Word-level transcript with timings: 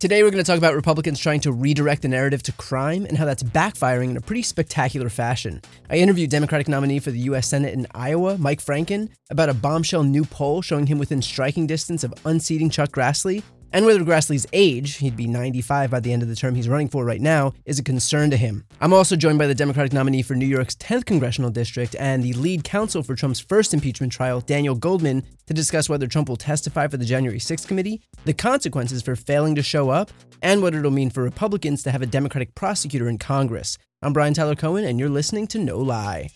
Today, 0.00 0.22
we're 0.22 0.30
going 0.30 0.44
to 0.44 0.46
talk 0.46 0.58
about 0.58 0.76
Republicans 0.76 1.18
trying 1.18 1.40
to 1.40 1.50
redirect 1.50 2.02
the 2.02 2.08
narrative 2.08 2.40
to 2.44 2.52
crime 2.52 3.04
and 3.04 3.18
how 3.18 3.24
that's 3.24 3.42
backfiring 3.42 4.10
in 4.10 4.16
a 4.16 4.20
pretty 4.20 4.42
spectacular 4.42 5.08
fashion. 5.08 5.60
I 5.90 5.96
interviewed 5.96 6.30
Democratic 6.30 6.68
nominee 6.68 7.00
for 7.00 7.10
the 7.10 7.18
U.S. 7.20 7.48
Senate 7.48 7.74
in 7.74 7.84
Iowa, 7.96 8.38
Mike 8.38 8.60
Franken, 8.60 9.08
about 9.28 9.48
a 9.48 9.54
bombshell 9.54 10.04
new 10.04 10.24
poll 10.24 10.62
showing 10.62 10.86
him 10.86 11.00
within 11.00 11.20
striking 11.20 11.66
distance 11.66 12.04
of 12.04 12.14
unseating 12.24 12.70
Chuck 12.70 12.90
Grassley, 12.90 13.42
and 13.72 13.84
whether 13.84 14.00
Grassley's 14.00 14.46
age, 14.52 14.96
he'd 14.96 15.16
be 15.16 15.26
95 15.26 15.90
by 15.90 16.00
the 16.00 16.12
end 16.12 16.22
of 16.22 16.28
the 16.28 16.36
term 16.36 16.54
he's 16.54 16.68
running 16.68 16.88
for 16.88 17.04
right 17.04 17.20
now, 17.20 17.52
is 17.64 17.78
a 17.78 17.82
concern 17.82 18.30
to 18.30 18.36
him. 18.36 18.64
I'm 18.80 18.92
also 18.92 19.16
joined 19.16 19.38
by 19.38 19.46
the 19.46 19.54
Democratic 19.54 19.92
nominee 19.92 20.22
for 20.22 20.34
New 20.34 20.46
York's 20.46 20.74
10th 20.76 21.04
congressional 21.04 21.50
district 21.50 21.96
and 21.98 22.22
the 22.22 22.32
lead 22.34 22.64
counsel 22.64 23.02
for 23.02 23.14
Trump's 23.14 23.40
first 23.40 23.74
impeachment 23.74 24.12
trial, 24.12 24.40
Daniel 24.40 24.74
Goldman, 24.74 25.24
to 25.46 25.54
discuss 25.54 25.88
whether 25.88 26.06
Trump 26.06 26.28
will 26.28 26.36
testify 26.36 26.86
for 26.86 26.96
the 26.96 27.04
January 27.04 27.38
6th 27.38 27.66
committee, 27.66 28.00
the 28.24 28.34
consequences 28.34 29.02
for 29.02 29.16
failing 29.16 29.54
to 29.54 29.62
show 29.62 29.90
up, 29.90 30.10
and 30.42 30.62
what 30.62 30.74
it'll 30.74 30.90
mean 30.90 31.10
for 31.10 31.22
Republicans 31.22 31.82
to 31.82 31.90
have 31.90 32.02
a 32.02 32.06
Democratic 32.06 32.54
prosecutor 32.54 33.08
in 33.08 33.18
Congress. 33.18 33.78
I'm 34.02 34.12
Brian 34.12 34.34
Tyler 34.34 34.54
Cohen, 34.54 34.84
and 34.84 35.00
you're 35.00 35.08
listening 35.08 35.46
to 35.48 35.58
No 35.58 35.78
Lie. 35.78 36.30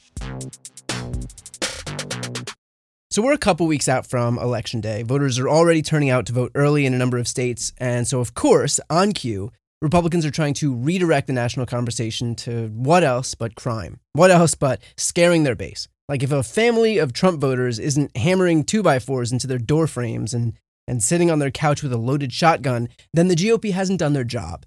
So 3.12 3.20
we're 3.20 3.34
a 3.34 3.38
couple 3.38 3.66
weeks 3.66 3.90
out 3.90 4.06
from 4.06 4.38
election 4.38 4.80
day. 4.80 5.02
Voters 5.02 5.38
are 5.38 5.46
already 5.46 5.82
turning 5.82 6.08
out 6.08 6.24
to 6.24 6.32
vote 6.32 6.50
early 6.54 6.86
in 6.86 6.94
a 6.94 6.98
number 6.98 7.18
of 7.18 7.28
states, 7.28 7.70
and 7.76 8.08
so 8.08 8.20
of 8.20 8.32
course, 8.32 8.80
on 8.88 9.12
cue, 9.12 9.52
Republicans 9.82 10.24
are 10.24 10.30
trying 10.30 10.54
to 10.54 10.74
redirect 10.74 11.26
the 11.26 11.34
national 11.34 11.66
conversation 11.66 12.34
to 12.36 12.68
what 12.68 13.04
else 13.04 13.34
but 13.34 13.54
crime? 13.54 14.00
What 14.14 14.30
else 14.30 14.54
but 14.54 14.80
scaring 14.96 15.42
their 15.42 15.54
base? 15.54 15.88
Like 16.08 16.22
if 16.22 16.32
a 16.32 16.42
family 16.42 16.96
of 16.96 17.12
Trump 17.12 17.38
voters 17.38 17.78
isn't 17.78 18.16
hammering 18.16 18.64
two 18.64 18.82
by 18.82 18.98
fours 18.98 19.30
into 19.30 19.46
their 19.46 19.58
door 19.58 19.86
frames 19.86 20.32
and 20.32 20.54
and 20.88 21.02
sitting 21.02 21.30
on 21.30 21.38
their 21.38 21.50
couch 21.50 21.82
with 21.82 21.92
a 21.92 21.98
loaded 21.98 22.32
shotgun, 22.32 22.88
then 23.12 23.28
the 23.28 23.36
GOP 23.36 23.72
hasn't 23.72 24.00
done 24.00 24.14
their 24.14 24.24
job. 24.24 24.64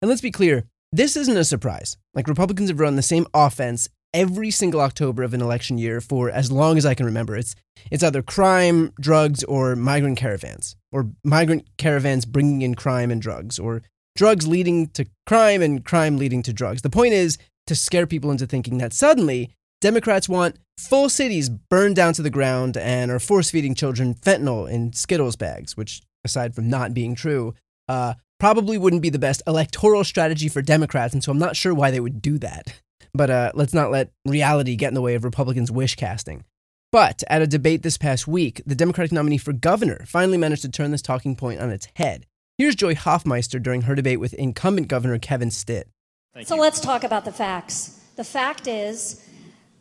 And 0.00 0.08
let's 0.08 0.20
be 0.20 0.30
clear, 0.30 0.62
this 0.92 1.16
isn't 1.16 1.36
a 1.36 1.44
surprise. 1.44 1.96
Like 2.14 2.28
Republicans 2.28 2.70
have 2.70 2.78
run 2.78 2.94
the 2.94 3.02
same 3.02 3.26
offense 3.34 3.88
every 4.12 4.50
single 4.50 4.80
October 4.80 5.22
of 5.22 5.34
an 5.34 5.40
election 5.40 5.78
year 5.78 6.00
for 6.00 6.30
as 6.30 6.50
long 6.50 6.76
as 6.76 6.86
I 6.86 6.94
can 6.94 7.06
remember. 7.06 7.36
It's 7.36 7.54
it's 7.90 8.02
either 8.02 8.22
crime, 8.22 8.92
drugs, 9.00 9.42
or 9.44 9.76
migrant 9.76 10.18
caravans, 10.18 10.76
or 10.92 11.10
migrant 11.24 11.66
caravans 11.78 12.24
bringing 12.24 12.62
in 12.62 12.74
crime 12.74 13.10
and 13.10 13.22
drugs, 13.22 13.58
or 13.58 13.82
drugs 14.16 14.46
leading 14.46 14.88
to 14.88 15.06
crime 15.26 15.62
and 15.62 15.84
crime 15.84 16.16
leading 16.16 16.42
to 16.42 16.52
drugs. 16.52 16.82
The 16.82 16.90
point 16.90 17.14
is 17.14 17.38
to 17.66 17.74
scare 17.74 18.06
people 18.06 18.30
into 18.30 18.46
thinking 18.46 18.78
that 18.78 18.92
suddenly 18.92 19.54
Democrats 19.80 20.28
want 20.28 20.58
full 20.76 21.08
cities 21.08 21.48
burned 21.48 21.96
down 21.96 22.12
to 22.14 22.22
the 22.22 22.30
ground 22.30 22.76
and 22.76 23.10
are 23.10 23.18
force 23.18 23.50
feeding 23.50 23.74
children 23.74 24.14
fentanyl 24.14 24.70
in 24.70 24.92
Skittles 24.92 25.36
bags, 25.36 25.76
which, 25.76 26.02
aside 26.24 26.54
from 26.54 26.68
not 26.68 26.94
being 26.94 27.14
true, 27.14 27.54
uh, 27.88 28.14
probably 28.38 28.78
wouldn't 28.78 29.02
be 29.02 29.10
the 29.10 29.18
best 29.18 29.42
electoral 29.46 30.04
strategy 30.04 30.48
for 30.48 30.62
Democrats. 30.62 31.14
And 31.14 31.22
so 31.22 31.32
I'm 31.32 31.38
not 31.38 31.56
sure 31.56 31.74
why 31.74 31.90
they 31.90 32.00
would 32.00 32.20
do 32.20 32.38
that. 32.38 32.80
But 33.14 33.30
uh, 33.30 33.52
let's 33.54 33.74
not 33.74 33.90
let 33.90 34.12
reality 34.24 34.76
get 34.76 34.88
in 34.88 34.94
the 34.94 35.02
way 35.02 35.14
of 35.14 35.24
Republicans' 35.24 35.70
wish 35.70 35.96
casting. 35.96 36.44
But 36.92 37.22
at 37.28 37.42
a 37.42 37.46
debate 37.46 37.82
this 37.82 37.96
past 37.96 38.26
week, 38.26 38.62
the 38.66 38.74
Democratic 38.74 39.12
nominee 39.12 39.38
for 39.38 39.52
governor 39.52 40.04
finally 40.06 40.38
managed 40.38 40.62
to 40.62 40.68
turn 40.68 40.90
this 40.90 41.02
talking 41.02 41.36
point 41.36 41.60
on 41.60 41.70
its 41.70 41.88
head. 41.94 42.26
Here's 42.58 42.74
Joy 42.74 42.94
Hofmeister 42.94 43.62
during 43.62 43.82
her 43.82 43.94
debate 43.94 44.20
with 44.20 44.34
incumbent 44.34 44.88
Governor 44.88 45.18
Kevin 45.18 45.50
Stitt. 45.50 45.88
Thank 46.34 46.48
so 46.48 46.56
you. 46.56 46.60
let's 46.60 46.80
talk 46.80 47.04
about 47.04 47.24
the 47.24 47.32
facts. 47.32 48.00
The 48.16 48.24
fact 48.24 48.66
is, 48.66 49.24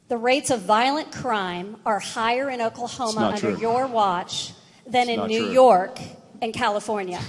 the 0.07 0.17
rates 0.17 0.49
of 0.49 0.61
violent 0.61 1.11
crime 1.11 1.77
are 1.85 1.99
higher 1.99 2.49
in 2.49 2.61
Oklahoma 2.61 3.31
under 3.33 3.53
true. 3.53 3.59
your 3.59 3.87
watch 3.87 4.53
than 4.85 5.09
it's 5.09 5.19
in 5.19 5.27
New 5.27 5.45
true. 5.45 5.53
York 5.53 5.99
and 6.41 6.53
California. 6.53 7.19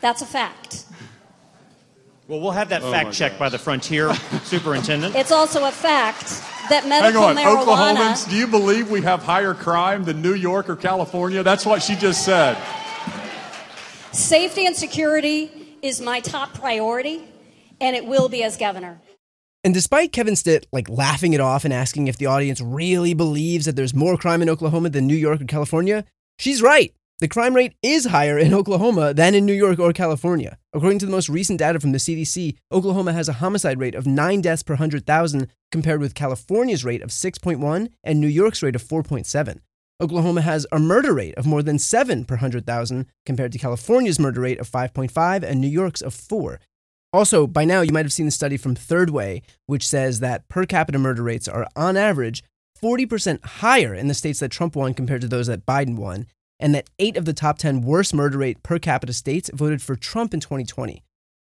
That's 0.00 0.22
a 0.22 0.26
fact. 0.26 0.85
Well, 2.28 2.40
we'll 2.40 2.50
have 2.52 2.70
that 2.70 2.82
oh 2.82 2.90
fact 2.90 3.12
checked 3.12 3.38
by 3.38 3.48
the 3.48 3.58
Frontier 3.58 4.12
Superintendent. 4.44 5.14
It's 5.14 5.30
also 5.30 5.64
a 5.64 5.70
fact 5.70 6.42
that 6.70 6.86
medical 6.88 7.22
Hang 7.22 7.38
on, 7.38 7.44
marijuana. 7.44 7.94
Oklahomans, 7.94 8.28
do 8.28 8.36
you 8.36 8.48
believe 8.48 8.90
we 8.90 9.00
have 9.02 9.22
higher 9.22 9.54
crime 9.54 10.02
than 10.02 10.22
New 10.22 10.34
York 10.34 10.68
or 10.68 10.74
California? 10.74 11.44
That's 11.44 11.64
what 11.64 11.82
she 11.82 11.94
just 11.94 12.24
said. 12.24 12.58
Safety 14.10 14.66
and 14.66 14.74
security 14.74 15.78
is 15.82 16.00
my 16.00 16.18
top 16.18 16.54
priority, 16.54 17.22
and 17.80 17.94
it 17.94 18.06
will 18.06 18.28
be 18.28 18.42
as 18.42 18.56
governor. 18.56 19.00
And 19.62 19.72
despite 19.72 20.12
Kevin 20.12 20.34
Stitt 20.34 20.66
like 20.72 20.88
laughing 20.88 21.32
it 21.32 21.40
off 21.40 21.64
and 21.64 21.72
asking 21.72 22.08
if 22.08 22.16
the 22.18 22.26
audience 22.26 22.60
really 22.60 23.14
believes 23.14 23.66
that 23.66 23.76
there's 23.76 23.94
more 23.94 24.16
crime 24.16 24.42
in 24.42 24.48
Oklahoma 24.48 24.90
than 24.90 25.06
New 25.06 25.14
York 25.14 25.40
or 25.40 25.44
California, 25.44 26.04
she's 26.38 26.62
right. 26.62 26.92
The 27.18 27.28
crime 27.28 27.56
rate 27.56 27.72
is 27.82 28.04
higher 28.04 28.38
in 28.38 28.52
Oklahoma 28.60 29.14
than 29.14 29.34
in 29.34 29.46
New 29.46 29.54
York 29.54 29.78
or 29.78 29.94
California. 29.94 30.58
According 30.74 30.98
to 30.98 31.06
the 31.06 31.12
most 31.12 31.30
recent 31.30 31.58
data 31.58 31.80
from 31.80 31.92
the 31.92 31.98
CDC, 31.98 32.56
Oklahoma 32.70 33.14
has 33.14 33.26
a 33.26 33.34
homicide 33.34 33.80
rate 33.80 33.94
of 33.94 34.06
9 34.06 34.42
deaths 34.42 34.62
per 34.62 34.74
100,000 34.74 35.48
compared 35.72 36.00
with 36.00 36.14
California's 36.14 36.84
rate 36.84 37.00
of 37.00 37.08
6.1 37.08 37.88
and 38.04 38.20
New 38.20 38.26
York's 38.26 38.62
rate 38.62 38.76
of 38.76 38.82
4.7. 38.82 39.60
Oklahoma 39.98 40.42
has 40.42 40.66
a 40.70 40.78
murder 40.78 41.14
rate 41.14 41.34
of 41.36 41.46
more 41.46 41.62
than 41.62 41.78
7 41.78 42.26
per 42.26 42.34
100,000 42.34 43.06
compared 43.24 43.52
to 43.52 43.58
California's 43.58 44.18
murder 44.18 44.42
rate 44.42 44.60
of 44.60 44.68
5.5 44.68 45.42
and 45.42 45.58
New 45.58 45.68
York's 45.68 46.02
of 46.02 46.12
4. 46.12 46.60
Also, 47.14 47.46
by 47.46 47.64
now 47.64 47.80
you 47.80 47.94
might 47.94 48.04
have 48.04 48.12
seen 48.12 48.26
the 48.26 48.32
study 48.32 48.58
from 48.58 48.74
Third 48.74 49.08
Way, 49.08 49.40
which 49.64 49.88
says 49.88 50.20
that 50.20 50.46
per 50.50 50.66
capita 50.66 50.98
murder 50.98 51.22
rates 51.22 51.48
are 51.48 51.66
on 51.74 51.96
average 51.96 52.44
40% 52.78 53.42
higher 53.42 53.94
in 53.94 54.08
the 54.08 54.12
states 54.12 54.40
that 54.40 54.50
Trump 54.50 54.76
won 54.76 54.92
compared 54.92 55.22
to 55.22 55.28
those 55.28 55.46
that 55.46 55.64
Biden 55.64 55.96
won, 55.96 56.26
and 56.58 56.74
that 56.74 56.90
eight 56.98 57.16
of 57.16 57.24
the 57.24 57.32
top 57.32 57.58
10 57.58 57.82
worst 57.82 58.14
murder 58.14 58.38
rate 58.38 58.62
per 58.62 58.78
capita 58.78 59.12
states 59.12 59.50
voted 59.52 59.82
for 59.82 59.96
Trump 59.96 60.32
in 60.34 60.40
2020. 60.40 61.02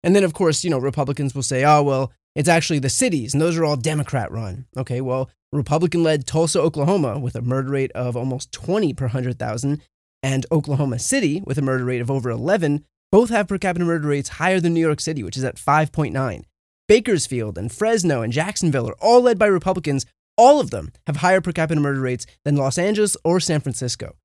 And 0.04 0.16
then, 0.16 0.24
of 0.24 0.34
course, 0.34 0.64
you 0.64 0.70
know, 0.70 0.78
Republicans 0.78 1.36
will 1.36 1.44
say, 1.44 1.64
oh, 1.64 1.84
well, 1.84 2.12
it's 2.36 2.50
actually 2.50 2.80
the 2.80 2.90
cities, 2.90 3.34
and 3.34 3.42
those 3.42 3.58
are 3.58 3.66
all 3.66 3.76
Democrat 3.76 4.32
run. 4.32 4.68
Okay, 4.78 5.02
well, 5.02 5.30
Republican 5.52 6.04
led 6.04 6.28
Tulsa, 6.28 6.62
Oklahoma, 6.62 7.18
with 7.18 7.36
a 7.36 7.42
murder 7.42 7.72
rate 7.72 7.92
of 7.94 8.16
almost 8.16 8.52
20 8.52 8.94
per 8.94 9.06
100,000, 9.06 9.82
and 10.22 10.46
Oklahoma 10.52 11.00
City, 11.00 11.42
with 11.46 11.58
a 11.58 11.64
murder 11.64 11.86
rate 11.86 12.02
of 12.02 12.12
over 12.12 12.30
11, 12.30 12.86
both 13.12 13.30
have 13.30 13.48
per 13.48 13.58
capita 13.58 13.86
murder 13.86 14.08
rates 14.08 14.30
higher 14.30 14.60
than 14.60 14.74
New 14.74 14.82
York 14.82 15.00
City, 15.00 15.24
which 15.24 15.38
is 15.38 15.44
at 15.44 15.56
5.9. 15.56 16.44
Bakersfield 16.88 17.58
and 17.58 17.72
Fresno 17.72 18.22
and 18.22 18.32
Jacksonville 18.32 18.90
are 18.90 18.96
all 19.00 19.22
led 19.22 19.40
by 19.40 19.46
Republicans. 19.46 20.06
All 20.38 20.60
of 20.60 20.70
them 20.70 20.92
have 21.08 21.18
higher 21.18 21.42
per 21.42 21.52
capita 21.52 21.80
murder 21.80 22.02
rates 22.02 22.26
than 22.46 22.56
Los 22.56 22.78
Angeles 22.78 23.18
or 23.24 23.40
San 23.40 23.62
Francisco. 23.62 24.16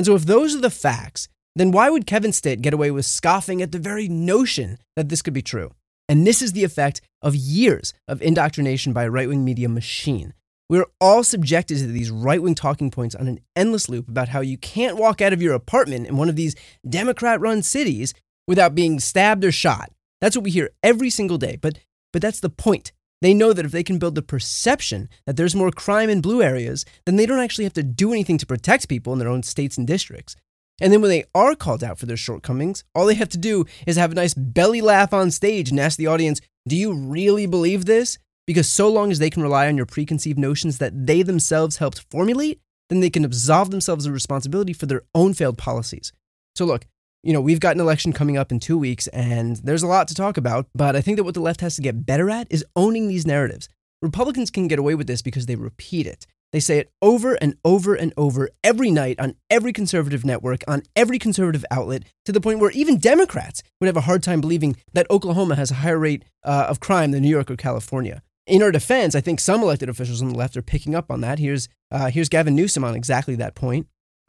And 0.00 0.06
so, 0.06 0.14
if 0.14 0.24
those 0.24 0.56
are 0.56 0.60
the 0.62 0.70
facts, 0.70 1.28
then 1.54 1.72
why 1.72 1.90
would 1.90 2.06
Kevin 2.06 2.32
Stitt 2.32 2.62
get 2.62 2.72
away 2.72 2.90
with 2.90 3.04
scoffing 3.04 3.60
at 3.60 3.70
the 3.70 3.78
very 3.78 4.08
notion 4.08 4.78
that 4.96 5.10
this 5.10 5.20
could 5.20 5.34
be 5.34 5.42
true? 5.42 5.72
And 6.08 6.26
this 6.26 6.40
is 6.40 6.52
the 6.52 6.64
effect 6.64 7.02
of 7.20 7.36
years 7.36 7.92
of 8.08 8.22
indoctrination 8.22 8.94
by 8.94 9.04
a 9.04 9.10
right 9.10 9.28
wing 9.28 9.44
media 9.44 9.68
machine. 9.68 10.32
We're 10.70 10.86
all 11.02 11.22
subjected 11.22 11.76
to 11.80 11.86
these 11.86 12.10
right 12.10 12.40
wing 12.40 12.54
talking 12.54 12.90
points 12.90 13.14
on 13.14 13.28
an 13.28 13.40
endless 13.54 13.90
loop 13.90 14.08
about 14.08 14.28
how 14.28 14.40
you 14.40 14.56
can't 14.56 14.96
walk 14.96 15.20
out 15.20 15.34
of 15.34 15.42
your 15.42 15.52
apartment 15.52 16.06
in 16.06 16.16
one 16.16 16.30
of 16.30 16.36
these 16.36 16.56
Democrat 16.88 17.38
run 17.38 17.60
cities 17.60 18.14
without 18.48 18.74
being 18.74 19.00
stabbed 19.00 19.44
or 19.44 19.52
shot. 19.52 19.92
That's 20.22 20.34
what 20.34 20.44
we 20.44 20.50
hear 20.50 20.70
every 20.82 21.10
single 21.10 21.36
day. 21.36 21.58
But, 21.60 21.78
but 22.10 22.22
that's 22.22 22.40
the 22.40 22.48
point. 22.48 22.92
They 23.20 23.34
know 23.34 23.52
that 23.52 23.66
if 23.66 23.72
they 23.72 23.82
can 23.82 23.98
build 23.98 24.14
the 24.14 24.22
perception 24.22 25.08
that 25.26 25.36
there's 25.36 25.54
more 25.54 25.70
crime 25.70 26.08
in 26.08 26.20
blue 26.20 26.42
areas, 26.42 26.84
then 27.04 27.16
they 27.16 27.26
don't 27.26 27.40
actually 27.40 27.64
have 27.64 27.74
to 27.74 27.82
do 27.82 28.12
anything 28.12 28.38
to 28.38 28.46
protect 28.46 28.88
people 28.88 29.12
in 29.12 29.18
their 29.18 29.28
own 29.28 29.42
states 29.42 29.76
and 29.76 29.86
districts. 29.86 30.36
And 30.80 30.92
then 30.92 31.02
when 31.02 31.10
they 31.10 31.24
are 31.34 31.54
called 31.54 31.84
out 31.84 31.98
for 31.98 32.06
their 32.06 32.16
shortcomings, 32.16 32.84
all 32.94 33.04
they 33.04 33.14
have 33.14 33.28
to 33.30 33.38
do 33.38 33.66
is 33.86 33.96
have 33.96 34.12
a 34.12 34.14
nice 34.14 34.32
belly 34.32 34.80
laugh 34.80 35.12
on 35.12 35.30
stage 35.30 35.70
and 35.70 35.78
ask 35.78 35.98
the 35.98 36.06
audience, 36.06 36.40
Do 36.66 36.76
you 36.76 36.94
really 36.94 37.46
believe 37.46 37.84
this? 37.84 38.16
Because 38.46 38.68
so 38.68 38.88
long 38.88 39.12
as 39.12 39.18
they 39.18 39.30
can 39.30 39.42
rely 39.42 39.68
on 39.68 39.76
your 39.76 39.86
preconceived 39.86 40.38
notions 40.38 40.78
that 40.78 41.06
they 41.06 41.22
themselves 41.22 41.76
helped 41.76 42.06
formulate, 42.10 42.60
then 42.88 43.00
they 43.00 43.10
can 43.10 43.24
absolve 43.24 43.70
themselves 43.70 44.06
of 44.06 44.12
responsibility 44.14 44.72
for 44.72 44.86
their 44.86 45.02
own 45.14 45.34
failed 45.34 45.58
policies. 45.58 46.12
So, 46.56 46.64
look, 46.64 46.86
you 47.22 47.32
know, 47.32 47.40
we've 47.40 47.60
got 47.60 47.74
an 47.74 47.80
election 47.80 48.12
coming 48.12 48.36
up 48.36 48.50
in 48.50 48.60
two 48.60 48.78
weeks, 48.78 49.06
and 49.08 49.56
there's 49.56 49.82
a 49.82 49.86
lot 49.86 50.08
to 50.08 50.14
talk 50.14 50.36
about, 50.36 50.66
but 50.74 50.96
I 50.96 51.00
think 51.00 51.16
that 51.16 51.24
what 51.24 51.34
the 51.34 51.40
left 51.40 51.60
has 51.60 51.76
to 51.76 51.82
get 51.82 52.06
better 52.06 52.30
at 52.30 52.46
is 52.50 52.64
owning 52.74 53.08
these 53.08 53.26
narratives. 53.26 53.68
Republicans 54.00 54.50
can 54.50 54.68
get 54.68 54.78
away 54.78 54.94
with 54.94 55.06
this 55.06 55.20
because 55.20 55.46
they 55.46 55.56
repeat 55.56 56.06
it. 56.06 56.26
They 56.52 56.60
say 56.60 56.78
it 56.78 56.90
over 57.00 57.34
and 57.34 57.56
over 57.64 57.94
and 57.94 58.12
over 58.16 58.48
every 58.64 58.90
night 58.90 59.20
on 59.20 59.36
every 59.50 59.72
conservative 59.72 60.24
network, 60.24 60.62
on 60.66 60.82
every 60.96 61.18
conservative 61.18 61.64
outlet, 61.70 62.04
to 62.24 62.32
the 62.32 62.40
point 62.40 62.58
where 62.58 62.72
even 62.72 62.98
Democrats 62.98 63.62
would 63.80 63.86
have 63.86 63.96
a 63.96 64.02
hard 64.02 64.22
time 64.22 64.40
believing 64.40 64.76
that 64.94 65.08
Oklahoma 65.10 65.54
has 65.54 65.70
a 65.70 65.74
higher 65.74 65.98
rate 65.98 66.24
uh, 66.42 66.66
of 66.68 66.80
crime 66.80 67.12
than 67.12 67.22
New 67.22 67.28
York 67.28 67.50
or 67.50 67.56
California. 67.56 68.22
In 68.46 68.62
our 68.62 68.72
defense, 68.72 69.14
I 69.14 69.20
think 69.20 69.38
some 69.38 69.62
elected 69.62 69.88
officials 69.88 70.22
on 70.22 70.30
the 70.30 70.38
left 70.38 70.56
are 70.56 70.62
picking 70.62 70.94
up 70.94 71.10
on 71.10 71.20
that. 71.20 71.38
Here's, 71.38 71.68
uh, 71.92 72.10
here's 72.10 72.28
Gavin 72.28 72.56
Newsom 72.56 72.82
on 72.82 72.96
exactly 72.96 73.36
that 73.36 73.54
point 73.54 73.86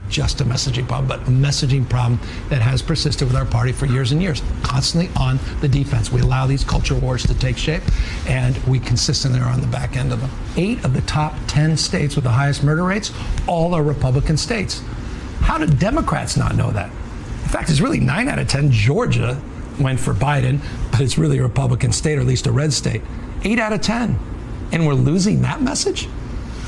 just 0.10 0.42
a 0.42 0.46
messaging 0.46 0.88
problem, 0.88 1.08
but 1.08 1.20
a 1.28 1.32
messaging 1.32 1.88
problem 1.90 2.20
that 2.50 2.62
has 2.62 2.82
persisted 2.82 3.28
with 3.28 3.36
our 3.36 3.46
party 3.46 3.72
for 3.72 3.86
years 3.86 4.12
and 4.12 4.22
years, 4.22 4.42
constantly 4.62 5.10
on 5.20 5.40
the 5.62 5.68
defense. 5.68 6.12
We 6.12 6.22
allow 6.22 6.48
these 6.48 6.64
culture 6.64 6.96
wars 6.96 7.26
to 7.28 7.34
take 7.34 7.58
shape, 7.58 7.84
and 8.28 8.58
we 8.66 8.80
consistently 8.80 9.40
are 9.40 9.50
on 9.50 9.62
the 9.62 9.68
back 9.68 9.96
end 9.96 10.12
of 10.12 10.22
them. 10.22 10.30
Eight 10.58 10.84
of 10.84 10.94
the 10.94 11.02
top 11.02 11.34
10 11.48 11.78
states 11.78 12.16
with 12.16 12.26
the 12.26 12.32
highest 12.32 12.64
murder 12.64 12.84
rates, 12.84 13.12
all 13.48 13.74
are 13.74 13.84
Republican 13.84 14.38
states. 14.38 14.84
How 15.42 15.58
do 15.58 15.66
Democrats 15.66 16.38
not 16.38 16.56
know 16.56 16.72
that? 16.72 16.90
In 16.90 17.50
fact, 17.50 17.70
it's 17.70 17.82
really 17.82 18.00
nine 18.00 18.28
out 18.28 18.40
of 18.40 18.48
10. 18.48 18.72
Georgia 18.72 19.42
went 19.80 20.00
for 20.00 20.14
Biden, 20.14 20.60
but 20.92 21.02
it's 21.02 21.18
really 21.18 21.38
a 21.40 21.44
Republican 21.44 21.92
state, 21.92 22.18
or 22.18 22.22
at 22.22 22.28
least 22.28 22.48
a 22.48 22.52
red 22.52 22.74
state. 22.74 23.02
Eight 23.44 23.60
out 23.60 23.74
of 23.74 23.82
10. 23.82 24.20
And 24.72 24.86
we're 24.86 24.94
losing 24.94 25.42
that 25.42 25.62
message? 25.62 26.08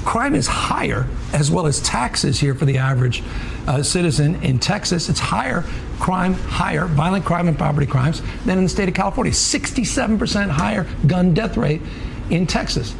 Crime 0.03 0.35
is 0.35 0.47
higher, 0.47 1.07
as 1.33 1.50
well 1.50 1.65
as 1.65 1.79
taxes 1.81 2.39
here 2.39 2.55
for 2.55 2.65
the 2.65 2.77
average 2.77 3.23
uh, 3.67 3.81
citizen 3.81 4.35
in 4.44 4.59
Texas. 4.59 5.09
It's 5.09 5.19
higher 5.19 5.63
crime, 6.00 6.33
higher 6.33 6.85
violent 6.85 7.25
crime 7.25 7.47
and 7.47 7.57
property 7.57 7.85
crimes 7.85 8.21
than 8.45 8.57
in 8.57 8.63
the 8.65 8.69
state 8.69 8.89
of 8.89 8.95
California. 8.95 9.31
67% 9.31 10.50
higher 10.50 10.85
gun 11.07 11.33
death 11.33 11.57
rate 11.57 11.81
in 12.29 12.45
Texas. 12.45 12.91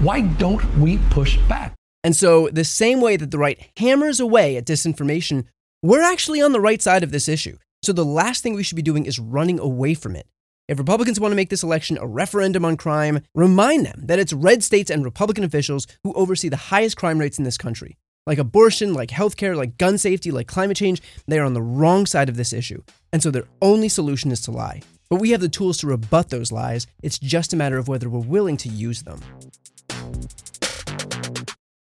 Why 0.00 0.20
don't 0.20 0.64
we 0.78 0.98
push 1.10 1.38
back? 1.48 1.74
And 2.04 2.14
so, 2.14 2.48
the 2.48 2.64
same 2.64 3.00
way 3.00 3.16
that 3.16 3.30
the 3.30 3.38
right 3.38 3.58
hammers 3.78 4.20
away 4.20 4.56
at 4.56 4.64
disinformation, 4.64 5.46
we're 5.82 6.02
actually 6.02 6.40
on 6.40 6.52
the 6.52 6.60
right 6.60 6.80
side 6.80 7.02
of 7.02 7.10
this 7.10 7.28
issue. 7.28 7.56
So, 7.82 7.92
the 7.92 8.04
last 8.04 8.42
thing 8.42 8.54
we 8.54 8.62
should 8.62 8.76
be 8.76 8.82
doing 8.82 9.06
is 9.06 9.18
running 9.18 9.58
away 9.58 9.94
from 9.94 10.14
it. 10.14 10.26
If 10.68 10.78
Republicans 10.78 11.20
want 11.20 11.30
to 11.30 11.36
make 11.36 11.48
this 11.48 11.62
election 11.62 11.96
a 11.96 12.08
referendum 12.08 12.64
on 12.64 12.76
crime, 12.76 13.20
remind 13.36 13.86
them 13.86 14.00
that 14.06 14.18
it's 14.18 14.32
red 14.32 14.64
states 14.64 14.90
and 14.90 15.04
Republican 15.04 15.44
officials 15.44 15.86
who 16.02 16.12
oversee 16.14 16.48
the 16.48 16.56
highest 16.56 16.96
crime 16.96 17.18
rates 17.18 17.38
in 17.38 17.44
this 17.44 17.56
country. 17.56 17.96
Like 18.26 18.38
abortion, 18.38 18.92
like 18.92 19.10
healthcare, 19.10 19.54
like 19.54 19.78
gun 19.78 19.96
safety, 19.96 20.32
like 20.32 20.48
climate 20.48 20.76
change, 20.76 21.00
they 21.28 21.38
are 21.38 21.44
on 21.44 21.54
the 21.54 21.62
wrong 21.62 22.04
side 22.04 22.28
of 22.28 22.36
this 22.36 22.52
issue. 22.52 22.82
And 23.12 23.22
so 23.22 23.30
their 23.30 23.46
only 23.62 23.88
solution 23.88 24.32
is 24.32 24.40
to 24.42 24.50
lie. 24.50 24.82
But 25.08 25.20
we 25.20 25.30
have 25.30 25.40
the 25.40 25.48
tools 25.48 25.76
to 25.78 25.86
rebut 25.86 26.30
those 26.30 26.50
lies. 26.50 26.88
It's 27.00 27.20
just 27.20 27.52
a 27.52 27.56
matter 27.56 27.78
of 27.78 27.86
whether 27.86 28.08
we're 28.08 28.18
willing 28.18 28.56
to 28.56 28.68
use 28.68 29.04
them. 29.04 29.20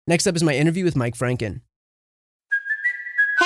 Next 0.07 0.25
up 0.25 0.37
is 0.37 0.43
my 0.43 0.55
interview 0.55 0.85
with 0.85 0.95
Mike 0.95 1.17
Franken. 1.17 1.59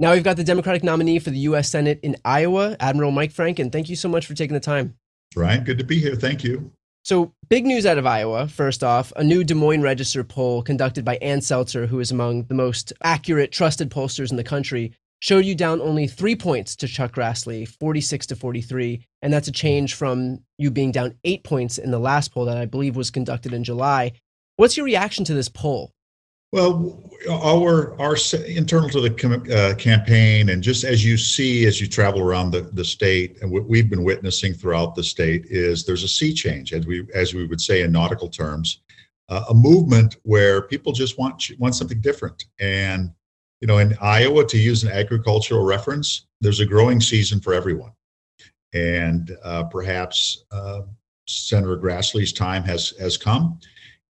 Now 0.00 0.14
we've 0.14 0.24
got 0.24 0.38
the 0.38 0.44
Democratic 0.44 0.82
nominee 0.82 1.18
for 1.18 1.28
the 1.28 1.40
U.S. 1.40 1.68
Senate 1.68 2.00
in 2.02 2.16
Iowa, 2.24 2.74
Admiral 2.80 3.10
Mike 3.10 3.34
Franken. 3.34 3.70
Thank 3.70 3.90
you 3.90 3.96
so 3.96 4.08
much 4.08 4.24
for 4.24 4.32
taking 4.32 4.54
the 4.54 4.60
time. 4.60 4.94
Ryan, 5.36 5.62
good 5.62 5.76
to 5.76 5.84
be 5.84 6.00
here. 6.00 6.14
Thank 6.14 6.42
you. 6.42 6.72
So, 7.04 7.34
big 7.50 7.66
news 7.66 7.84
out 7.84 7.98
of 7.98 8.06
Iowa, 8.06 8.48
first 8.48 8.82
off, 8.82 9.12
a 9.16 9.22
new 9.22 9.44
Des 9.44 9.54
Moines 9.54 9.82
Register 9.82 10.24
poll 10.24 10.62
conducted 10.62 11.04
by 11.04 11.16
Ann 11.16 11.40
Selzer, 11.40 11.86
who 11.86 12.00
is 12.00 12.10
among 12.10 12.44
the 12.44 12.54
most 12.54 12.94
accurate, 13.02 13.52
trusted 13.52 13.90
pollsters 13.90 14.30
in 14.30 14.38
the 14.38 14.42
country, 14.42 14.94
showed 15.20 15.44
you 15.44 15.54
down 15.54 15.82
only 15.82 16.06
three 16.06 16.34
points 16.34 16.76
to 16.76 16.88
Chuck 16.88 17.14
Grassley, 17.14 17.68
46 17.68 18.26
to 18.28 18.36
43. 18.36 19.04
And 19.20 19.30
that's 19.30 19.48
a 19.48 19.52
change 19.52 19.94
from 19.94 20.38
you 20.56 20.70
being 20.70 20.92
down 20.92 21.14
eight 21.24 21.44
points 21.44 21.76
in 21.76 21.90
the 21.90 21.98
last 21.98 22.32
poll 22.32 22.46
that 22.46 22.56
I 22.56 22.64
believe 22.64 22.96
was 22.96 23.10
conducted 23.10 23.52
in 23.52 23.64
July. 23.64 24.12
What's 24.56 24.78
your 24.78 24.86
reaction 24.86 25.26
to 25.26 25.34
this 25.34 25.50
poll? 25.50 25.92
Well, 26.52 27.00
our 27.30 28.00
our 28.00 28.16
internal 28.46 28.88
to 28.90 29.00
the 29.00 29.54
uh, 29.54 29.76
campaign, 29.76 30.48
and 30.48 30.62
just 30.62 30.82
as 30.82 31.04
you 31.04 31.16
see 31.16 31.64
as 31.66 31.80
you 31.80 31.86
travel 31.86 32.22
around 32.22 32.50
the, 32.50 32.62
the 32.62 32.84
state, 32.84 33.40
and 33.40 33.52
what 33.52 33.68
we've 33.68 33.88
been 33.88 34.02
witnessing 34.02 34.54
throughout 34.54 34.96
the 34.96 35.04
state 35.04 35.44
is 35.46 35.84
there's 35.84 36.02
a 36.02 36.08
sea 36.08 36.34
change, 36.34 36.72
as 36.72 36.86
we 36.86 37.06
as 37.14 37.34
we 37.34 37.46
would 37.46 37.60
say 37.60 37.82
in 37.82 37.92
nautical 37.92 38.28
terms, 38.28 38.80
uh, 39.28 39.44
a 39.50 39.54
movement 39.54 40.16
where 40.24 40.62
people 40.62 40.92
just 40.92 41.18
want 41.18 41.52
want 41.60 41.76
something 41.76 42.00
different. 42.00 42.46
And 42.58 43.12
you 43.60 43.68
know, 43.68 43.78
in 43.78 43.96
Iowa, 44.00 44.44
to 44.46 44.58
use 44.58 44.82
an 44.82 44.90
agricultural 44.90 45.64
reference, 45.64 46.26
there's 46.40 46.58
a 46.58 46.66
growing 46.66 47.00
season 47.00 47.40
for 47.40 47.54
everyone, 47.54 47.92
and 48.74 49.36
uh, 49.44 49.64
perhaps 49.64 50.46
uh, 50.50 50.80
Senator 51.28 51.76
Grassley's 51.76 52.32
time 52.32 52.64
has 52.64 52.92
has 52.98 53.16
come, 53.16 53.60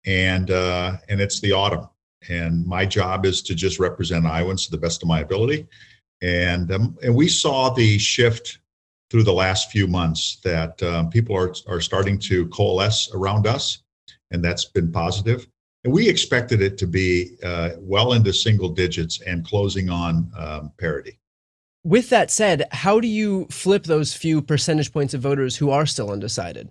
and 0.06 0.52
uh, 0.52 0.94
and 1.10 1.20
it's 1.20 1.42
the 1.42 1.52
autumn 1.52 1.90
and 2.27 2.66
my 2.66 2.86
job 2.86 3.25
is 3.25 3.42
to 3.44 3.56
just 3.56 3.80
represent 3.80 4.25
Iowans 4.25 4.66
to 4.66 4.71
the 4.71 4.77
best 4.77 5.01
of 5.01 5.07
my 5.07 5.21
ability. 5.21 5.68
And 6.21 6.71
um, 6.71 6.98
and 7.01 7.16
we 7.16 7.30
saw 7.30 7.69
the 7.69 7.98
shift 7.98 8.60
through 9.10 9.24
the 9.24 9.33
last 9.33 9.71
few 9.71 9.88
months 9.88 10.39
that 10.44 10.81
um, 10.83 11.10
people 11.10 11.36
are 11.36 11.54
are 11.68 11.80
starting 11.80 12.19
to 12.19 12.48
coalesce 12.48 13.10
around 13.13 13.48
us, 13.48 13.83
and 14.31 14.44
that's 14.44 14.66
been 14.66 14.92
positive. 14.92 15.47
And 15.85 15.94
we 15.94 16.09
expected 16.09 16.61
it 16.61 16.78
to 16.80 16.88
be 16.88 17.38
uh, 17.42 17.71
well 17.78 18.11
into 18.14 18.33
single 18.33 18.69
digits 18.69 19.21
and 19.21 19.45
closing 19.45 19.90
on 19.90 20.30
um, 20.38 20.73
parity. 20.78 21.19
With 21.85 22.09
that 22.09 22.30
said, 22.30 22.68
how 22.71 22.99
do 22.99 23.07
you 23.07 23.47
flip 23.49 23.85
those 23.85 24.14
few 24.14 24.42
percentage 24.42 24.92
points 24.92 25.14
of 25.14 25.21
voters 25.21 25.56
who 25.56 25.69
are 25.69 25.85
still 25.85 26.11
undecided? 26.11 26.69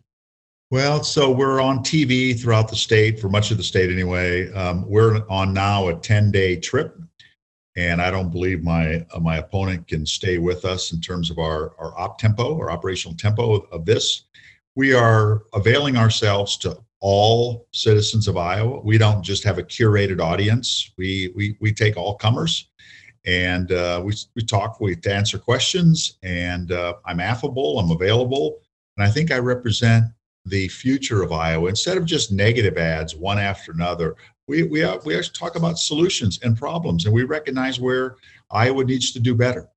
Well, 0.71 1.03
so 1.03 1.31
we're 1.31 1.63
on 1.63 1.79
TV 1.79 2.39
throughout 2.39 2.69
the 2.69 2.77
state, 2.77 3.19
for 3.19 3.31
much 3.31 3.51
of 3.51 3.57
the 3.57 3.63
state 3.63 3.91
anyway. 3.91 4.53
Um, 4.53 4.87
we're 4.87 5.27
on 5.31 5.55
now 5.55 5.89
a 5.89 5.95
10 5.95 6.31
day 6.31 6.57
trip, 6.57 6.95
and 7.75 8.03
I 8.03 8.11
don't 8.11 8.31
believe 8.31 8.63
my 8.63 9.07
uh, 9.15 9.19
my 9.19 9.39
opponent 9.39 9.89
can 9.89 10.05
stay 10.05 10.37
with 10.37 10.67
us 10.67 10.93
in 10.93 11.01
terms 11.01 11.31
of 11.31 11.39
our, 11.39 11.73
our 11.79 11.99
op 11.99 12.19
tempo 12.19 12.55
or 12.55 12.71
operational 12.71 13.17
tempo 13.17 13.61
of 13.73 13.87
this. 13.87 14.25
We 14.77 14.93
are 14.93 15.45
availing 15.55 15.97
ourselves 15.97 16.59
to 16.59 16.77
all 17.01 17.67
citizens 17.73 18.29
of 18.29 18.37
Iowa. 18.37 18.81
We 18.81 18.99
don't 18.99 19.23
just 19.23 19.45
have 19.45 19.57
a 19.57 19.63
curated 19.63 20.21
audience. 20.21 20.93
We 20.99 21.33
we 21.35 21.57
we 21.63 21.73
take 21.73 21.97
all 21.97 22.15
comers, 22.17 22.69
and 23.25 23.73
uh, 23.73 24.03
we 24.05 24.13
we 24.37 24.45
talk. 24.45 24.83
We 24.83 24.99
answer 25.09 25.39
questions, 25.39 26.19
and 26.23 26.73
uh, 26.73 26.97
I'm 27.07 27.21
affable. 27.21 27.79
I'm 27.79 27.91
available, 27.91 28.59
and 28.99 29.07
I 29.07 29.11
think 29.11 29.33
I 29.33 29.39
represent 29.39 30.05
the 30.49 30.69
future 30.69 31.23
of 31.23 31.33
Iowa 31.33 31.69
instead 31.69 31.97
of 31.97 32.05
just 32.05 32.33
negative 32.33 32.76
ads 32.76 33.14
one 33.14 33.38
after 33.38 33.73
another. 33.73 34.17
We 34.47 34.62
we 34.62 34.83
uh, 34.83 34.99
we 35.05 35.17
actually 35.17 35.35
talk 35.35 35.57
about 35.57 35.78
solutions 35.78 36.40
and 36.43 36.57
problems, 36.57 37.05
and 37.05 37.14
we 37.14 37.25
recognize 37.25 37.78
where 37.78 38.17
Iowa 38.50 38.85
needs 38.85 39.12
to 39.12 39.21
do 39.21 39.35
better. 39.35 39.69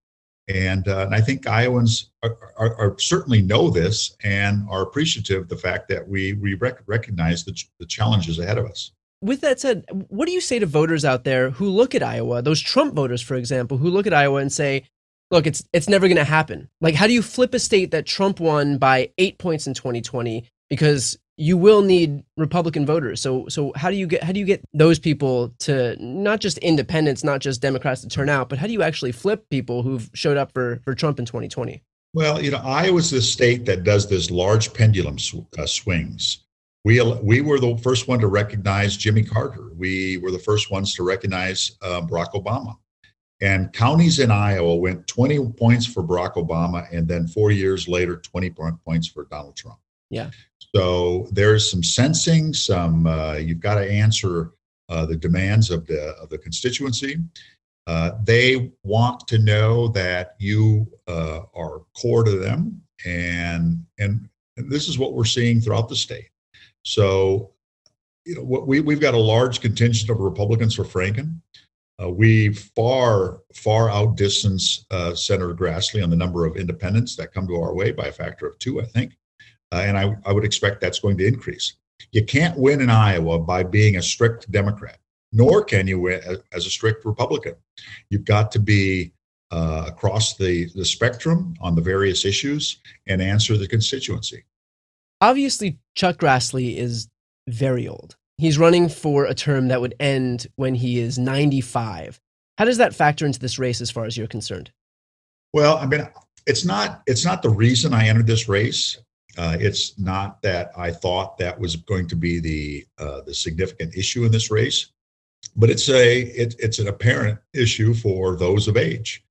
And, 0.47 0.87
uh, 0.87 1.01
and 1.05 1.15
I 1.15 1.21
think 1.21 1.47
Iowans 1.47 2.09
are, 2.23 2.37
are, 2.57 2.75
are, 2.75 2.99
certainly 2.99 3.41
know 3.41 3.69
this 3.69 4.17
and 4.23 4.65
are 4.69 4.81
appreciative 4.81 5.43
of 5.43 5.49
the 5.49 5.55
fact 5.55 5.87
that 5.89 6.05
we 6.07 6.33
we 6.33 6.55
rec- 6.55 6.81
recognize 6.87 7.45
the, 7.45 7.55
the 7.79 7.85
challenges 7.85 8.39
ahead 8.39 8.57
of 8.57 8.65
us. 8.65 8.91
With 9.21 9.41
that 9.41 9.59
said, 9.59 9.85
what 10.09 10.25
do 10.25 10.31
you 10.31 10.41
say 10.41 10.57
to 10.59 10.65
voters 10.65 11.05
out 11.05 11.23
there 11.23 11.51
who 11.51 11.69
look 11.69 11.93
at 11.93 12.01
Iowa, 12.01 12.41
those 12.41 12.59
Trump 12.59 12.95
voters, 12.95 13.21
for 13.21 13.35
example, 13.35 13.77
who 13.77 13.89
look 13.89 14.07
at 14.07 14.15
Iowa 14.15 14.41
and 14.41 14.51
say, 14.51 14.83
look, 15.29 15.45
it's 15.45 15.63
it's 15.73 15.87
never 15.87 16.07
going 16.07 16.17
to 16.17 16.23
happen. 16.23 16.69
Like, 16.81 16.95
how 16.95 17.07
do 17.07 17.13
you 17.13 17.21
flip 17.21 17.53
a 17.53 17.59
state 17.59 17.91
that 17.91 18.05
Trump 18.05 18.39
won 18.39 18.77
by 18.77 19.11
eight 19.17 19.37
points 19.37 19.67
in 19.67 19.73
2020 19.73 20.49
because 20.71 21.19
you 21.35 21.57
will 21.57 21.81
need 21.81 22.23
Republican 22.37 22.85
voters. 22.85 23.21
So 23.21 23.47
so 23.49 23.73
how 23.75 23.91
do 23.91 23.97
you 23.97 24.07
get 24.07 24.23
how 24.23 24.31
do 24.31 24.39
you 24.39 24.45
get 24.45 24.63
those 24.73 24.99
people 24.99 25.53
to 25.59 25.97
not 25.99 26.39
just 26.39 26.57
independents, 26.59 27.25
not 27.25 27.41
just 27.41 27.61
Democrats 27.61 28.01
to 28.01 28.07
turn 28.07 28.29
out, 28.29 28.47
but 28.47 28.57
how 28.57 28.67
do 28.67 28.73
you 28.73 28.81
actually 28.81 29.11
flip 29.11 29.47
people 29.49 29.83
who've 29.83 30.09
showed 30.13 30.37
up 30.37 30.53
for 30.53 30.79
for 30.85 30.95
Trump 30.95 31.19
in 31.19 31.25
2020? 31.25 31.83
Well, 32.13 32.41
you 32.41 32.51
know, 32.51 32.61
Iowa's 32.63 33.11
the 33.11 33.21
state 33.21 33.65
that 33.65 33.83
does 33.83 34.09
this 34.09 34.31
large 34.31 34.73
pendulum 34.73 35.19
sw- 35.19 35.45
uh, 35.59 35.65
swings. 35.65 36.45
We 36.85 37.01
we 37.21 37.41
were 37.41 37.59
the 37.59 37.77
first 37.77 38.07
one 38.07 38.19
to 38.19 38.27
recognize 38.27 38.95
Jimmy 38.95 39.23
Carter. 39.23 39.71
We 39.75 40.17
were 40.19 40.31
the 40.31 40.39
first 40.39 40.71
ones 40.71 40.95
to 40.95 41.03
recognize 41.03 41.77
uh, 41.81 42.01
Barack 42.01 42.31
Obama. 42.31 42.77
And 43.41 43.73
counties 43.73 44.19
in 44.19 44.29
Iowa 44.31 44.75
went 44.75 45.07
20 45.07 45.53
points 45.53 45.85
for 45.85 46.03
Barack 46.03 46.35
Obama, 46.35 46.87
and 46.93 47.07
then 47.07 47.27
four 47.27 47.51
years 47.51 47.87
later, 47.87 48.17
20 48.17 48.51
points 48.85 49.07
for 49.07 49.25
Donald 49.25 49.55
Trump. 49.55 49.79
Yeah. 50.11 50.29
So 50.75 51.27
there's 51.31 51.69
some 51.69 51.83
sensing, 51.83 52.53
some 52.53 53.05
uh, 53.05 53.33
you've 53.33 53.59
got 53.59 53.75
to 53.75 53.89
answer 53.89 54.51
uh, 54.89 55.05
the 55.05 55.17
demands 55.17 55.69
of 55.69 55.85
the 55.85 56.15
of 56.21 56.29
the 56.29 56.37
constituency. 56.37 57.17
Uh, 57.87 58.11
they 58.23 58.71
want 58.83 59.27
to 59.27 59.39
know 59.39 59.87
that 59.89 60.35
you 60.39 60.87
uh, 61.07 61.41
are 61.53 61.81
core 61.97 62.23
to 62.23 62.37
them, 62.37 62.81
and, 63.05 63.83
and 63.99 64.29
this 64.55 64.87
is 64.87 64.99
what 64.99 65.13
we're 65.13 65.25
seeing 65.25 65.59
throughout 65.59 65.89
the 65.89 65.95
state. 65.95 66.29
So, 66.83 67.51
you 68.25 68.35
know, 68.35 68.43
what 68.43 68.67
we 68.67 68.79
we've 68.79 68.99
got 68.99 69.13
a 69.13 69.19
large 69.19 69.61
contingent 69.61 70.09
of 70.09 70.19
Republicans 70.19 70.75
for 70.75 70.83
Franken. 70.83 71.41
Uh, 72.01 72.09
we 72.09 72.53
far, 72.53 73.41
far 73.53 73.89
outdistance 73.89 74.85
uh, 74.89 75.13
Senator 75.13 75.53
Grassley 75.53 76.03
on 76.03 76.09
the 76.09 76.15
number 76.15 76.45
of 76.45 76.55
independents 76.55 77.15
that 77.15 77.33
come 77.33 77.47
to 77.47 77.55
our 77.61 77.75
way 77.75 77.91
by 77.91 78.07
a 78.07 78.11
factor 78.11 78.47
of 78.47 78.57
two, 78.57 78.81
I 78.81 78.85
think. 78.85 79.17
Uh, 79.71 79.83
and 79.85 79.97
I, 79.97 80.15
I 80.25 80.33
would 80.33 80.45
expect 80.45 80.81
that's 80.81 80.99
going 80.99 81.17
to 81.17 81.25
increase. 81.25 81.73
You 82.11 82.25
can't 82.25 82.57
win 82.57 82.81
in 82.81 82.89
Iowa 82.89 83.39
by 83.39 83.63
being 83.63 83.97
a 83.97 84.01
strict 84.01 84.51
Democrat, 84.51 84.99
nor 85.31 85.63
can 85.63 85.87
you 85.87 85.99
win 85.99 86.21
as 86.51 86.65
a 86.65 86.69
strict 86.69 87.05
Republican. 87.05 87.55
You've 88.09 88.25
got 88.25 88.51
to 88.53 88.59
be 88.59 89.13
uh, 89.51 89.85
across 89.87 90.37
the, 90.37 90.69
the 90.75 90.85
spectrum 90.85 91.55
on 91.61 91.75
the 91.75 91.81
various 91.81 92.25
issues 92.25 92.77
and 93.07 93.21
answer 93.21 93.57
the 93.57 93.67
constituency. 93.67 94.43
Obviously, 95.21 95.77
Chuck 95.95 96.17
Grassley 96.17 96.77
is 96.77 97.07
very 97.47 97.87
old. 97.87 98.15
He's 98.37 98.57
running 98.57 98.89
for 98.89 99.25
a 99.25 99.35
term 99.35 99.67
that 99.67 99.81
would 99.81 99.93
end 99.99 100.47
when 100.55 100.73
he 100.73 100.99
is 100.99 101.19
95. 101.19 102.19
How 102.57 102.65
does 102.65 102.77
that 102.77 102.95
factor 102.95 103.25
into 103.25 103.39
this 103.39 103.59
race 103.59 103.81
as 103.81 103.91
far 103.91 104.05
as 104.05 104.17
you're 104.17 104.27
concerned? 104.27 104.71
Well, 105.53 105.77
I 105.77 105.85
mean, 105.85 106.07
it's 106.47 106.65
not 106.65 107.03
it's 107.05 107.25
not 107.25 107.41
the 107.41 107.49
reason 107.49 107.93
I 107.93 108.07
entered 108.07 108.27
this 108.27 108.49
race. 108.49 108.97
Uh, 109.37 109.57
it's 109.59 109.97
not 109.97 110.41
that 110.41 110.71
I 110.77 110.91
thought 110.91 111.37
that 111.37 111.59
was 111.59 111.75
going 111.75 112.07
to 112.07 112.15
be 112.15 112.39
the 112.39 112.85
uh, 112.97 113.21
the 113.21 113.33
significant 113.33 113.95
issue 113.95 114.25
in 114.25 114.31
this 114.31 114.51
race, 114.51 114.87
but 115.55 115.69
it's 115.69 115.89
a 115.89 116.21
it, 116.21 116.55
it's 116.59 116.79
an 116.79 116.87
apparent 116.87 117.39
issue 117.53 117.93
for 117.93 118.35
those 118.35 118.67
of 118.67 118.77
age, 118.77 119.23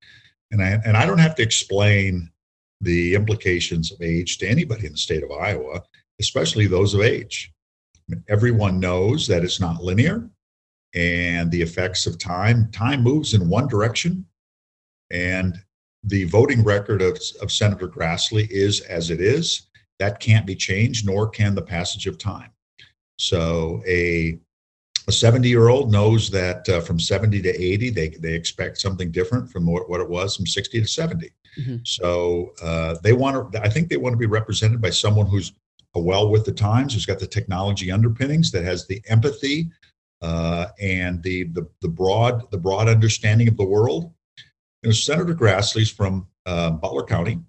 and 0.50 0.62
I 0.62 0.80
and 0.85 0.97
I 0.97 1.04
don't 1.07 1.19
have 1.19 1.35
to 1.37 1.42
explain 1.42 2.30
the 2.80 3.14
implications 3.14 3.92
of 3.92 4.00
age 4.00 4.38
to 4.38 4.49
anybody 4.49 4.87
in 4.87 4.92
the 4.92 4.99
state 4.99 5.23
of 5.23 5.30
Iowa, 5.30 5.83
especially 6.19 6.66
those 6.66 6.95
of 6.95 7.02
age. 7.02 7.52
Everyone 8.28 8.80
knows 8.80 9.26
that 9.28 9.45
it's 9.45 9.61
not 9.61 9.83
linear 9.83 10.28
and 10.95 11.50
the 11.50 11.62
effects 11.62 12.07
of 12.07 12.19
time 12.19 12.71
time 12.73 13.02
moves 13.02 13.35
in 13.35 13.49
one 13.49 13.69
direction 13.69 14.26
and 15.11 15.57
the 16.04 16.25
voting 16.25 16.64
record 16.64 17.02
of, 17.02 17.19
of 17.40 17.52
senator 17.52 17.87
grassley 17.87 18.49
is 18.50 18.80
as 18.80 19.11
it 19.11 19.21
is 19.21 19.69
that 20.00 20.19
can't 20.19 20.47
be 20.47 20.57
changed 20.57 21.07
nor 21.07 21.28
can 21.28 21.54
the 21.54 21.62
passage 21.62 22.07
of 22.09 22.19
time 22.19 22.50
so 23.19 23.83
a 23.87 24.38
a 25.09 25.12
70 25.12 25.49
year 25.49 25.69
old 25.69 25.90
knows 25.90 26.30
that 26.30 26.69
uh, 26.69 26.80
from 26.80 26.99
70 26.99 27.40
to 27.42 27.49
80 27.49 27.90
they, 27.90 28.09
they 28.09 28.35
expect 28.35 28.78
something 28.78 29.12
different 29.12 29.50
from 29.50 29.66
what, 29.66 29.88
what 29.88 30.00
it 30.00 30.09
was 30.09 30.37
from 30.37 30.47
60 30.47 30.80
to 30.80 30.87
70 30.88 31.30
mm-hmm. 31.61 31.76
so 31.85 32.52
uh, 32.62 32.97
they 33.02 33.12
want 33.12 33.52
to 33.52 33.62
i 33.62 33.69
think 33.69 33.88
they 33.88 33.97
want 33.97 34.12
to 34.12 34.19
be 34.19 34.26
represented 34.26 34.80
by 34.80 34.90
someone 34.90 35.26
who's 35.26 35.52
well 35.99 36.30
with 36.30 36.45
the 36.45 36.52
times, 36.52 36.95
who's 36.95 37.07
got 37.07 37.19
the 37.19 37.26
technology 37.26 37.90
underpinnings, 37.90 38.50
that 38.52 38.64
has 38.64 38.87
the 38.87 39.02
empathy 39.09 39.71
uh, 40.23 40.66
and 40.80 41.23
the, 41.23 41.45
the, 41.45 41.66
the 41.83 41.88
broad 41.88 42.49
the 42.50 42.59
broad 42.59 42.88
understanding 42.88 43.49
of 43.49 43.57
the 43.57 43.64
world. 43.64 44.12
You 44.83 44.90
know, 44.90 44.92
Senator 44.92 45.35
Grassley's 45.35 45.90
from 45.90 46.26
uh, 46.47 46.71
Butler 46.71 47.04
County. 47.04 47.40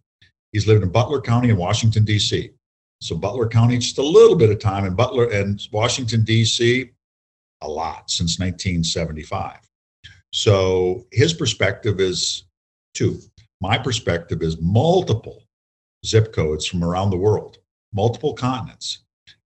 He's 0.52 0.68
lived 0.68 0.84
in 0.84 0.90
Butler 0.90 1.22
County 1.22 1.50
in 1.50 1.58
Washington 1.58 2.06
D.C. 2.06 2.52
So 3.00 3.16
Butler 3.16 3.48
County, 3.48 3.78
just 3.78 3.98
a 3.98 4.04
little 4.04 4.36
bit 4.36 4.50
of 4.50 4.60
time 4.60 4.86
in 4.86 4.96
Butler 4.96 5.30
and 5.30 5.62
Washington 5.72 6.24
D.C. 6.24 6.92
A 7.62 7.68
lot 7.68 8.10
since 8.10 8.40
1975. 8.40 9.58
So 10.34 11.06
his 11.12 11.34
perspective 11.34 12.00
is 12.00 12.46
two. 12.94 13.20
My 13.60 13.78
perspective 13.78 14.42
is 14.42 14.60
multiple 14.62 15.44
zip 16.06 16.34
codes 16.34 16.66
from 16.66 16.84
around 16.84 17.12
the 17.12 17.18
world 17.18 17.58
multiple 17.94 18.34
continents. 18.34 19.00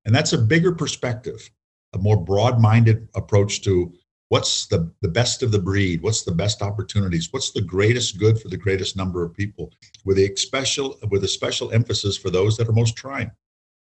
And 0.05 0.13
that's 0.13 0.33
a 0.33 0.37
bigger 0.37 0.71
perspective, 0.71 1.49
a 1.93 1.97
more 1.97 2.17
broad 2.17 2.59
minded 2.59 3.07
approach 3.15 3.61
to 3.63 3.93
what's 4.29 4.67
the, 4.67 4.91
the 5.01 5.07
best 5.07 5.43
of 5.43 5.51
the 5.51 5.59
breed, 5.59 6.01
what's 6.01 6.23
the 6.23 6.31
best 6.31 6.61
opportunities, 6.61 7.31
what's 7.31 7.51
the 7.51 7.61
greatest 7.61 8.19
good 8.19 8.39
for 8.39 8.49
the 8.49 8.57
greatest 8.57 8.97
number 8.97 9.23
of 9.23 9.33
people, 9.33 9.71
with 10.03 10.17
a 10.17 10.35
special, 10.35 10.97
with 11.09 11.23
a 11.23 11.27
special 11.27 11.71
emphasis 11.71 12.17
for 12.17 12.29
those 12.29 12.57
that 12.57 12.67
are 12.67 12.73
most 12.73 12.95
trying. 12.95 13.31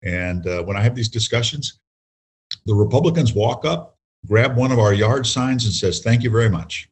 And 0.03 0.47
uh, 0.47 0.63
when 0.63 0.77
I 0.77 0.81
have 0.83 0.95
these 0.95 1.09
discussions, 1.09 1.79
the 2.67 2.75
Republicans 2.75 3.35
walk 3.35 3.65
up, 3.65 3.99
grab 4.27 4.57
one 4.57 4.73
of 4.73 4.79
our 4.79 4.95
yard 4.95 5.27
signs, 5.27 5.65
and 5.65 5.75
says, 5.75 6.01
"Thank 6.01 6.23
you 6.23 6.31
very 6.31 6.49
much." 6.49 6.89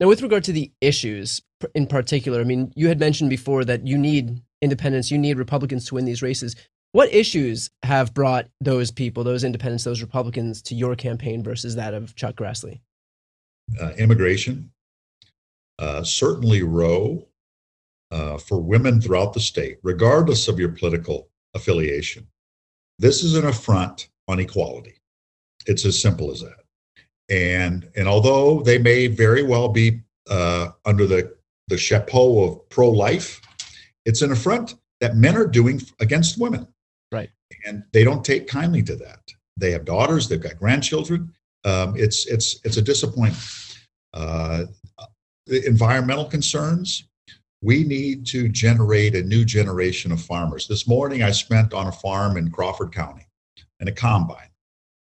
Now, 0.00 0.08
with 0.08 0.22
regard 0.22 0.44
to 0.44 0.52
the 0.52 0.70
issues 0.80 1.42
in 1.74 1.86
particular, 1.86 2.40
I 2.40 2.44
mean, 2.44 2.72
you 2.76 2.88
had 2.88 3.00
mentioned 3.00 3.30
before 3.30 3.64
that 3.64 3.86
you 3.86 3.98
need 3.98 4.42
independents, 4.60 5.10
you 5.10 5.18
need 5.18 5.38
Republicans 5.38 5.86
to 5.86 5.94
win 5.94 6.04
these 6.04 6.22
races. 6.22 6.56
What 6.92 7.12
issues 7.12 7.70
have 7.82 8.14
brought 8.14 8.48
those 8.60 8.90
people, 8.90 9.22
those 9.22 9.44
independents, 9.44 9.84
those 9.84 10.00
Republicans 10.00 10.62
to 10.62 10.74
your 10.74 10.96
campaign 10.96 11.42
versus 11.42 11.74
that 11.76 11.94
of 11.94 12.14
Chuck 12.14 12.36
Grassley? 12.36 12.80
Uh, 13.80 13.92
immigration, 13.98 14.70
uh, 15.78 16.02
certainly 16.02 16.62
Roe, 16.62 17.28
uh, 18.10 18.38
for 18.38 18.60
women 18.60 19.00
throughout 19.00 19.34
the 19.34 19.40
state, 19.40 19.78
regardless 19.82 20.48
of 20.48 20.58
your 20.58 20.70
political 20.70 21.28
affiliation. 21.54 22.26
This 22.98 23.22
is 23.22 23.36
an 23.36 23.46
affront 23.46 24.08
on 24.26 24.40
equality. 24.40 24.94
It's 25.66 25.84
as 25.84 26.00
simple 26.00 26.30
as 26.30 26.40
that. 26.40 26.64
And 27.28 27.88
and 27.94 28.08
although 28.08 28.62
they 28.62 28.78
may 28.78 29.06
very 29.06 29.42
well 29.42 29.68
be 29.68 30.00
uh, 30.30 30.70
under 30.84 31.06
the 31.06 31.36
the 31.68 31.76
chapeau 31.76 32.42
of 32.44 32.68
pro 32.70 32.88
life, 32.88 33.40
it's 34.06 34.22
an 34.22 34.32
affront 34.32 34.74
that 35.00 35.16
men 35.16 35.36
are 35.36 35.46
doing 35.46 35.82
against 36.00 36.40
women. 36.40 36.66
Right. 37.12 37.30
And 37.66 37.84
they 37.92 38.04
don't 38.04 38.24
take 38.24 38.46
kindly 38.48 38.82
to 38.84 38.96
that. 38.96 39.20
They 39.56 39.70
have 39.72 39.84
daughters, 39.84 40.28
they've 40.28 40.40
got 40.40 40.58
grandchildren. 40.58 41.34
Um, 41.68 41.94
it's 41.96 42.26
it's 42.26 42.60
it's 42.64 42.78
a 42.78 42.82
disappointment. 42.82 43.44
Uh, 44.14 44.64
environmental 45.46 46.24
concerns. 46.24 47.04
We 47.60 47.82
need 47.84 48.24
to 48.26 48.48
generate 48.48 49.16
a 49.16 49.22
new 49.22 49.44
generation 49.44 50.12
of 50.12 50.20
farmers. 50.20 50.68
This 50.68 50.86
morning, 50.86 51.22
I 51.22 51.32
spent 51.32 51.74
on 51.74 51.88
a 51.88 51.92
farm 51.92 52.36
in 52.36 52.50
Crawford 52.52 52.92
County, 52.92 53.26
in 53.80 53.88
a 53.88 53.92
combine. 53.92 54.50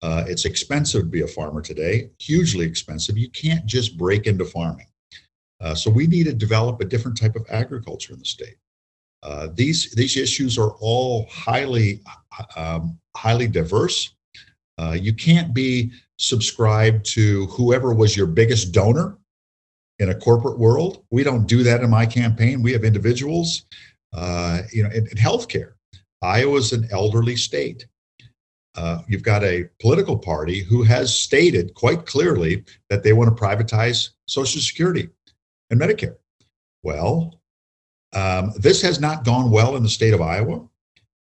Uh, 0.03 0.25
it's 0.29 0.45
expensive 0.45 1.03
to 1.03 1.09
be 1.09 1.23
a 1.23 1.27
farmer 1.27 1.61
today, 1.61 2.11
hugely 2.21 2.65
expensive. 2.65 3.19
You 3.19 3.31
can't 3.31 3.67
just 3.67 3.99
break 3.99 4.27
into 4.27 4.45
farming. 4.45 4.87
Uh, 5.61 5.75
so 5.75 5.91
we 5.91 6.07
need 6.07 6.25
to 6.25 6.35
develop 6.35 6.81
a 6.81 6.85
different 6.85 7.19
type 7.19 7.35
of 7.35 7.47
agriculture 7.51 8.13
in 8.13 8.21
the 8.21 8.25
state. 8.25 8.57
Uh, 9.23 9.49
these 9.55 9.91
these 9.93 10.17
issues 10.17 10.57
are 10.57 10.73
all 10.81 11.27
highly 11.31 12.01
um, 12.57 12.99
highly 13.17 13.49
diverse. 13.49 14.15
Uh, 14.79 14.97
you 14.99 15.13
can't 15.13 15.53
be 15.53 15.91
subscribed 16.19 17.05
to 17.05 17.47
whoever 17.47 17.95
was 17.95 18.17
your 18.17 18.27
biggest 18.27 18.73
donor 18.73 19.19
in 19.99 20.11
a 20.11 20.15
corporate 20.15 20.59
world. 20.59 21.05
We 21.11 21.23
don't 21.23 21.47
do 21.47 21.63
that 21.63 21.83
in 21.83 21.91
my 21.91 22.07
campaign. 22.07 22.63
We 22.63 22.73
have 22.73 22.85
individuals. 22.85 23.63
Uh, 24.13 24.63
you 24.73 24.83
know, 24.83 24.91
in, 24.91 25.07
in 25.07 25.17
healthcare, 25.17 25.73
Iowa's 26.23 26.73
an 26.73 26.89
elderly 26.91 27.37
state. 27.37 27.87
Uh, 28.77 29.03
you've 29.09 29.23
got 29.23 29.43
a 29.43 29.69
political 29.81 30.19
party 30.19 30.61
who 30.61 30.83
has 30.83 31.17
stated 31.17 31.75
quite 31.75 32.05
clearly 32.05 32.65
that 32.91 33.03
they 33.03 33.13
want 33.13 33.35
to 33.35 33.43
privatize 33.43 34.11
Social 34.27 34.61
Security 34.61 35.09
and 35.71 35.81
Medicare. 35.81 36.17
Well, 36.83 37.41
um, 38.15 38.53
this 38.57 38.83
has 38.83 39.01
not 39.01 39.25
gone 39.25 39.51
well 39.51 39.77
in 39.77 39.83
the 39.83 39.89
state 39.89 40.15
of 40.15 40.21
Iowa. 40.21 40.67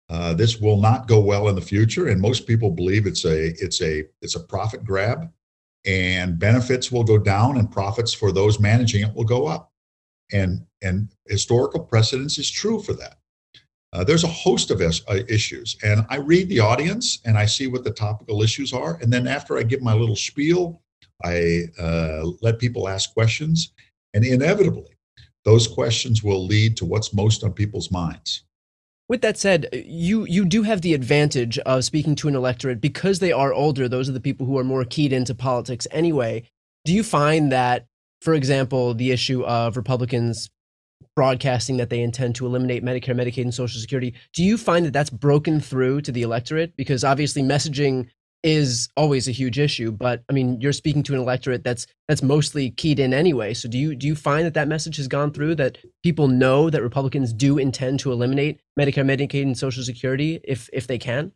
Uh, 0.09 0.33
this 0.33 0.59
will 0.59 0.79
not 0.79 1.07
go 1.07 1.19
well 1.19 1.47
in 1.49 1.55
the 1.55 1.61
future, 1.61 2.09
and 2.09 2.21
most 2.21 2.45
people 2.45 2.69
believe 2.69 3.07
it's 3.07 3.25
a 3.25 3.47
it's 3.63 3.81
a 3.81 4.03
it's 4.21 4.35
a 4.35 4.39
profit 4.39 4.83
grab, 4.83 5.31
and 5.85 6.37
benefits 6.37 6.91
will 6.91 7.03
go 7.03 7.17
down, 7.17 7.57
and 7.57 7.71
profits 7.71 8.13
for 8.13 8.31
those 8.31 8.59
managing 8.59 9.03
it 9.03 9.13
will 9.15 9.23
go 9.23 9.47
up, 9.47 9.71
and 10.31 10.65
and 10.83 11.09
historical 11.27 11.79
precedence 11.79 12.37
is 12.37 12.51
true 12.51 12.79
for 12.81 12.93
that. 12.93 13.17
Uh, 13.93 14.03
there's 14.03 14.23
a 14.23 14.27
host 14.27 14.69
of 14.71 14.81
is- 14.81 15.01
uh, 15.07 15.21
issues, 15.27 15.75
and 15.83 16.05
I 16.09 16.17
read 16.17 16.49
the 16.49 16.59
audience 16.59 17.19
and 17.25 17.37
I 17.37 17.45
see 17.47 17.65
what 17.67 17.83
the 17.83 17.91
topical 17.91 18.43
issues 18.43 18.73
are, 18.73 18.99
and 19.01 19.11
then 19.11 19.27
after 19.27 19.57
I 19.57 19.63
give 19.63 19.81
my 19.81 19.93
little 19.93 20.15
spiel, 20.15 20.81
I 21.23 21.63
uh, 21.79 22.25
let 22.41 22.59
people 22.59 22.87
ask 22.87 23.11
questions, 23.13 23.73
and 24.13 24.23
inevitably, 24.23 24.97
those 25.45 25.67
questions 25.67 26.23
will 26.23 26.45
lead 26.45 26.77
to 26.77 26.85
what's 26.85 27.13
most 27.13 27.43
on 27.43 27.53
people's 27.53 27.89
minds. 27.89 28.44
With 29.07 29.21
that 29.21 29.37
said, 29.37 29.69
you 29.71 30.25
you 30.25 30.45
do 30.45 30.63
have 30.63 30.81
the 30.81 30.95
advantage 30.95 31.59
of 31.59 31.83
speaking 31.83 32.15
to 32.15 32.27
an 32.27 32.35
electorate 32.35 32.81
because 32.81 33.19
they 33.19 33.31
are 33.31 33.53
older. 33.53 33.87
Those 33.87 34.09
are 34.09 34.13
the 34.13 34.19
people 34.19 34.47
who 34.47 34.57
are 34.57 34.63
more 34.63 34.83
keyed 34.83 35.13
into 35.13 35.35
politics 35.35 35.87
anyway. 35.91 36.49
Do 36.85 36.93
you 36.93 37.03
find 37.03 37.51
that, 37.51 37.85
for 38.21 38.33
example, 38.33 38.93
the 38.93 39.11
issue 39.11 39.43
of 39.43 39.77
Republicans 39.77 40.49
broadcasting 41.15 41.77
that 41.77 41.89
they 41.89 42.01
intend 42.01 42.35
to 42.35 42.45
eliminate 42.45 42.83
Medicare, 42.83 43.15
Medicaid, 43.15 43.43
and 43.43 43.53
Social 43.53 43.79
Security, 43.79 44.13
do 44.33 44.43
you 44.43 44.57
find 44.57 44.85
that 44.85 44.93
that's 44.93 45.09
broken 45.09 45.59
through 45.59 46.01
to 46.01 46.11
the 46.11 46.23
electorate? 46.23 46.75
Because 46.75 47.03
obviously, 47.03 47.41
messaging 47.41 48.07
is 48.45 48.89
always 48.95 49.27
a 49.27 49.31
huge 49.31 49.57
issue. 49.57 49.91
But 49.91 50.23
I 50.29 50.33
mean, 50.33 50.61
you're 50.61 50.71
speaking 50.71 51.01
to 51.03 51.15
an 51.15 51.19
electorate 51.19 51.63
that's 51.63 51.87
that's 52.07 52.21
mostly 52.21 52.69
keyed 52.69 52.99
in 52.99 53.11
anyway. 53.13 53.55
So 53.55 53.67
do 53.67 53.77
you 53.77 53.95
do 53.95 54.05
you 54.05 54.15
find 54.15 54.45
that 54.45 54.53
that 54.53 54.67
message 54.67 54.97
has 54.97 55.07
gone 55.07 55.33
through 55.33 55.55
that 55.55 55.79
people 56.03 56.27
know 56.27 56.69
that 56.69 56.83
Republicans 56.83 57.33
do 57.33 57.57
intend 57.57 57.99
to 58.01 58.11
eliminate 58.11 58.61
Medicare, 58.79 59.03
Medicaid, 59.03 59.41
and 59.41 59.57
Social 59.57 59.83
Security 59.83 60.39
if 60.43 60.69
if 60.71 60.85
they 60.85 60.99
can? 60.99 61.31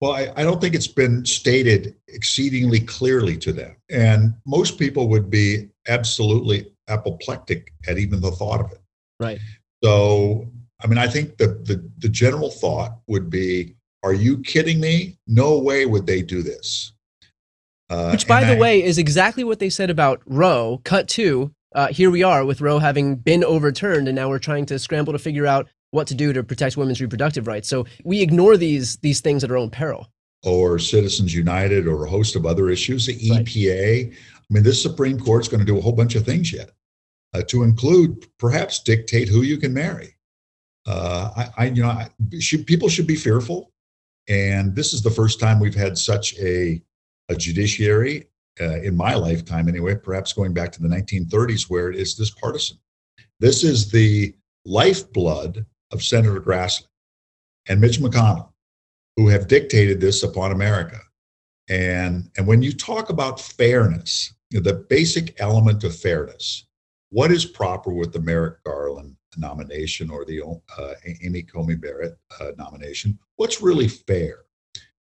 Well, 0.00 0.12
I, 0.12 0.32
I 0.36 0.42
don't 0.42 0.60
think 0.60 0.74
it's 0.74 0.88
been 0.88 1.24
stated 1.26 1.94
exceedingly 2.08 2.80
clearly 2.80 3.36
to 3.38 3.52
them, 3.52 3.76
and 3.90 4.34
most 4.46 4.78
people 4.78 5.08
would 5.08 5.30
be 5.30 5.68
absolutely 5.86 6.72
apoplectic 6.88 7.72
at 7.86 7.98
even 7.98 8.22
the 8.22 8.30
thought 8.30 8.60
of 8.60 8.72
it. 8.72 8.80
Right. 9.20 9.38
So, 9.82 10.50
I 10.82 10.86
mean, 10.86 10.98
I 10.98 11.08
think 11.08 11.36
the 11.36 11.48
the, 11.48 11.86
the 11.98 12.08
general 12.08 12.50
thought 12.50 12.98
would 13.06 13.28
be 13.28 13.76
are 14.04 14.12
you 14.12 14.38
kidding 14.42 14.78
me? 14.78 15.16
No 15.26 15.58
way 15.58 15.86
would 15.86 16.06
they 16.06 16.22
do 16.22 16.42
this. 16.42 16.92
Uh, 17.90 18.10
Which, 18.10 18.28
by 18.28 18.44
the 18.44 18.56
I, 18.56 18.60
way, 18.60 18.82
is 18.82 18.98
exactly 18.98 19.44
what 19.44 19.58
they 19.58 19.70
said 19.70 19.90
about 19.90 20.20
Roe. 20.26 20.80
Cut 20.84 21.08
two. 21.08 21.52
uh, 21.74 21.88
here 21.88 22.10
we 22.10 22.22
are 22.22 22.44
with 22.44 22.60
Roe 22.60 22.78
having 22.78 23.16
been 23.16 23.42
overturned, 23.44 24.06
and 24.08 24.14
now 24.14 24.28
we're 24.28 24.38
trying 24.38 24.66
to 24.66 24.78
scramble 24.78 25.12
to 25.12 25.18
figure 25.18 25.46
out 25.46 25.68
what 25.90 26.06
to 26.08 26.14
do 26.14 26.32
to 26.32 26.42
protect 26.42 26.76
women's 26.76 27.00
reproductive 27.00 27.46
rights. 27.46 27.68
So 27.68 27.86
we 28.04 28.20
ignore 28.20 28.56
these 28.56 28.96
these 28.98 29.20
things 29.20 29.42
at 29.42 29.50
our 29.50 29.56
own 29.56 29.70
peril. 29.70 30.08
Or 30.44 30.78
Citizens 30.78 31.34
United, 31.34 31.86
or 31.88 32.04
a 32.04 32.10
host 32.10 32.36
of 32.36 32.46
other 32.46 32.68
issues. 32.68 33.06
The 33.06 33.18
EPA. 33.18 34.12
I 34.12 34.46
mean, 34.50 34.62
this 34.62 34.82
Supreme 34.82 35.18
Court's 35.18 35.48
going 35.48 35.60
to 35.60 35.66
do 35.66 35.78
a 35.78 35.80
whole 35.80 35.92
bunch 35.92 36.14
of 36.14 36.24
things 36.24 36.52
yet, 36.52 36.70
uh, 37.32 37.42
to 37.48 37.62
include 37.62 38.26
perhaps 38.38 38.82
dictate 38.82 39.28
who 39.28 39.42
you 39.42 39.56
can 39.56 39.72
marry. 39.72 40.14
Uh, 40.86 41.30
I, 41.36 41.48
I, 41.56 41.66
you 41.66 41.82
know, 41.82 41.88
I, 41.88 42.10
should, 42.38 42.66
people 42.66 42.90
should 42.90 43.06
be 43.06 43.16
fearful. 43.16 43.72
And 44.28 44.74
this 44.74 44.92
is 44.92 45.02
the 45.02 45.10
first 45.10 45.38
time 45.40 45.60
we've 45.60 45.74
had 45.74 45.98
such 45.98 46.38
a, 46.38 46.82
a 47.28 47.34
judiciary 47.34 48.28
uh, 48.60 48.80
in 48.80 48.96
my 48.96 49.14
lifetime, 49.14 49.68
anyway, 49.68 49.94
perhaps 49.94 50.32
going 50.32 50.54
back 50.54 50.72
to 50.72 50.82
the 50.82 50.88
1930s, 50.88 51.68
where 51.68 51.90
it 51.90 51.96
is 51.96 52.16
this 52.16 52.30
partisan. 52.30 52.78
This 53.40 53.64
is 53.64 53.90
the 53.90 54.34
lifeblood 54.64 55.66
of 55.92 56.02
Senator 56.02 56.40
Grassley 56.40 56.86
and 57.68 57.80
Mitch 57.80 57.98
McConnell, 57.98 58.50
who 59.16 59.28
have 59.28 59.48
dictated 59.48 60.00
this 60.00 60.22
upon 60.22 60.52
America. 60.52 61.00
And, 61.68 62.30
and 62.36 62.46
when 62.46 62.62
you 62.62 62.72
talk 62.72 63.10
about 63.10 63.40
fairness, 63.40 64.32
the 64.50 64.84
basic 64.88 65.40
element 65.40 65.82
of 65.82 65.96
fairness, 65.96 66.66
what 67.10 67.32
is 67.32 67.44
proper 67.44 67.92
with 67.92 68.12
the 68.12 68.20
Merrick 68.20 68.62
Garland 68.64 69.16
nomination 69.36 70.10
or 70.10 70.24
the 70.24 70.42
uh, 70.42 70.94
Amy 71.22 71.42
Coney 71.42 71.74
Barrett 71.74 72.16
uh, 72.40 72.52
nomination, 72.56 73.18
what's 73.36 73.60
really 73.60 73.88
fair? 73.88 74.38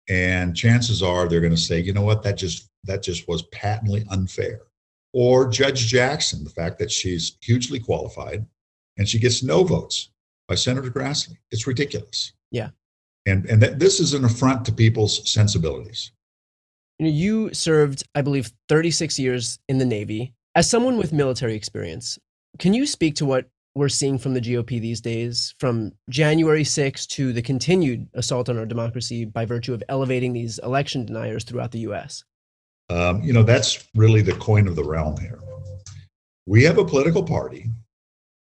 And 0.09 0.57
chances 0.57 1.03
are 1.03 1.29
they're 1.29 1.41
going 1.41 1.55
to 1.55 1.61
say, 1.61 1.81
you 1.81 1.93
know 1.93 2.03
what, 2.03 2.23
that 2.23 2.37
just 2.37 2.69
that 2.85 3.03
just 3.03 3.29
was 3.29 3.43
patently 3.45 4.05
unfair. 4.11 4.63
Or 5.13 5.49
Judge 5.49 5.87
Jackson, 5.87 6.43
the 6.43 6.51
fact 6.51 6.79
that 6.79 6.91
she's 6.91 7.37
hugely 7.41 7.79
qualified 7.79 8.45
and 8.97 9.09
she 9.09 9.19
gets 9.19 9.43
no 9.43 9.63
votes 9.63 10.11
by 10.49 10.55
Senator 10.55 10.91
Grassley. 10.91 11.37
It's 11.51 11.67
ridiculous. 11.67 12.33
Yeah. 12.51 12.71
And 13.27 13.47
and 13.47 13.63
that 13.63 13.79
this 13.79 14.01
is 14.01 14.15
an 14.15 14.25
affront 14.25 14.65
to 14.67 14.73
people's 14.73 15.31
sensibilities. 15.31 16.11
You, 16.99 17.07
know, 17.07 17.13
you 17.13 17.55
served, 17.55 18.05
I 18.15 18.23
believe, 18.23 18.53
36 18.69 19.19
years 19.19 19.59
in 19.69 19.79
the 19.79 19.85
Navy. 19.85 20.35
As 20.55 20.69
someone 20.69 20.99
with 20.99 21.13
military 21.13 21.55
experience, 21.55 22.19
can 22.59 22.75
you 22.75 22.87
speak 22.87 23.15
to 23.17 23.25
what 23.25 23.47
we're 23.75 23.89
seeing 23.89 24.19
from 24.19 24.35
the 24.35 24.41
GOP 24.41 24.81
these 24.81 25.01
days, 25.01 25.55
from 25.59 25.93
January 26.11 26.65
6th 26.65 27.07
to 27.09 27.33
the 27.33 27.43
continued 27.43 28.07
assault 28.15 28.49
on 28.49 28.59
our 28.59 28.67
democracy 28.67 29.25
by 29.25 29.45
virtue 29.45 29.73
of 29.73 29.83
elevating 29.89 30.33
these 30.33 30.59
election 30.59 31.07
deniers 31.07 31.45
throughout 31.45 31.73
the 31.73 31.81
US? 31.81 32.25
Um, 32.91 33.23
you 33.23 33.33
know, 33.33 33.43
that's 33.43 33.89
really 33.95 34.21
the 34.21 34.35
coin 34.35 34.69
of 34.69 34.77
the 34.77 34.85
realm 34.85 35.19
here. 35.19 35.39
We 36.47 36.65
have 36.65 36.79
a 36.79 36.85
political 36.85 37.23
party 37.23 37.71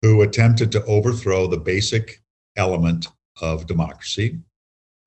who 0.02 0.22
attempted 0.22 0.70
to 0.72 0.84
overthrow 0.84 1.46
the 1.46 1.56
basic 1.56 2.22
element 2.56 3.08
of 3.40 3.66
democracy, 3.66 4.38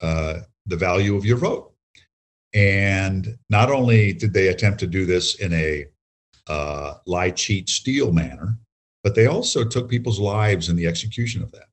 uh, 0.02 0.39
the 0.65 0.76
value 0.76 1.15
of 1.15 1.26
your 1.26 1.38
vote. 1.38 1.74
And 2.54 3.38
not 3.50 3.71
only 3.71 4.12
did 4.12 4.34
they 4.34 4.50
attempt 4.50 4.80
to 4.82 4.88
do 4.88 5.06
this 5.06 5.36
in 5.36 5.54
a 5.54 5.86
uh, 6.47 6.95
lie, 7.06 7.32
cheat, 7.32 7.69
steal 7.69 8.12
manner, 8.12 8.58
but 9.04 9.16
they 9.16 9.28
also 9.28 9.64
took 9.64 9.90
people's 9.90 10.20
lives 10.20 10.70
in 10.70 10.76
the 10.76 10.88
execution 10.88 11.42
of 11.42 11.52
that. 11.52 11.68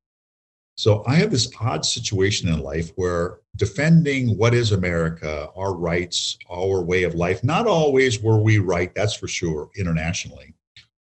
So 0.76 1.02
I 1.08 1.16
have 1.16 1.32
this 1.32 1.50
odd 1.60 1.84
situation 1.84 2.48
in 2.48 2.60
life 2.60 2.92
where 2.94 3.40
defending 3.56 4.38
what 4.38 4.54
is 4.54 4.70
America, 4.70 5.48
our 5.56 5.74
rights, 5.74 6.38
our 6.48 6.80
way 6.80 7.02
of 7.02 7.16
life, 7.16 7.42
not 7.42 7.66
always 7.66 8.22
were 8.22 8.38
we 8.38 8.58
right, 8.58 8.94
that's 8.94 9.14
for 9.14 9.26
sure, 9.26 9.70
internationally. 9.76 10.54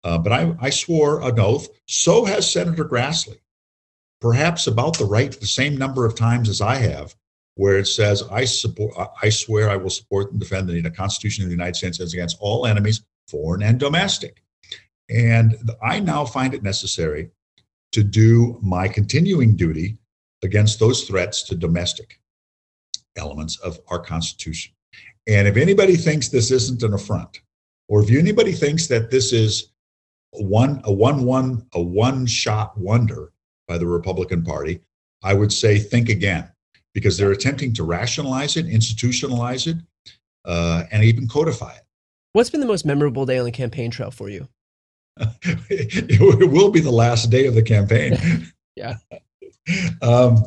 Uh, 0.05 0.19
but 0.19 0.33
I, 0.33 0.55
I 0.61 0.69
swore 0.69 1.23
an 1.23 1.41
oath. 1.41 1.69
So 1.87 2.27
has 2.27 2.53
Senator 2.53 2.85
Grassley, 2.85 3.39
perhaps 4.21 4.67
about 4.67 4.99
the 4.99 5.07
right 5.07 5.33
the 5.33 5.47
same 5.47 5.79
number 5.79 6.05
of 6.05 6.15
times 6.15 6.51
as 6.51 6.61
I 6.61 6.75
have, 6.77 7.17
where 7.55 7.79
it 7.79 7.87
says, 7.87 8.23
I 8.31 8.45
support, 8.45 8.93
I 9.23 9.31
swear 9.31 9.71
I 9.71 9.77
will 9.77 9.89
support 9.89 10.31
and 10.31 10.39
defend 10.39 10.69
the 10.69 10.91
Constitution 10.91 11.45
of 11.45 11.49
the 11.49 11.57
United 11.57 11.77
States 11.77 12.01
as 12.01 12.13
against 12.13 12.37
all 12.39 12.67
enemies, 12.67 13.03
foreign 13.29 13.63
and 13.63 13.81
domestic. 13.81 14.44
And 15.11 15.57
I 15.83 16.01
now 16.01 16.25
find 16.25 16.55
it 16.55 16.63
necessary 16.63 17.31
to 17.93 18.03
do 18.03 18.59
my 18.63 18.89
continuing 18.89 19.57
duty 19.57 19.99
against 20.43 20.79
those 20.79 21.05
threats 21.05 21.43
to 21.45 21.55
domestic 21.55 22.21
elements 23.17 23.59
of 23.61 23.79
our 23.89 23.99
Constitution. 23.99 24.73
And 25.27 25.49
if 25.49 25.57
anybody 25.57 25.97
thinks 25.97 26.29
this 26.29 26.51
isn't 26.51 26.83
an 26.83 26.95
affront, 26.95 27.41
or 27.89 28.03
if 28.03 28.11
anybody 28.11 28.53
thinks 28.53 28.87
that 28.89 29.11
this 29.11 29.33
is 29.33 29.71
one 30.33 30.81
a 30.85 30.93
one 30.93 31.25
one 31.25 31.67
a 31.75 31.81
one 31.81 32.27
shot 32.27 32.77
wonder 32.77 33.33
by 33.69 33.79
the 33.79 33.87
Republican 33.87 34.43
Party, 34.43 34.81
I 35.23 35.35
would 35.35 35.53
say 35.53 35.79
think 35.79 36.09
again 36.09 36.51
because 36.93 37.17
they're 37.17 37.33
attempting 37.33 37.73
to 37.75 37.85
rationalize 37.85 38.57
it, 38.57 38.67
institutionalize 38.67 39.67
it, 39.67 39.77
uh, 40.45 40.85
and 40.91 41.03
even 41.03 41.27
codify 41.27 41.73
it. 41.75 41.83
What's 42.33 42.51
been 42.51 42.61
the 42.61 42.67
most 42.67 42.85
memorable 42.85 43.27
day 43.27 43.39
on 43.39 43.45
the 43.45 43.53
campaign 43.53 43.91
trail 43.91 44.11
for 44.11 44.29
you? 44.29 44.49
it 45.71 46.51
will 46.51 46.71
be 46.71 46.81
the 46.81 46.91
last 46.91 47.31
day 47.31 47.47
of 47.47 47.55
the 47.55 47.63
campaign. 47.63 48.19
yeah. 48.77 48.97
Um, 50.03 50.43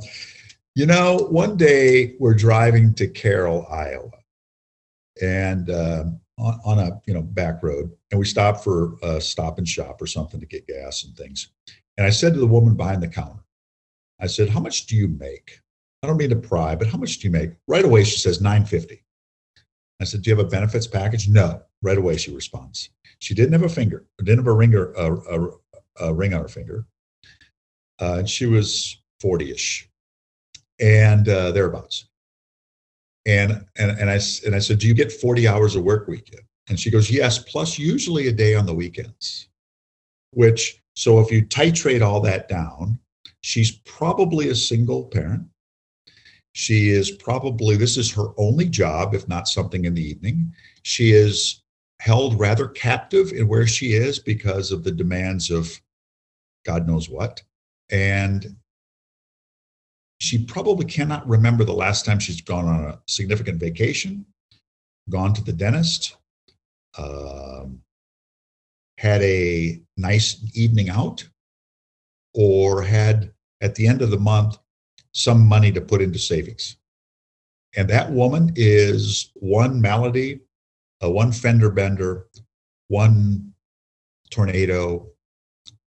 you 0.76 0.86
know, 0.86 1.28
one 1.32 1.58
day 1.58 2.16
we're 2.20 2.36
driving 2.36 2.94
to 2.96 3.08
Carroll, 3.08 3.66
Iowa, 3.70 4.12
and 5.22 5.70
uh, 5.70 6.04
on, 6.38 6.60
on, 6.66 6.80
a 6.80 7.02
you 7.08 7.14
know 7.14 7.24
back 7.24 7.64
road, 7.64 7.92
and 8.12 8.20
we 8.20 8.26
stop 8.26 8.64
for 8.64 8.96
a 9.02 9.20
stop 9.20 9.58
and 9.58 9.68
shop 9.68 10.02
or 10.02 10.08
something 10.08 10.40
to 10.40 10.46
get 10.46 10.68
gas 10.68 11.04
and 11.04 11.16
things. 11.16 11.50
And 11.98 12.06
I 12.06 12.12
said 12.12 12.34
to 12.34 12.40
the 12.40 12.46
woman 12.46 12.76
behind 12.76 13.02
the 13.02 13.08
counter, 13.08 13.44
I 14.20 14.28
said, 14.28 14.50
"How 14.50 14.60
much 14.60 14.86
do 14.86 14.96
you 14.96 15.08
make?" 15.08 15.62
I 16.04 16.08
don't 16.08 16.18
mean 16.18 16.30
to 16.30 16.36
pry, 16.36 16.76
but 16.76 16.88
how 16.88 17.00
much 17.00 17.18
do 17.18 17.28
you 17.28 17.32
make? 17.32 17.52
Right 17.68 17.86
away, 17.86 18.04
she 18.04 18.20
says 18.20 18.40
nine 18.40 18.66
fifty. 18.66 19.04
I 20.00 20.04
said, 20.04 20.22
"Do 20.22 20.30
you 20.30 20.36
have 20.36 20.46
a 20.46 20.50
benefits 20.50 20.86
package?" 20.88 21.28
No. 21.28 21.64
Right 21.82 21.98
away, 21.98 22.18
she 22.18 22.34
responds. 22.34 22.90
She 23.20 23.34
didn't 23.34 23.54
have 23.54 23.64
a 23.64 23.70
finger, 23.70 24.06
didn't 24.20 24.40
have 24.40 24.48
a 24.48 24.54
ringer, 24.54 24.92
a, 24.94 25.14
a, 25.16 25.50
a 26.00 26.14
ring 26.14 26.34
on 26.34 26.42
her 26.42 26.48
finger. 26.48 26.86
Uh, 28.00 28.18
and 28.20 28.30
she 28.30 28.46
was 28.46 29.02
40 29.22 29.52
ish 29.52 29.90
and 30.80 31.28
uh, 31.28 31.52
thereabouts. 31.52 32.06
And, 33.26 33.66
and, 33.78 33.92
and, 34.00 34.10
I, 34.10 34.20
and 34.46 34.56
I 34.56 34.60
said, 34.60 34.80
Do 34.80 34.88
you 34.88 34.94
get 34.94 35.12
40 35.12 35.48
hours 35.48 35.76
of 35.76 35.84
work 35.84 36.08
weekend? 36.08 36.44
And 36.70 36.80
she 36.80 36.92
goes, 36.92 37.10
Yes, 37.10 37.40
plus 37.40 37.78
usually 37.78 38.28
a 38.28 38.32
day 38.32 38.56
on 38.56 38.66
the 38.66 38.74
weekends. 38.74 39.50
Which, 40.32 40.82
so 40.96 41.20
if 41.20 41.32
you 41.32 41.44
titrate 41.44 42.06
all 42.06 42.22
that 42.22 42.48
down, 42.48 43.00
she's 43.42 43.72
probably 43.72 44.50
a 44.50 44.56
single 44.56 45.06
parent. 45.06 45.48
She 46.54 46.90
is 46.90 47.12
probably, 47.12 47.76
this 47.76 47.98
is 47.98 48.12
her 48.14 48.30
only 48.38 48.68
job, 48.68 49.14
if 49.14 49.28
not 49.28 49.48
something 49.48 49.86
in 49.86 49.94
the 49.94 50.02
evening. 50.02 50.54
She 50.84 51.12
is 51.12 51.62
held 52.00 52.40
rather 52.40 52.68
captive 52.68 53.32
in 53.32 53.48
where 53.48 53.68
she 53.68 53.94
is 53.94 54.20
because 54.20 54.72
of 54.72 54.84
the 54.84 54.92
demands 54.92 55.50
of 55.50 55.82
God 56.66 56.88
knows 56.88 57.10
what. 57.10 57.42
And 57.90 58.58
she 60.20 60.44
probably 60.44 60.86
cannot 60.86 61.28
remember 61.28 61.64
the 61.64 61.74
last 61.74 62.06
time 62.06 62.20
she's 62.20 62.42
gone 62.42 62.66
on 62.66 62.86
a 62.86 63.00
significant 63.08 63.60
vacation, 63.60 64.26
gone 65.10 65.34
to 65.34 65.44
the 65.44 65.54
dentist, 65.54 66.18
um, 66.98 67.82
had 68.98 69.22
a 69.22 69.80
nice 69.96 70.44
evening 70.54 70.90
out, 70.90 71.28
or 72.34 72.82
had 72.82 73.32
at 73.62 73.76
the 73.76 73.88
end 73.88 74.02
of 74.02 74.12
the 74.12 74.20
month 74.20 74.58
some 75.14 75.46
money 75.48 75.72
to 75.72 75.82
put 75.82 76.02
into 76.02 76.20
savings. 76.20 76.78
And 77.76 77.88
that 77.90 78.12
woman 78.12 78.54
is 78.56 79.32
one 79.36 79.82
malady, 79.82 80.42
uh, 81.04 81.10
one 81.10 81.32
fender 81.32 81.70
bender, 81.70 82.28
one 82.88 83.54
tornado 84.30 85.08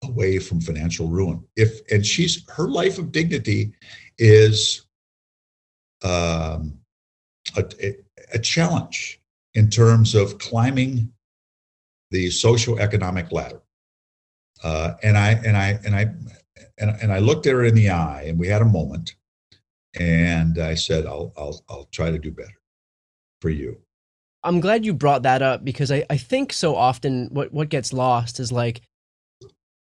away 0.04 0.40
from 0.40 0.62
financial 0.62 1.08
ruin. 1.08 1.44
If 1.56 1.82
and 1.92 2.06
she's 2.06 2.48
her 2.50 2.68
life 2.68 2.98
of 2.98 3.12
dignity 3.12 3.74
is 4.18 4.86
um, 6.04 6.80
a, 7.58 7.96
a 8.34 8.40
challenge 8.40 9.20
in 9.54 9.70
terms 9.70 10.16
of 10.16 10.38
climbing 10.38 11.12
the 12.12 12.28
socioeconomic 12.28 13.32
ladder. 13.32 13.62
Uh, 14.64 14.94
and 15.04 15.18
I 15.18 15.32
and 15.32 15.56
I 15.56 15.80
and 15.86 15.96
I 15.96 16.14
and, 16.78 16.96
and 17.02 17.12
I 17.12 17.20
looked 17.20 17.48
at 17.48 17.54
her 17.54 17.64
in 17.64 17.76
the 17.76 17.90
eye, 17.90 18.24
and 18.28 18.38
we 18.38 18.48
had 18.48 18.62
a 18.62 18.66
moment, 18.66 19.16
and 19.98 20.58
I 20.58 20.76
said, 20.76 21.06
"I'll 21.06 21.34
I'll 21.38 21.64
I'll 21.70 21.86
try 21.92 22.12
to 22.12 22.20
do 22.20 22.32
better 22.32 22.60
for 23.42 23.50
you." 23.50 23.80
I'm 24.44 24.60
glad 24.60 24.86
you 24.86 24.94
brought 24.94 25.24
that 25.24 25.42
up 25.42 25.66
because 25.66 25.92
I, 25.92 26.06
I 26.10 26.18
think 26.18 26.54
so 26.54 26.76
often 26.76 27.28
what, 27.32 27.52
what 27.52 27.70
gets 27.70 27.92
lost 27.92 28.40
is 28.40 28.52
like 28.52 28.82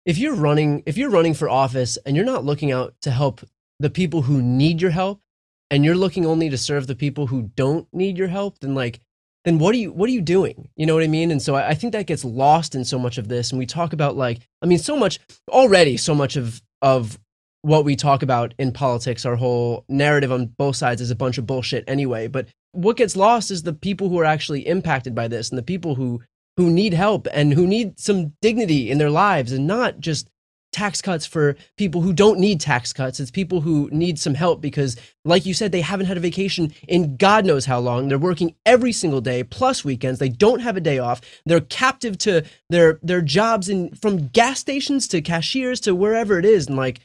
if 0.05 0.17
you're 0.17 0.35
running 0.35 0.83
if 0.85 0.97
you're 0.97 1.09
running 1.09 1.33
for 1.33 1.49
office 1.49 1.97
and 2.05 2.15
you're 2.15 2.25
not 2.25 2.43
looking 2.43 2.71
out 2.71 2.95
to 3.01 3.11
help 3.11 3.41
the 3.79 3.89
people 3.89 4.23
who 4.23 4.41
need 4.41 4.81
your 4.81 4.91
help 4.91 5.21
and 5.69 5.85
you're 5.85 5.95
looking 5.95 6.25
only 6.25 6.49
to 6.49 6.57
serve 6.57 6.87
the 6.87 6.95
people 6.95 7.27
who 7.27 7.43
don't 7.55 7.87
need 7.93 8.17
your 8.17 8.27
help, 8.27 8.59
then 8.59 8.73
like 8.75 8.99
then 9.45 9.59
what 9.59 9.73
are 9.73 9.77
you 9.77 9.91
what 9.91 10.09
are 10.09 10.13
you 10.13 10.21
doing? 10.21 10.69
You 10.75 10.85
know 10.85 10.95
what 10.95 11.03
I 11.03 11.07
mean? 11.07 11.31
And 11.31 11.41
so 11.41 11.55
I, 11.55 11.69
I 11.69 11.73
think 11.73 11.93
that 11.93 12.07
gets 12.07 12.25
lost 12.25 12.75
in 12.75 12.83
so 12.83 12.97
much 12.97 13.17
of 13.17 13.27
this. 13.27 13.51
And 13.51 13.59
we 13.59 13.65
talk 13.65 13.93
about 13.93 14.17
like 14.17 14.39
I 14.61 14.65
mean 14.65 14.79
so 14.79 14.95
much 14.95 15.19
already 15.49 15.97
so 15.97 16.15
much 16.15 16.35
of 16.35 16.61
of 16.81 17.19
what 17.63 17.85
we 17.85 17.95
talk 17.95 18.23
about 18.23 18.55
in 18.57 18.71
politics, 18.71 19.23
our 19.23 19.35
whole 19.35 19.85
narrative 19.87 20.31
on 20.31 20.47
both 20.47 20.75
sides 20.75 20.99
is 20.99 21.11
a 21.11 21.15
bunch 21.15 21.37
of 21.37 21.45
bullshit 21.45 21.83
anyway. 21.87 22.27
But 22.27 22.47
what 22.71 22.97
gets 22.97 23.15
lost 23.15 23.51
is 23.51 23.63
the 23.63 23.73
people 23.73 24.09
who 24.09 24.19
are 24.19 24.25
actually 24.25 24.67
impacted 24.67 25.13
by 25.13 25.27
this 25.27 25.49
and 25.49 25.57
the 25.57 25.63
people 25.63 25.95
who 25.95 26.21
who 26.57 26.69
need 26.69 26.93
help 26.93 27.27
and 27.33 27.53
who 27.53 27.65
need 27.65 27.99
some 27.99 28.33
dignity 28.41 28.91
in 28.91 28.97
their 28.97 29.09
lives 29.09 29.51
and 29.51 29.65
not 29.65 29.99
just 29.99 30.29
tax 30.71 31.01
cuts 31.01 31.25
for 31.25 31.55
people 31.77 32.01
who 32.01 32.13
don't 32.13 32.39
need 32.39 32.59
tax 32.59 32.93
cuts. 32.93 33.19
It's 33.19 33.31
people 33.31 33.61
who 33.61 33.89
need 33.91 34.17
some 34.19 34.33
help 34.33 34.61
because, 34.61 34.95
like 35.25 35.45
you 35.45 35.53
said, 35.53 35.71
they 35.71 35.81
haven't 35.81 36.05
had 36.05 36.17
a 36.17 36.21
vacation 36.21 36.73
in 36.87 37.17
God 37.17 37.45
knows 37.45 37.65
how 37.65 37.79
long. 37.79 38.07
They're 38.07 38.17
working 38.17 38.55
every 38.65 38.91
single 38.91 39.21
day 39.21 39.43
plus 39.43 39.83
weekends. 39.83 40.19
They 40.19 40.29
don't 40.29 40.61
have 40.61 40.77
a 40.77 40.81
day 40.81 40.99
off. 40.99 41.21
They're 41.45 41.61
captive 41.61 42.17
to 42.19 42.45
their 42.69 42.99
their 43.01 43.21
jobs 43.21 43.69
in 43.69 43.93
from 43.95 44.27
gas 44.27 44.59
stations 44.59 45.07
to 45.09 45.21
cashiers 45.21 45.79
to 45.81 45.95
wherever 45.95 46.39
it 46.39 46.45
is. 46.45 46.67
And 46.67 46.77
like, 46.77 47.01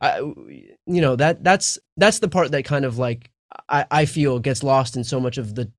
I, 0.00 0.18
you 0.18 0.74
know 1.00 1.16
that 1.16 1.44
that's 1.44 1.78
that's 1.96 2.18
the 2.20 2.28
part 2.28 2.50
that 2.52 2.64
kind 2.64 2.84
of 2.84 2.98
like 2.98 3.30
I, 3.68 3.86
I 3.90 4.04
feel 4.04 4.38
gets 4.38 4.62
lost 4.62 4.96
in 4.96 5.04
so 5.04 5.20
much 5.20 5.38
of 5.38 5.54
the 5.54 5.70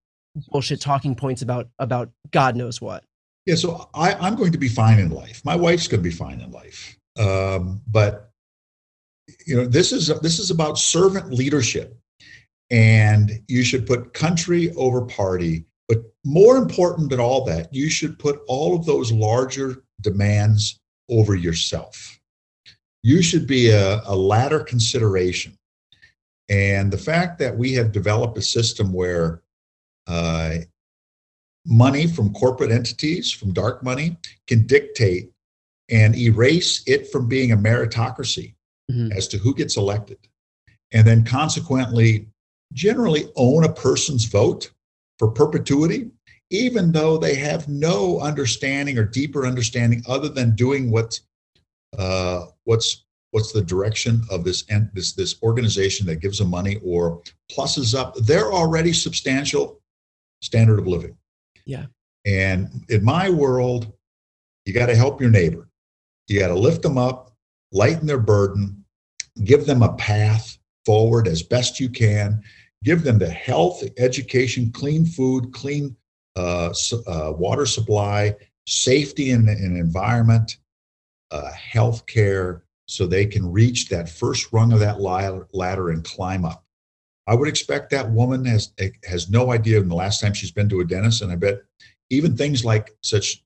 bullshit 0.49 0.81
talking 0.81 1.15
points 1.15 1.41
about 1.41 1.69
about 1.79 2.09
God 2.31 2.55
knows 2.55 2.81
what. 2.81 3.03
Yeah, 3.45 3.55
so 3.55 3.89
I, 3.93 4.13
I'm 4.13 4.35
going 4.35 4.51
to 4.51 4.57
be 4.57 4.67
fine 4.67 4.99
in 4.99 5.09
life. 5.09 5.41
My 5.43 5.55
wife's 5.55 5.87
going 5.87 6.03
to 6.03 6.09
be 6.09 6.15
fine 6.15 6.41
in 6.41 6.51
life 6.51 6.95
um, 7.19 7.81
but 7.87 8.31
you 9.45 9.55
know, 9.55 9.65
this 9.65 9.91
is 9.91 10.07
this 10.21 10.39
is 10.39 10.51
about 10.51 10.77
servant 10.77 11.33
leadership, 11.33 11.97
and 12.69 13.31
you 13.47 13.63
should 13.63 13.85
put 13.85 14.13
country 14.13 14.71
over 14.73 15.01
party. 15.01 15.65
But 15.87 15.99
more 16.25 16.57
important 16.57 17.09
than 17.09 17.19
all 17.19 17.43
that, 17.45 17.73
you 17.73 17.89
should 17.89 18.17
put 18.17 18.39
all 18.47 18.75
of 18.75 18.85
those 18.85 19.11
larger 19.11 19.83
demands 19.99 20.79
over 21.09 21.35
yourself. 21.35 22.19
You 23.03 23.21
should 23.21 23.45
be 23.45 23.71
a, 23.71 24.01
a 24.05 24.15
ladder 24.15 24.61
consideration. 24.61 25.57
And 26.51 26.91
the 26.91 26.97
fact 26.97 27.39
that 27.39 27.57
we 27.57 27.73
have 27.73 27.93
developed 27.93 28.37
a 28.37 28.41
system 28.41 28.91
where 28.91 29.41
uh, 30.05 30.57
money 31.65 32.07
from 32.07 32.33
corporate 32.33 32.71
entities, 32.71 33.31
from 33.31 33.53
dark 33.53 33.83
money, 33.83 34.17
can 34.47 34.67
dictate 34.67 35.31
and 35.89 36.13
erase 36.15 36.83
it 36.87 37.09
from 37.09 37.29
being 37.29 37.53
a 37.53 37.57
meritocracy 37.57 38.53
mm-hmm. 38.91 39.13
as 39.13 39.29
to 39.29 39.37
who 39.37 39.55
gets 39.55 39.77
elected. 39.77 40.17
And 40.91 41.07
then 41.07 41.23
consequently, 41.23 42.27
generally 42.73 43.29
own 43.37 43.63
a 43.63 43.71
person's 43.71 44.25
vote 44.25 44.71
for 45.19 45.29
perpetuity, 45.31 46.11
even 46.49 46.91
though 46.91 47.17
they 47.17 47.35
have 47.35 47.69
no 47.69 48.19
understanding 48.19 48.97
or 48.97 49.05
deeper 49.05 49.45
understanding 49.45 50.03
other 50.05 50.27
than 50.27 50.55
doing 50.55 50.91
what 50.91 51.17
uh, 51.97 52.47
what's 52.65 53.05
what's 53.31 53.51
the 53.51 53.61
direction 53.61 54.21
of 54.29 54.43
this 54.43 54.63
this 54.93 55.13
this 55.13 55.41
organization 55.41 56.05
that 56.05 56.17
gives 56.17 56.37
them 56.37 56.49
money 56.49 56.79
or 56.83 57.21
pluses 57.51 57.97
up 57.97 58.15
their 58.15 58.51
already 58.51 58.93
substantial 58.93 59.81
standard 60.41 60.79
of 60.79 60.87
living. 60.87 61.17
Yeah. 61.65 61.85
And 62.25 62.85
in 62.89 63.03
my 63.03 63.29
world, 63.29 63.91
you 64.65 64.73
got 64.73 64.87
to 64.87 64.95
help 64.95 65.21
your 65.21 65.31
neighbor. 65.31 65.67
You 66.27 66.39
got 66.39 66.49
to 66.49 66.55
lift 66.55 66.81
them 66.81 66.97
up, 66.97 67.31
lighten 67.71 68.05
their 68.05 68.19
burden, 68.19 68.83
give 69.43 69.65
them 69.65 69.81
a 69.81 69.93
path 69.93 70.57
forward 70.85 71.27
as 71.27 71.41
best 71.41 71.79
you 71.79 71.89
can, 71.89 72.41
give 72.83 73.03
them 73.03 73.17
the 73.17 73.29
health, 73.29 73.83
education, 73.97 74.71
clean 74.71 75.05
food, 75.05 75.51
clean 75.51 75.95
uh, 76.35 76.73
uh, 77.07 77.33
water 77.35 77.65
supply, 77.65 78.35
safety 78.67 79.31
in 79.31 79.47
an 79.47 79.75
environment, 79.77 80.57
uh, 81.31 81.51
health 81.51 82.05
care, 82.05 82.63
so 82.91 83.07
they 83.07 83.25
can 83.25 83.49
reach 83.49 83.87
that 83.87 84.09
first 84.09 84.51
rung 84.51 84.73
of 84.73 84.79
that 84.79 84.99
ladder 84.99 85.89
and 85.91 86.03
climb 86.03 86.43
up. 86.43 86.65
I 87.25 87.35
would 87.35 87.47
expect 87.47 87.89
that 87.91 88.11
woman 88.11 88.43
has 88.45 88.73
has 89.05 89.29
no 89.29 89.51
idea 89.51 89.79
in 89.79 89.87
the 89.87 89.95
last 89.95 90.19
time 90.19 90.33
she's 90.33 90.51
been 90.51 90.67
to 90.69 90.81
a 90.81 90.85
dentist, 90.85 91.21
and 91.21 91.31
I 91.31 91.37
bet 91.37 91.61
even 92.09 92.35
things 92.35 92.65
like 92.65 92.91
such 93.01 93.43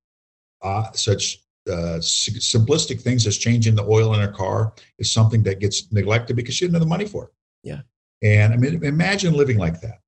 uh, 0.64 0.92
such 0.94 1.44
uh, 1.70 2.00
simplistic 2.00 3.02
things 3.02 3.28
as 3.28 3.38
changing 3.38 3.76
the 3.76 3.84
oil 3.84 4.16
in 4.16 4.22
a 4.22 4.32
car 4.32 4.74
is 4.98 5.12
something 5.12 5.44
that 5.44 5.60
gets 5.60 5.92
neglected 5.92 6.36
because 6.36 6.56
she 6.56 6.66
didn't 6.66 6.76
have 6.76 6.82
the 6.82 6.88
money 6.88 7.06
for 7.06 7.26
it. 7.26 7.30
Yeah. 7.64 7.82
And 8.24 8.54
I 8.54 8.58
mean, 8.58 8.84
imagine 8.84 9.34
living 9.34 9.60
like 9.60 9.80
that. 9.82 10.00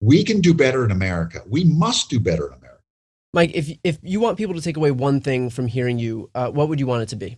We 0.00 0.24
can 0.24 0.40
do 0.40 0.54
better 0.54 0.84
in 0.86 0.90
America. 0.90 1.42
We 1.46 1.64
must 1.64 2.08
do 2.08 2.18
better 2.18 2.46
in 2.46 2.54
America. 2.54 2.80
Mike, 3.34 3.50
if 3.54 3.70
if 3.84 3.98
you 4.02 4.20
want 4.20 4.38
people 4.38 4.54
to 4.54 4.62
take 4.62 4.78
away 4.78 4.90
one 4.90 5.20
thing 5.20 5.50
from 5.50 5.66
hearing 5.66 5.98
you, 5.98 6.30
uh, 6.34 6.50
what 6.50 6.70
would 6.70 6.80
you 6.80 6.86
want 6.86 7.02
it 7.02 7.10
to 7.10 7.16
be? 7.16 7.36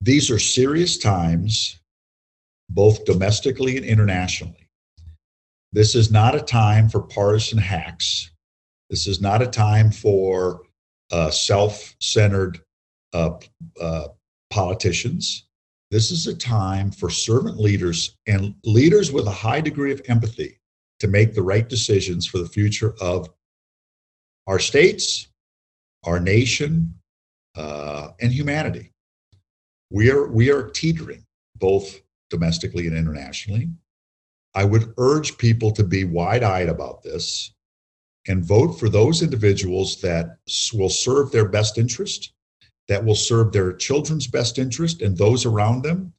These 0.00 0.30
are 0.30 0.38
serious 0.38 0.96
times, 0.96 1.80
both 2.70 3.04
domestically 3.04 3.76
and 3.76 3.84
internationally. 3.84 4.68
This 5.72 5.94
is 5.94 6.10
not 6.10 6.34
a 6.34 6.40
time 6.40 6.88
for 6.88 7.00
partisan 7.00 7.58
hacks. 7.58 8.30
This 8.90 9.06
is 9.06 9.20
not 9.20 9.42
a 9.42 9.46
time 9.46 9.90
for 9.90 10.62
uh, 11.10 11.30
self-centered 11.30 12.60
uh, 13.12 13.38
uh, 13.80 14.08
politicians. 14.50 15.46
This 15.90 16.10
is 16.10 16.26
a 16.26 16.34
time 16.34 16.90
for 16.90 17.10
servant 17.10 17.58
leaders 17.58 18.16
and 18.26 18.54
leaders 18.64 19.10
with 19.10 19.26
a 19.26 19.32
high 19.32 19.60
degree 19.60 19.92
of 19.92 20.02
empathy 20.08 20.60
to 21.00 21.08
make 21.08 21.34
the 21.34 21.42
right 21.42 21.68
decisions 21.68 22.26
for 22.26 22.38
the 22.38 22.48
future 22.48 22.94
of 23.00 23.28
our 24.46 24.58
states, 24.58 25.28
our 26.04 26.20
nation, 26.20 26.94
uh, 27.56 28.10
and 28.20 28.32
humanity. 28.32 28.92
We 29.90 30.10
are, 30.10 30.28
we 30.28 30.50
are 30.50 30.68
teetering 30.70 31.24
both 31.56 32.00
domestically 32.30 32.86
and 32.86 32.96
internationally. 32.96 33.70
I 34.54 34.64
would 34.64 34.92
urge 34.98 35.38
people 35.38 35.70
to 35.72 35.84
be 35.84 36.04
wide 36.04 36.42
eyed 36.42 36.68
about 36.68 37.02
this 37.02 37.52
and 38.26 38.44
vote 38.44 38.72
for 38.78 38.88
those 38.88 39.22
individuals 39.22 40.00
that 40.02 40.38
will 40.74 40.90
serve 40.90 41.30
their 41.30 41.48
best 41.48 41.78
interest 41.78 42.32
that 42.88 43.04
will 43.04 43.14
serve 43.14 43.52
their 43.52 43.72
children's 43.74 44.26
best 44.26 44.58
interest 44.58 45.02
and 45.02 45.16
those 45.16 45.46
around 45.46 45.82
them, 45.82 46.12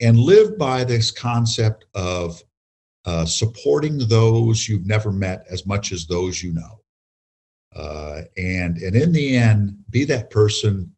and 0.00 0.18
live 0.18 0.58
by 0.58 0.84
this 0.84 1.10
concept 1.10 1.86
of 1.94 2.42
uh, 3.04 3.24
supporting 3.24 3.98
those 4.08 4.68
you've 4.68 4.86
never 4.86 5.10
met 5.10 5.46
as 5.48 5.64
much 5.64 5.92
as 5.92 6.06
those 6.06 6.42
you 6.42 6.52
know. 6.52 6.80
Uh, 7.74 8.22
and, 8.36 8.78
and 8.78 8.96
in 8.96 9.12
the 9.12 9.36
end, 9.36 9.76
be 9.90 10.04
that 10.04 10.30
person 10.30 10.92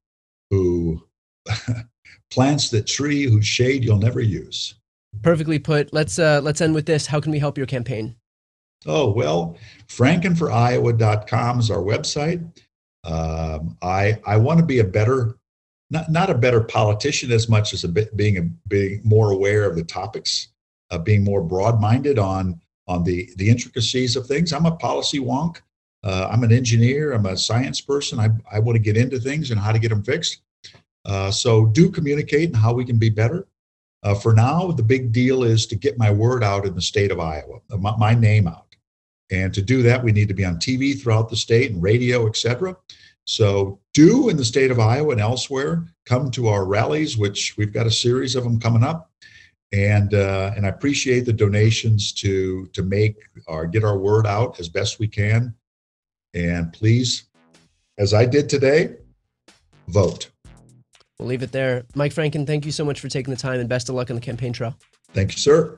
who 0.50 1.06
plants 2.30 2.70
the 2.70 2.82
tree 2.82 3.24
whose 3.24 3.46
shade 3.46 3.84
you'll 3.84 3.98
never 3.98 4.20
use. 4.20 4.74
Perfectly 5.22 5.58
put. 5.58 5.92
Let's 5.92 6.18
uh, 6.18 6.40
let's 6.42 6.60
end 6.60 6.74
with 6.74 6.86
this. 6.86 7.06
How 7.06 7.20
can 7.20 7.32
we 7.32 7.38
help 7.38 7.58
your 7.58 7.66
campaign? 7.66 8.16
Oh 8.86 9.10
well, 9.10 9.56
frankenforiowa.com 9.88 11.58
is 11.58 11.70
our 11.70 11.82
website. 11.82 12.42
Um, 13.04 13.76
I 13.82 14.18
I 14.26 14.36
want 14.36 14.60
to 14.60 14.64
be 14.64 14.78
a 14.78 14.84
better, 14.84 15.36
not 15.90 16.10
not 16.10 16.30
a 16.30 16.34
better 16.34 16.60
politician 16.60 17.32
as 17.32 17.48
much 17.48 17.72
as 17.72 17.84
a 17.84 17.88
bit, 17.88 18.16
being 18.16 18.38
a 18.38 18.42
being 18.68 19.00
more 19.04 19.32
aware 19.32 19.64
of 19.64 19.76
the 19.76 19.84
topics 19.84 20.48
uh, 20.90 20.98
being 20.98 21.24
more 21.24 21.42
broad-minded 21.42 22.18
on 22.18 22.60
on 22.86 23.04
the 23.04 23.30
the 23.36 23.48
intricacies 23.48 24.16
of 24.16 24.26
things. 24.26 24.52
I'm 24.52 24.66
a 24.66 24.76
policy 24.76 25.20
wonk. 25.20 25.58
Uh, 26.02 26.28
I'm 26.30 26.42
an 26.42 26.52
engineer. 26.52 27.12
I'm 27.12 27.26
a 27.26 27.36
science 27.36 27.80
person. 27.80 28.18
I, 28.18 28.30
I 28.50 28.58
want 28.58 28.76
to 28.76 28.82
get 28.82 28.96
into 28.96 29.20
things 29.20 29.50
and 29.50 29.60
how 29.60 29.70
to 29.70 29.78
get 29.78 29.90
them 29.90 30.02
fixed. 30.02 30.40
Uh, 31.04 31.30
so 31.30 31.66
do 31.66 31.90
communicate 31.90 32.48
and 32.48 32.56
how 32.56 32.72
we 32.72 32.84
can 32.84 32.98
be 32.98 33.10
better. 33.10 33.46
Uh, 34.02 34.14
for 34.14 34.32
now, 34.32 34.70
the 34.70 34.82
big 34.82 35.12
deal 35.12 35.44
is 35.44 35.66
to 35.66 35.76
get 35.76 35.98
my 35.98 36.10
word 36.10 36.42
out 36.42 36.66
in 36.66 36.74
the 36.74 36.80
state 36.80 37.10
of 37.10 37.20
Iowa, 37.20 37.60
uh, 37.70 37.76
my, 37.76 37.94
my 37.96 38.14
name 38.14 38.46
out. 38.46 38.74
And 39.30 39.54
to 39.54 39.62
do 39.62 39.82
that, 39.82 40.02
we 40.02 40.12
need 40.12 40.28
to 40.28 40.34
be 40.34 40.44
on 40.44 40.56
TV 40.56 41.00
throughout 41.00 41.28
the 41.28 41.36
state 41.36 41.70
and 41.70 41.82
radio, 41.82 42.26
etc. 42.26 42.76
So 43.26 43.78
do 43.94 44.28
in 44.28 44.36
the 44.36 44.44
state 44.44 44.70
of 44.70 44.80
Iowa 44.80 45.12
and 45.12 45.20
elsewhere 45.20 45.84
come 46.04 46.30
to 46.32 46.48
our 46.48 46.64
rallies, 46.64 47.16
which 47.16 47.56
we've 47.56 47.72
got 47.72 47.86
a 47.86 47.90
series 47.90 48.34
of 48.34 48.42
them 48.42 48.58
coming 48.58 48.82
up. 48.82 49.10
And 49.72 50.14
uh, 50.14 50.50
and 50.56 50.66
I 50.66 50.68
appreciate 50.70 51.26
the 51.26 51.32
donations 51.32 52.12
to 52.14 52.66
to 52.72 52.82
make 52.82 53.16
or 53.46 53.66
get 53.66 53.84
our 53.84 53.96
word 53.96 54.26
out 54.26 54.58
as 54.58 54.68
best 54.68 54.98
we 54.98 55.06
can. 55.06 55.54
And 56.34 56.72
please, 56.72 57.28
as 57.96 58.12
I 58.12 58.26
did 58.26 58.48
today, 58.48 58.96
vote. 59.86 60.29
We'll 61.20 61.28
leave 61.28 61.42
it 61.42 61.52
there. 61.52 61.84
Mike 61.94 62.14
Franken, 62.14 62.46
thank 62.46 62.64
you 62.64 62.72
so 62.72 62.82
much 62.82 62.98
for 62.98 63.08
taking 63.08 63.30
the 63.32 63.38
time 63.38 63.60
and 63.60 63.68
best 63.68 63.90
of 63.90 63.94
luck 63.94 64.08
on 64.08 64.16
the 64.16 64.22
campaign 64.22 64.54
trail. 64.54 64.74
Thank 65.12 65.32
you, 65.32 65.38
sir. 65.38 65.76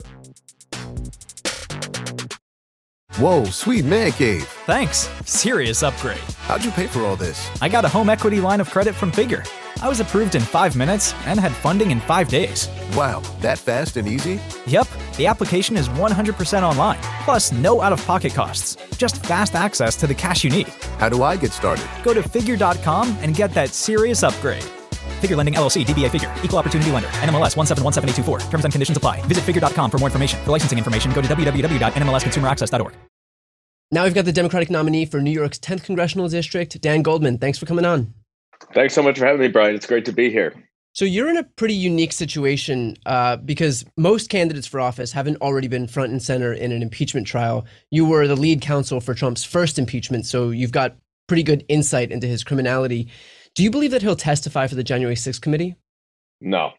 Whoa, 3.17 3.43
sweet 3.43 3.83
man 3.83 4.13
cave. 4.13 4.45
Thanks. 4.65 5.09
Serious 5.25 5.83
upgrade. 5.83 6.17
How'd 6.47 6.63
you 6.63 6.71
pay 6.71 6.87
for 6.87 7.01
all 7.01 7.17
this? 7.17 7.49
I 7.61 7.67
got 7.67 7.83
a 7.83 7.89
home 7.89 8.09
equity 8.09 8.39
line 8.39 8.61
of 8.61 8.69
credit 8.71 8.95
from 8.95 9.11
Figure. 9.11 9.43
I 9.81 9.89
was 9.89 9.99
approved 9.99 10.35
in 10.35 10.41
five 10.41 10.77
minutes 10.77 11.13
and 11.25 11.37
had 11.37 11.51
funding 11.51 11.91
in 11.91 11.99
five 11.99 12.29
days. 12.29 12.69
Wow, 12.95 13.21
that 13.41 13.59
fast 13.59 13.97
and 13.97 14.07
easy? 14.07 14.39
Yep. 14.65 14.87
The 15.17 15.27
application 15.27 15.75
is 15.75 15.89
100% 15.89 16.63
online, 16.63 16.99
plus 17.25 17.51
no 17.51 17.81
out 17.81 17.91
of 17.91 18.03
pocket 18.05 18.33
costs. 18.33 18.77
Just 18.97 19.25
fast 19.25 19.55
access 19.55 19.97
to 19.97 20.07
the 20.07 20.15
cash 20.15 20.45
you 20.45 20.49
need. 20.49 20.69
How 20.99 21.09
do 21.09 21.21
I 21.21 21.35
get 21.35 21.51
started? 21.51 21.85
Go 22.01 22.13
to 22.13 22.23
figure.com 22.23 23.17
and 23.19 23.35
get 23.35 23.53
that 23.55 23.69
serious 23.69 24.23
upgrade. 24.23 24.65
Figure 25.23 25.37
Lending 25.37 25.53
LLC, 25.53 25.85
DBA 25.85 26.11
Figure, 26.11 26.33
Equal 26.43 26.59
Opportunity 26.59 26.91
Lender, 26.91 27.07
NMLS 27.23 27.55
1717824. 27.55 28.49
Terms 28.49 28.65
and 28.65 28.73
conditions 28.73 28.97
apply. 28.97 29.21
Visit 29.27 29.45
figure.com 29.45 29.89
for 29.89 29.97
more 29.97 30.09
information. 30.09 30.43
For 30.43 30.51
licensing 30.51 30.77
information, 30.77 31.13
go 31.13 31.21
to 31.21 31.27
www.nmlsconsumeraccess.org. 31.29 32.93
Now 33.93 34.03
we've 34.05 34.13
got 34.15 34.25
the 34.25 34.33
Democratic 34.33 34.69
nominee 34.69 35.05
for 35.05 35.21
New 35.21 35.31
York's 35.31 35.59
10th 35.59 35.83
congressional 35.83 36.27
district, 36.27 36.81
Dan 36.81 37.03
Goldman. 37.03 37.37
Thanks 37.37 37.59
for 37.59 37.67
coming 37.67 37.85
on. 37.85 38.13
Thanks 38.73 38.95
so 38.95 39.03
much 39.03 39.19
for 39.19 39.25
having 39.25 39.39
me, 39.39 39.47
Brian. 39.49 39.75
It's 39.75 39.85
great 39.85 40.03
to 40.05 40.11
be 40.11 40.31
here. 40.31 40.53
So 40.93 41.05
you're 41.05 41.29
in 41.29 41.37
a 41.37 41.43
pretty 41.43 41.75
unique 41.75 42.11
situation 42.11 42.97
uh, 43.05 43.37
because 43.37 43.85
most 43.95 44.29
candidates 44.29 44.67
for 44.67 44.79
office 44.79 45.11
haven't 45.11 45.37
already 45.37 45.67
been 45.67 45.87
front 45.87 46.11
and 46.11 46.21
center 46.21 46.53
in 46.53 46.71
an 46.71 46.81
impeachment 46.81 47.27
trial. 47.27 47.65
You 47.91 48.05
were 48.05 48.27
the 48.27 48.35
lead 48.35 48.61
counsel 48.61 48.99
for 48.99 49.13
Trump's 49.13 49.43
first 49.43 49.79
impeachment, 49.79 50.25
so 50.25 50.49
you've 50.49 50.71
got 50.71 50.95
pretty 51.27 51.43
good 51.43 51.63
insight 51.67 52.11
into 52.11 52.27
his 52.27 52.43
criminality. 52.43 53.09
Do 53.55 53.63
you 53.63 53.69
believe 53.69 53.91
that 53.91 54.01
he'll 54.01 54.15
testify 54.15 54.65
for 54.67 54.75
the 54.75 54.83
January 54.83 55.15
6th 55.15 55.41
committee? 55.41 55.75
No, 56.41 56.71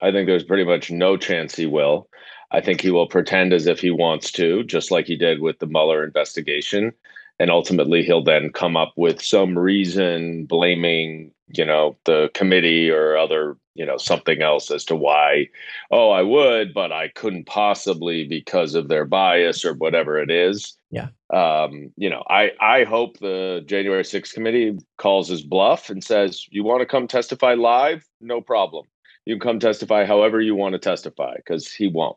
I 0.00 0.10
think 0.10 0.26
there's 0.26 0.44
pretty 0.44 0.64
much 0.64 0.90
no 0.90 1.16
chance 1.16 1.54
he 1.54 1.66
will. 1.66 2.08
I 2.50 2.60
think 2.60 2.80
he 2.80 2.90
will 2.90 3.06
pretend 3.06 3.52
as 3.52 3.66
if 3.66 3.80
he 3.80 3.90
wants 3.90 4.32
to, 4.32 4.64
just 4.64 4.90
like 4.90 5.06
he 5.06 5.16
did 5.16 5.40
with 5.40 5.58
the 5.58 5.66
Mueller 5.66 6.04
investigation. 6.04 6.92
And 7.38 7.50
ultimately, 7.50 8.02
he'll 8.02 8.24
then 8.24 8.50
come 8.50 8.76
up 8.76 8.92
with 8.96 9.22
some 9.22 9.58
reason 9.58 10.44
blaming, 10.46 11.32
you 11.52 11.64
know, 11.64 11.96
the 12.04 12.30
committee 12.34 12.90
or 12.90 13.16
other, 13.16 13.56
you 13.74 13.86
know, 13.86 13.96
something 13.96 14.42
else 14.42 14.70
as 14.70 14.84
to 14.86 14.96
why, 14.96 15.48
oh, 15.90 16.10
I 16.10 16.22
would, 16.22 16.74
but 16.74 16.92
I 16.92 17.08
couldn't 17.08 17.46
possibly 17.46 18.26
because 18.26 18.74
of 18.74 18.88
their 18.88 19.04
bias 19.04 19.64
or 19.64 19.74
whatever 19.74 20.20
it 20.20 20.30
is. 20.30 20.76
Yeah. 20.90 21.08
Um, 21.32 21.92
you 21.96 22.10
know, 22.10 22.22
I, 22.28 22.50
I 22.60 22.84
hope 22.84 23.18
the 23.18 23.62
January 23.66 24.02
6th 24.02 24.32
committee 24.32 24.78
calls 24.98 25.28
his 25.28 25.42
bluff 25.42 25.88
and 25.90 26.04
says, 26.04 26.46
you 26.50 26.64
want 26.64 26.80
to 26.80 26.86
come 26.86 27.08
testify 27.08 27.54
live? 27.54 28.04
No 28.20 28.40
problem 28.40 28.86
you 29.24 29.34
can 29.34 29.40
come 29.40 29.58
testify 29.58 30.04
however 30.04 30.40
you 30.40 30.54
want 30.54 30.72
to 30.74 30.78
testify 30.78 31.36
because 31.36 31.72
he 31.72 31.86
won't. 31.86 32.16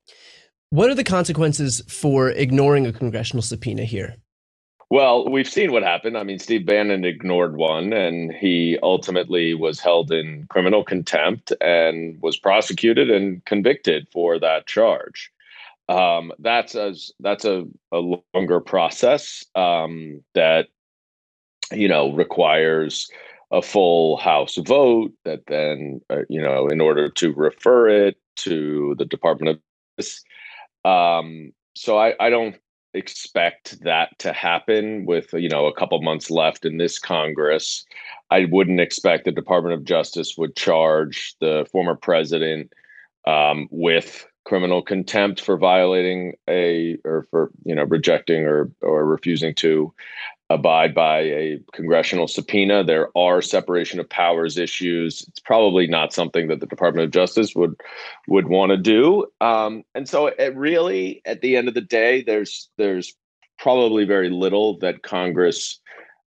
What 0.70 0.90
are 0.90 0.96
the 0.96 1.04
consequences 1.04 1.82
for 1.88 2.30
ignoring 2.30 2.88
a 2.88 2.94
congressional 2.94 3.42
subpoena 3.42 3.84
here? 3.84 4.16
Well, 4.90 5.28
we've 5.28 5.50
seen 5.50 5.72
what 5.72 5.84
happened. 5.84 6.18
I 6.18 6.24
mean, 6.24 6.38
Steve 6.40 6.66
Bannon 6.66 7.06
ignored 7.06 7.58
one, 7.58 7.92
and 7.92 8.32
he 8.32 8.78
ultimately 8.84 9.54
was 9.56 9.80
held 9.80 10.12
in 10.12 10.46
criminal 10.50 10.84
contempt 10.84 11.52
and 11.60 12.22
was 12.22 12.38
prosecuted 12.38 13.10
and 13.10 13.44
convicted 13.46 14.08
for 14.12 14.40
that 14.40 14.68
charge. 14.68 15.32
Um, 15.90 16.32
that's 16.40 16.76
a 16.76 16.94
that's 17.20 17.46
a, 17.46 17.66
a 17.92 18.20
longer 18.34 18.60
process 18.60 19.44
um, 19.56 20.24
that 20.34 20.68
you 21.72 21.88
know 21.88 22.12
requires 22.12 23.10
a 23.52 23.62
full 23.62 24.18
House 24.18 24.58
vote 24.58 25.14
that 25.24 25.46
then, 25.48 26.02
uh, 26.10 26.22
you 26.30 26.42
know, 26.42 26.68
in 26.68 26.82
order 26.82 27.10
to 27.10 27.34
refer 27.34 27.88
it 27.88 28.18
to 28.38 28.96
the 28.98 29.06
Department 29.06 29.52
of 29.58 29.62
um, 30.84 31.54
so 31.76 31.98
I, 31.98 32.14
I 32.20 32.30
don't 32.30 32.56
expect 32.96 33.82
that 33.82 34.18
to 34.20 34.34
happen 34.34 35.06
with 35.06 35.34
you 35.34 35.50
know 35.50 35.66
a 35.68 35.74
couple 35.74 36.02
months 36.02 36.32
left 36.32 36.66
in 36.66 36.78
this 36.78 36.98
Congress. 36.98 37.86
I 38.32 38.46
wouldn't 38.46 38.80
expect 38.80 39.26
the 39.26 39.32
Department 39.32 39.76
of 39.76 39.84
Justice 39.84 40.36
would 40.38 40.56
charge 40.56 41.36
the 41.40 41.68
former 41.72 41.96
president 41.96 42.74
um, 43.28 43.68
with 43.72 44.28
criminal 44.46 44.82
contempt 44.82 45.42
for 45.42 45.58
violating 45.58 46.34
a 46.48 46.98
or 47.04 47.28
for 47.30 47.52
you 47.64 47.76
know 47.76 47.84
rejecting 47.84 48.46
or 48.46 48.72
or 48.82 49.06
refusing 49.06 49.54
to 49.56 49.94
abide 50.50 50.94
by 50.94 51.20
a 51.22 51.60
congressional 51.74 52.28
subpoena. 52.28 52.84
There 52.84 53.10
are 53.18 53.42
separation 53.42 54.00
of 54.00 54.10
powers 54.10 54.58
issues. 54.58 55.26
It's 55.28 55.40
probably 55.40 55.88
not 55.88 56.14
something 56.14 56.48
that 56.48 56.60
the 56.60 56.68
Department 56.68 57.06
of 57.06 57.12
Justice 57.12 57.56
would 57.56 57.76
would 58.28 58.48
want 58.48 58.72
to 58.72 58.78
do. 58.78 59.26
Um, 59.42 59.84
and 59.96 60.08
so, 60.08 60.28
it 60.28 60.56
really, 60.56 61.22
at 61.26 61.42
the 61.42 61.58
end 61.58 61.68
of 61.68 61.74
the 61.74 61.82
day, 61.82 62.24
there's 62.24 62.70
there's 62.78 63.14
probably 63.58 64.06
very 64.06 64.30
little 64.30 64.78
that 64.80 65.04
Congress 65.04 65.80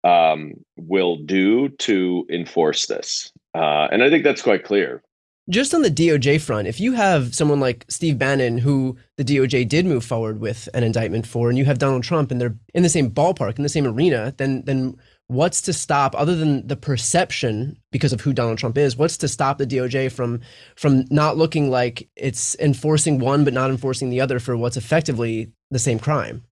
um, 0.05 0.53
will 0.77 1.17
do 1.17 1.69
to 1.71 2.27
enforce 2.31 2.87
this. 2.87 3.33
Uh, 3.55 3.89
and 3.91 4.03
I 4.03 4.11
think 4.11 4.25
that's 4.25 4.43
quite 4.43 4.65
clear 4.65 5.03
just 5.51 5.75
on 5.75 5.83
the 5.83 5.91
DOJ 5.91 6.41
front, 6.41 6.69
if 6.69 6.81
you 6.81 6.93
have 6.93 7.35
someone 7.35 7.61
like 7.61 7.85
Steve 7.89 8.19
Bannon, 8.19 8.59
who 8.59 8.97
the 9.17 9.25
DOJ 9.25 9.69
did 9.69 9.85
move 9.85 10.05
forward 10.05 10.41
with 10.41 10.69
an 10.73 10.83
indictment 10.83 11.27
for, 11.27 11.49
and 11.49 11.59
you 11.59 11.65
have 11.67 11.79
Donald 11.79 12.03
Trump, 12.03 12.31
and 12.31 12.41
they're 12.41 12.57
in 12.73 12.83
the 12.83 12.89
same 12.89 13.11
ballpark, 13.11 13.57
in 13.57 13.63
the 13.63 13.69
same 13.69 13.87
arena, 13.87 14.35
then 14.39 14.63
then 14.65 14.97
what's 15.27 15.61
to 15.63 15.73
stop, 15.73 16.15
other 16.17 16.35
than 16.35 16.67
the 16.67 16.77
perception 16.77 17.77
because 17.91 18.13
of 18.13 18.21
who 18.21 18.33
Donald 18.33 18.59
Trump 18.59 18.79
is, 18.79 18.97
what's 18.97 19.17
to 19.19 19.29
stop 19.29 19.59
the 19.59 19.67
DOJ 19.67 20.11
from 20.11 20.41
from 20.77 21.05
not 21.11 21.37
looking 21.37 21.71
like 21.71 22.09
it's 22.17 22.57
enforcing 22.59 23.19
one 23.19 23.45
but 23.45 23.53
not 23.53 23.71
enforcing 23.71 24.09
the 24.11 24.21
other 24.21 24.39
for 24.39 24.57
what's 24.57 24.77
effectively 24.77 25.53
the 25.71 25.79
same 25.79 25.99
crime? 25.99 26.43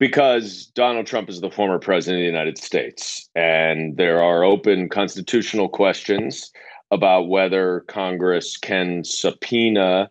Because 0.00 0.66
Donald 0.74 1.06
Trump 1.06 1.28
is 1.28 1.40
the 1.40 1.50
former 1.50 1.78
president 1.78 2.20
of 2.20 2.22
the 2.22 2.32
United 2.32 2.58
States, 2.58 3.28
and 3.36 3.96
there 3.96 4.20
are 4.20 4.42
open 4.42 4.88
constitutional 4.88 5.68
questions 5.68 6.50
about 6.94 7.28
whether 7.28 7.80
Congress 7.88 8.56
can 8.56 9.02
subpoena 9.02 10.08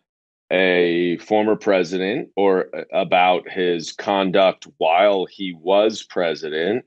a 0.52 1.18
former 1.18 1.56
president 1.56 2.30
or 2.36 2.68
uh, 2.76 2.84
about 2.92 3.50
his 3.50 3.94
conduct 3.94 4.68
while 4.78 5.26
he 5.26 5.56
was 5.60 6.04
president, 6.04 6.84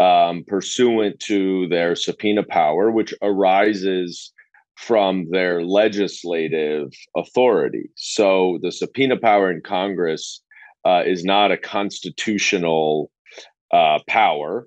um, 0.00 0.44
pursuant 0.44 1.20
to 1.20 1.68
their 1.68 1.94
subpoena 1.94 2.42
power, 2.42 2.90
which 2.90 3.14
arises 3.22 4.32
from 4.76 5.30
their 5.30 5.62
legislative 5.62 6.92
authority. 7.16 7.90
So 7.94 8.58
the 8.60 8.72
subpoena 8.72 9.16
power 9.16 9.50
in 9.50 9.60
Congress 9.60 10.42
uh, 10.84 11.02
is 11.06 11.24
not 11.24 11.52
a 11.52 11.56
constitutional 11.56 13.10
uh, 13.72 14.00
power. 14.08 14.66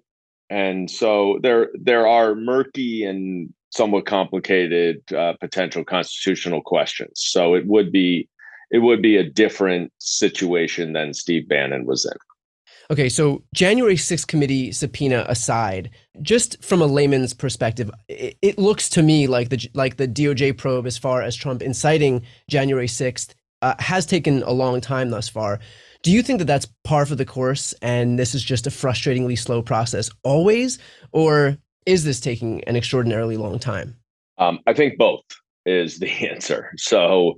And 0.49 0.89
so 0.89 1.39
there 1.43 1.69
there 1.73 2.07
are 2.07 2.36
murky 2.36 3.03
and 3.03 3.53
somewhat 3.71 4.05
complicated 4.05 5.01
uh, 5.13 5.34
potential 5.39 5.84
constitutional 5.84 6.62
questions. 6.62 7.13
So 7.15 7.55
it 7.55 7.65
would 7.67 7.91
be 7.91 8.27
it 8.69 8.79
would 8.79 9.01
be 9.01 9.17
a 9.17 9.29
different 9.29 9.91
situation 9.97 10.93
than 10.93 11.13
Steve 11.13 11.47
Bannon 11.49 11.86
was 11.86 12.05
in. 12.05 12.13
Okay, 12.89 13.10
so 13.10 13.43
January 13.53 13.95
6th 13.95 14.27
committee 14.27 14.71
subpoena 14.71 15.25
aside, 15.29 15.91
just 16.21 16.62
from 16.63 16.81
a 16.81 16.86
layman's 16.86 17.34
perspective, 17.34 17.89
it, 18.10 18.38
it, 18.41 18.57
looks 18.57 18.89
to 18.89 19.01
me 19.01 19.27
like 19.27 19.49
the 19.49 19.69
like 19.73 19.95
the 19.95 20.07
DOJ 20.07 20.57
probe 20.57 20.86
as 20.86 20.97
far 20.97 21.21
as 21.21 21.36
Trump 21.36 21.62
inciting 21.62 22.23
January 22.49 22.88
6th 22.88 23.34
uh, 23.62 23.75
has 23.79 24.05
taken 24.05 24.43
a 24.43 24.51
long 24.51 24.81
time 24.81 25.10
thus 25.10 25.29
far. 25.29 25.60
Do 26.03 26.12
you 26.12 26.21
think 26.21 26.39
that 26.39 26.45
that's 26.45 26.67
par 26.84 27.05
for 27.05 27.15
the 27.15 27.25
course 27.25 27.73
and 27.81 28.17
this 28.17 28.36
is 28.36 28.43
just 28.43 28.67
a 28.67 28.71
frustratingly 28.71 29.38
slow 29.38 29.62
process 29.62 30.10
always 30.23 30.79
or 31.13 31.57
is 31.85 32.03
this 32.03 32.19
taking 32.19 32.63
an 32.65 32.75
extraordinarily 32.75 33.37
long 33.37 33.59
time? 33.59 33.95
Um, 34.37 34.59
I 34.67 34.73
think 34.73 34.97
both 34.97 35.23
is 35.65 35.99
the 35.99 36.09
answer. 36.29 36.71
So, 36.77 37.37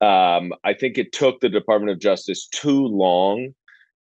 Um, 0.00 0.52
I 0.64 0.74
think 0.74 0.98
it 0.98 1.12
took 1.12 1.40
the 1.40 1.48
Department 1.48 1.90
of 1.92 1.98
Justice 1.98 2.46
too 2.48 2.86
long 2.86 3.54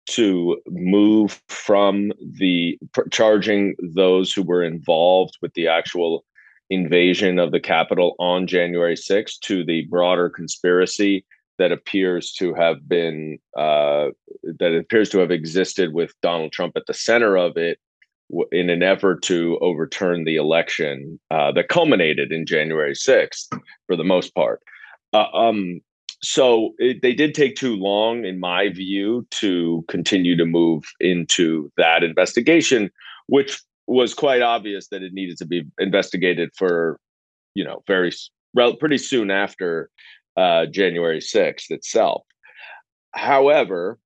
to 0.07 0.59
move 0.67 1.41
from 1.47 2.11
the 2.39 2.77
pr- 2.93 3.07
charging 3.11 3.75
those 3.81 4.33
who 4.33 4.41
were 4.41 4.63
involved 4.63 5.37
with 5.41 5.53
the 5.53 5.67
actual 5.67 6.25
invasion 6.69 7.37
of 7.37 7.51
the 7.51 7.59
Capitol 7.59 8.15
on 8.17 8.47
January 8.47 8.95
6th 8.95 9.39
to 9.41 9.63
the 9.63 9.83
broader 9.85 10.29
conspiracy 10.29 11.25
that 11.59 11.71
appears 11.71 12.31
to 12.33 12.53
have 12.55 12.87
been 12.87 13.37
uh, 13.55 14.07
that 14.59 14.73
appears 14.73 15.09
to 15.09 15.19
have 15.19 15.29
existed 15.29 15.93
with 15.93 16.11
Donald 16.21 16.51
Trump 16.51 16.73
at 16.75 16.87
the 16.87 16.93
center 16.93 17.37
of 17.37 17.57
it 17.57 17.77
in 18.51 18.69
an 18.69 18.83
effort 18.83 19.21
to 19.23 19.57
overturn 19.61 20.23
the 20.23 20.35
election 20.35 21.19
uh, 21.31 21.51
that 21.51 21.69
culminated 21.69 22.31
in 22.31 22.45
January 22.45 22.93
6th 22.93 23.47
for 23.87 23.95
the 23.95 24.03
most 24.03 24.33
part. 24.35 24.61
Uh, 25.13 25.27
um, 25.33 25.81
so 26.23 26.73
it, 26.77 27.01
they 27.01 27.13
did 27.13 27.33
take 27.33 27.55
too 27.55 27.75
long, 27.75 28.25
in 28.25 28.39
my 28.39 28.69
view, 28.69 29.25
to 29.31 29.83
continue 29.87 30.37
to 30.37 30.45
move 30.45 30.83
into 30.99 31.71
that 31.77 32.03
investigation, 32.03 32.91
which 33.27 33.61
was 33.87 34.13
quite 34.13 34.41
obvious 34.41 34.87
that 34.89 35.01
it 35.01 35.13
needed 35.13 35.37
to 35.37 35.45
be 35.45 35.63
investigated 35.79 36.51
for, 36.55 36.99
you 37.55 37.63
know, 37.63 37.83
very 37.87 38.11
pretty 38.79 38.97
soon 38.97 39.31
after 39.31 39.89
uh, 40.37 40.65
January 40.67 41.19
6th 41.19 41.71
itself. 41.71 42.23
However, 43.13 43.97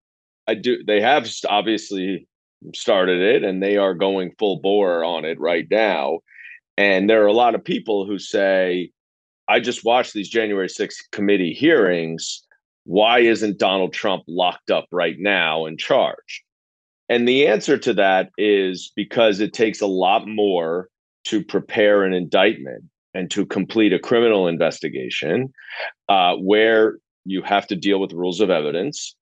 I 0.48 0.56
do. 0.56 0.84
They 0.84 1.02
have 1.02 1.30
obviously 1.48 2.28
started 2.74 3.22
it, 3.22 3.44
and 3.44 3.62
they 3.62 3.78
are 3.78 3.94
going 3.94 4.32
full 4.38 4.60
bore 4.60 5.04
on 5.04 5.26
it 5.26 5.40
right 5.40 5.68
now. 5.70 6.20
And 6.78 7.10
there 7.10 7.24
are 7.24 7.28
a 7.28 7.34
lot 7.34 7.56
of 7.56 7.64
people 7.64 8.06
who 8.06 8.20
say, 8.20 8.92
"I 9.48 9.60
just 9.60 9.86
watched 9.86 10.14
these 10.14 10.30
January 10.30 10.70
6th 10.70 11.10
committee 11.12 11.54
hearings. 11.54 12.42
Why 12.86 13.20
isn't 13.20 13.60
Donald 13.60 13.94
Trump 13.94 14.24
locked 14.28 14.72
up 14.72 14.88
right 14.92 15.18
now 15.20 15.66
and 15.66 15.80
charged?" 15.80 16.44
And 17.08 17.28
the 17.28 17.48
answer 17.48 17.78
to 17.78 17.94
that 17.94 18.30
is 18.38 18.92
because 18.96 19.40
it 19.40 19.54
takes 19.54 19.82
a 19.82 19.88
lot 19.88 20.28
more 20.28 20.90
to 21.26 21.44
prepare 21.44 22.04
an 22.04 22.14
indictment 22.14 22.84
and 23.14 23.30
to 23.32 23.46
complete 23.46 23.94
a 23.94 24.00
criminal 24.00 24.48
investigation 24.48 25.52
uh, 26.10 26.36
where 26.36 26.98
you 27.26 27.42
have 27.42 27.68
to 27.68 27.76
deal 27.76 28.00
with 28.00 28.14
rules 28.14 28.42
of 28.42 28.50
evidence. 28.50 29.16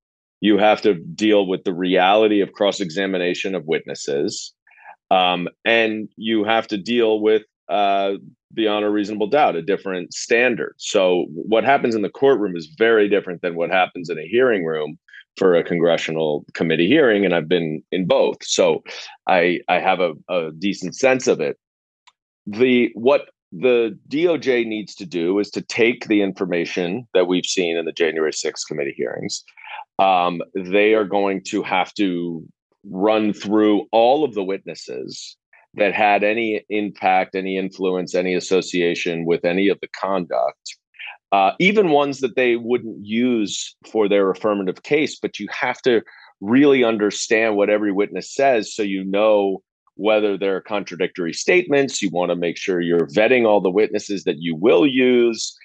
You 0.43 0.57
have 0.57 0.81
to 0.81 0.95
deal 0.95 1.47
with 1.47 1.63
the 1.63 1.73
reality 1.73 2.41
of 2.41 2.51
cross 2.51 2.81
examination 2.81 3.55
of 3.55 3.63
witnesses. 3.65 4.53
Um, 5.09 5.47
and 5.63 6.09
you 6.17 6.43
have 6.43 6.67
to 6.67 6.77
deal 6.77 7.21
with 7.21 7.43
uh, 7.69 8.15
beyond 8.53 8.83
a 8.83 8.89
reasonable 8.89 9.27
doubt, 9.27 9.55
a 9.55 9.61
different 9.61 10.13
standard. 10.13 10.75
So, 10.79 11.27
what 11.29 11.63
happens 11.63 11.95
in 11.95 12.01
the 12.01 12.09
courtroom 12.09 12.57
is 12.57 12.75
very 12.77 13.07
different 13.07 13.41
than 13.41 13.55
what 13.55 13.69
happens 13.69 14.09
in 14.09 14.19
a 14.19 14.27
hearing 14.27 14.65
room 14.65 14.99
for 15.37 15.55
a 15.55 15.63
congressional 15.63 16.45
committee 16.53 16.89
hearing, 16.89 17.23
and 17.23 17.33
I've 17.33 17.47
been 17.47 17.81
in 17.93 18.05
both, 18.05 18.37
so 18.41 18.83
I 19.27 19.61
I 19.69 19.79
have 19.79 20.01
a, 20.01 20.11
a 20.27 20.51
decent 20.59 20.93
sense 20.95 21.25
of 21.25 21.39
it. 21.39 21.57
The 22.45 22.91
what 22.95 23.29
the 23.55 23.97
DOJ 24.09 24.65
needs 24.65 24.95
to 24.95 25.05
do 25.05 25.37
is 25.37 25.51
to 25.51 25.61
take 25.61 26.07
the 26.07 26.21
information 26.21 27.07
that 27.13 27.27
we've 27.27 27.45
seen 27.45 27.77
in 27.77 27.85
the 27.85 27.91
January 27.91 28.31
6th 28.31 28.65
committee 28.67 28.95
hearings. 28.97 29.43
Um, 29.99 30.41
they 30.55 30.95
are 30.95 31.05
going 31.05 31.43
to 31.47 31.61
have 31.61 31.93
to 31.95 32.43
run 32.89 33.31
through 33.31 33.85
all 33.91 34.23
of 34.23 34.33
the 34.33 34.43
witnesses 34.43 35.37
that 35.75 35.93
had 35.93 36.23
any 36.23 36.65
impact, 36.69 37.35
any 37.35 37.57
influence, 37.57 38.15
any 38.15 38.33
association 38.33 39.25
with 39.25 39.45
any 39.45 39.67
of 39.67 39.79
the 39.81 39.87
conduct, 39.87 40.75
uh, 41.31 41.51
even 41.59 41.89
ones 41.89 42.19
that 42.19 42.35
they 42.35 42.55
wouldn't 42.55 43.05
use 43.05 43.75
for 43.91 44.09
their 44.09 44.31
affirmative 44.31 44.81
case. 44.83 45.19
But 45.19 45.39
you 45.39 45.47
have 45.51 45.81
to 45.83 46.01
really 46.41 46.83
understand 46.83 47.55
what 47.55 47.69
every 47.69 47.91
witness 47.91 48.33
says 48.33 48.73
so 48.73 48.83
you 48.83 49.03
know 49.03 49.61
whether 49.95 50.37
there 50.37 50.55
are 50.55 50.61
contradictory 50.61 51.33
statements. 51.33 52.01
You 52.01 52.09
want 52.09 52.31
to 52.31 52.35
make 52.35 52.57
sure 52.57 52.81
you're 52.81 53.07
vetting 53.07 53.45
all 53.45 53.61
the 53.61 53.69
witnesses 53.69 54.23
that 54.23 54.37
you 54.39 54.55
will 54.55 54.87
use 54.87 55.55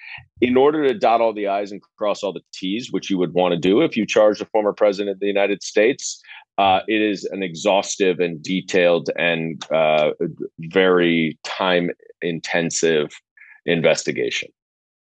in 0.41 0.57
order 0.57 0.87
to 0.87 0.93
dot 0.93 1.21
all 1.21 1.33
the 1.33 1.47
I's 1.47 1.71
and 1.71 1.81
cross 1.97 2.23
all 2.23 2.33
the 2.33 2.41
T's, 2.53 2.91
which 2.91 3.09
you 3.09 3.17
would 3.17 3.33
want 3.33 3.53
to 3.53 3.59
do 3.59 3.81
if 3.81 3.97
you 3.97 4.05
charge 4.05 4.39
the 4.39 4.45
former 4.45 4.73
president 4.73 5.15
of 5.15 5.19
the 5.19 5.27
United 5.27 5.63
States. 5.63 6.21
Uh, 6.57 6.81
it 6.87 7.01
is 7.01 7.23
an 7.25 7.41
exhaustive 7.41 8.19
and 8.19 8.43
detailed 8.43 9.09
and 9.17 9.65
uh, 9.71 10.11
very 10.59 11.37
time 11.43 11.89
intensive 12.21 13.09
investigation. 13.65 14.49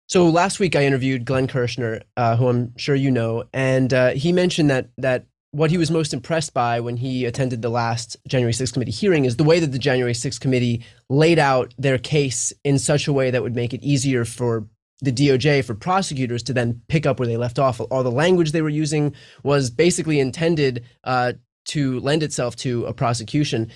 So 0.08 0.28
last 0.28 0.58
week 0.58 0.74
I 0.74 0.84
interviewed 0.84 1.24
Glenn 1.24 1.48
Kirshner, 1.48 2.02
uh, 2.16 2.36
who 2.36 2.48
I'm 2.48 2.76
sure 2.76 2.94
you 2.94 3.10
know, 3.10 3.44
and 3.52 3.92
uh, 3.92 4.10
he 4.10 4.32
mentioned 4.32 4.70
that 4.70 4.88
that 4.98 5.26
what 5.50 5.70
he 5.70 5.78
was 5.78 5.90
most 5.90 6.12
impressed 6.12 6.52
by 6.52 6.80
when 6.80 6.96
he 6.96 7.24
attended 7.24 7.62
the 7.62 7.70
last 7.70 8.16
January 8.26 8.52
6th 8.52 8.72
committee 8.72 8.90
hearing 8.90 9.24
is 9.24 9.36
the 9.36 9.44
way 9.44 9.60
that 9.60 9.72
the 9.72 9.78
January 9.78 10.12
6th 10.12 10.40
committee 10.40 10.84
laid 11.08 11.38
out 11.38 11.74
their 11.78 11.98
case 11.98 12.52
in 12.64 12.78
such 12.78 13.08
a 13.08 13.12
way 13.12 13.30
that 13.30 13.42
would 13.42 13.56
make 13.56 13.72
it 13.72 13.82
easier 13.82 14.24
for 14.24 14.68
the 15.00 15.12
DOJ, 15.12 15.64
for 15.64 15.74
prosecutors 15.74 16.42
to 16.42 16.52
then 16.52 16.82
pick 16.88 17.06
up 17.06 17.18
where 17.18 17.28
they 17.28 17.36
left 17.36 17.58
off. 17.58 17.80
All 17.80 18.02
the 18.02 18.10
language 18.10 18.52
they 18.52 18.62
were 18.62 18.68
using 18.68 19.14
was 19.42 19.70
basically 19.70 20.20
intended 20.20 20.84
uh, 21.04 21.34
to 21.66 22.00
lend 22.00 22.22
itself 22.22 22.56
to 22.56 22.84
a 22.86 22.92
prosecution. 22.92 23.70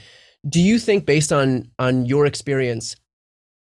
Do 0.49 0.61
you 0.61 0.79
think, 0.79 1.07
based 1.07 1.33
on 1.33 1.71
on 1.79 2.07
your 2.07 2.27
experience, 2.27 2.97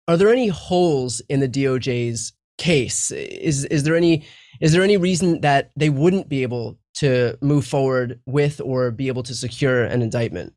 are 0.08 0.18
there 0.18 0.30
any 0.30 0.48
holes 0.48 1.22
in 1.30 1.40
the 1.40 1.48
DOJ's 1.48 2.34
case? 2.58 3.12
Is 3.12 3.66
is 3.66 3.84
there 3.84 3.96
any 3.96 4.26
is 4.60 4.74
there 4.74 4.84
any 4.84 4.98
reason 4.98 5.42
that 5.42 5.72
they 5.76 5.90
wouldn't 5.90 6.28
be 6.28 6.42
able 6.42 6.80
to 7.02 7.36
move 7.42 7.66
forward 7.66 8.20
with 8.28 8.62
or 8.62 8.92
be 8.92 9.08
able 9.08 9.24
to 9.24 9.34
secure 9.34 9.84
an 9.84 10.04
indictment? 10.04 10.54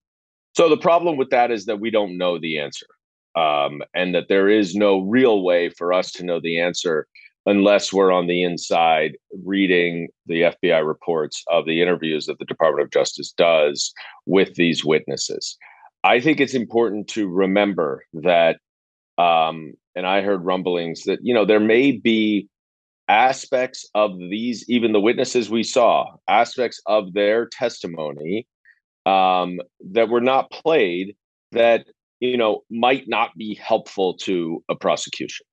So 0.54 0.68
the 0.68 0.76
problem 0.76 1.16
with 1.16 1.30
that 1.30 1.50
is 1.50 1.64
that 1.64 1.80
we 1.80 1.90
don't 1.90 2.18
know 2.18 2.38
the 2.38 2.58
answer, 2.58 2.86
um, 3.34 3.82
and 3.94 4.14
that 4.14 4.28
there 4.28 4.50
is 4.50 4.74
no 4.74 5.00
real 5.00 5.42
way 5.42 5.70
for 5.70 5.92
us 5.92 6.12
to 6.12 6.24
know 6.24 6.40
the 6.40 6.60
answer 6.60 7.08
unless 7.46 7.92
we're 7.92 8.12
on 8.12 8.26
the 8.26 8.42
inside 8.42 9.16
reading 9.42 10.08
the 10.26 10.42
FBI 10.42 10.86
reports 10.86 11.42
of 11.48 11.64
the 11.64 11.80
interviews 11.80 12.26
that 12.26 12.38
the 12.38 12.44
Department 12.44 12.84
of 12.84 12.92
Justice 12.92 13.32
does 13.32 13.92
with 14.26 14.54
these 14.54 14.84
witnesses. 14.84 15.56
I 16.04 16.20
think 16.20 16.40
it's 16.40 16.54
important 16.54 17.08
to 17.08 17.26
remember 17.26 18.04
that, 18.12 18.58
um, 19.16 19.72
and 19.96 20.06
I 20.06 20.20
heard 20.20 20.44
rumblings 20.44 21.04
that 21.04 21.20
you 21.22 21.32
know 21.32 21.46
there 21.46 21.60
may 21.60 21.92
be 21.92 22.48
aspects 23.08 23.88
of 23.94 24.18
these, 24.18 24.68
even 24.68 24.92
the 24.92 25.00
witnesses 25.00 25.50
we 25.50 25.62
saw, 25.62 26.06
aspects 26.28 26.80
of 26.86 27.12
their 27.12 27.46
testimony 27.46 28.46
um, 29.06 29.60
that 29.92 30.08
were 30.08 30.20
not 30.20 30.50
played 30.50 31.16
that 31.52 31.86
you 32.20 32.36
know 32.36 32.62
might 32.70 33.08
not 33.08 33.36
be 33.36 33.54
helpful 33.54 34.14
to 34.14 34.62
a 34.68 34.74
prosecution. 34.74 35.46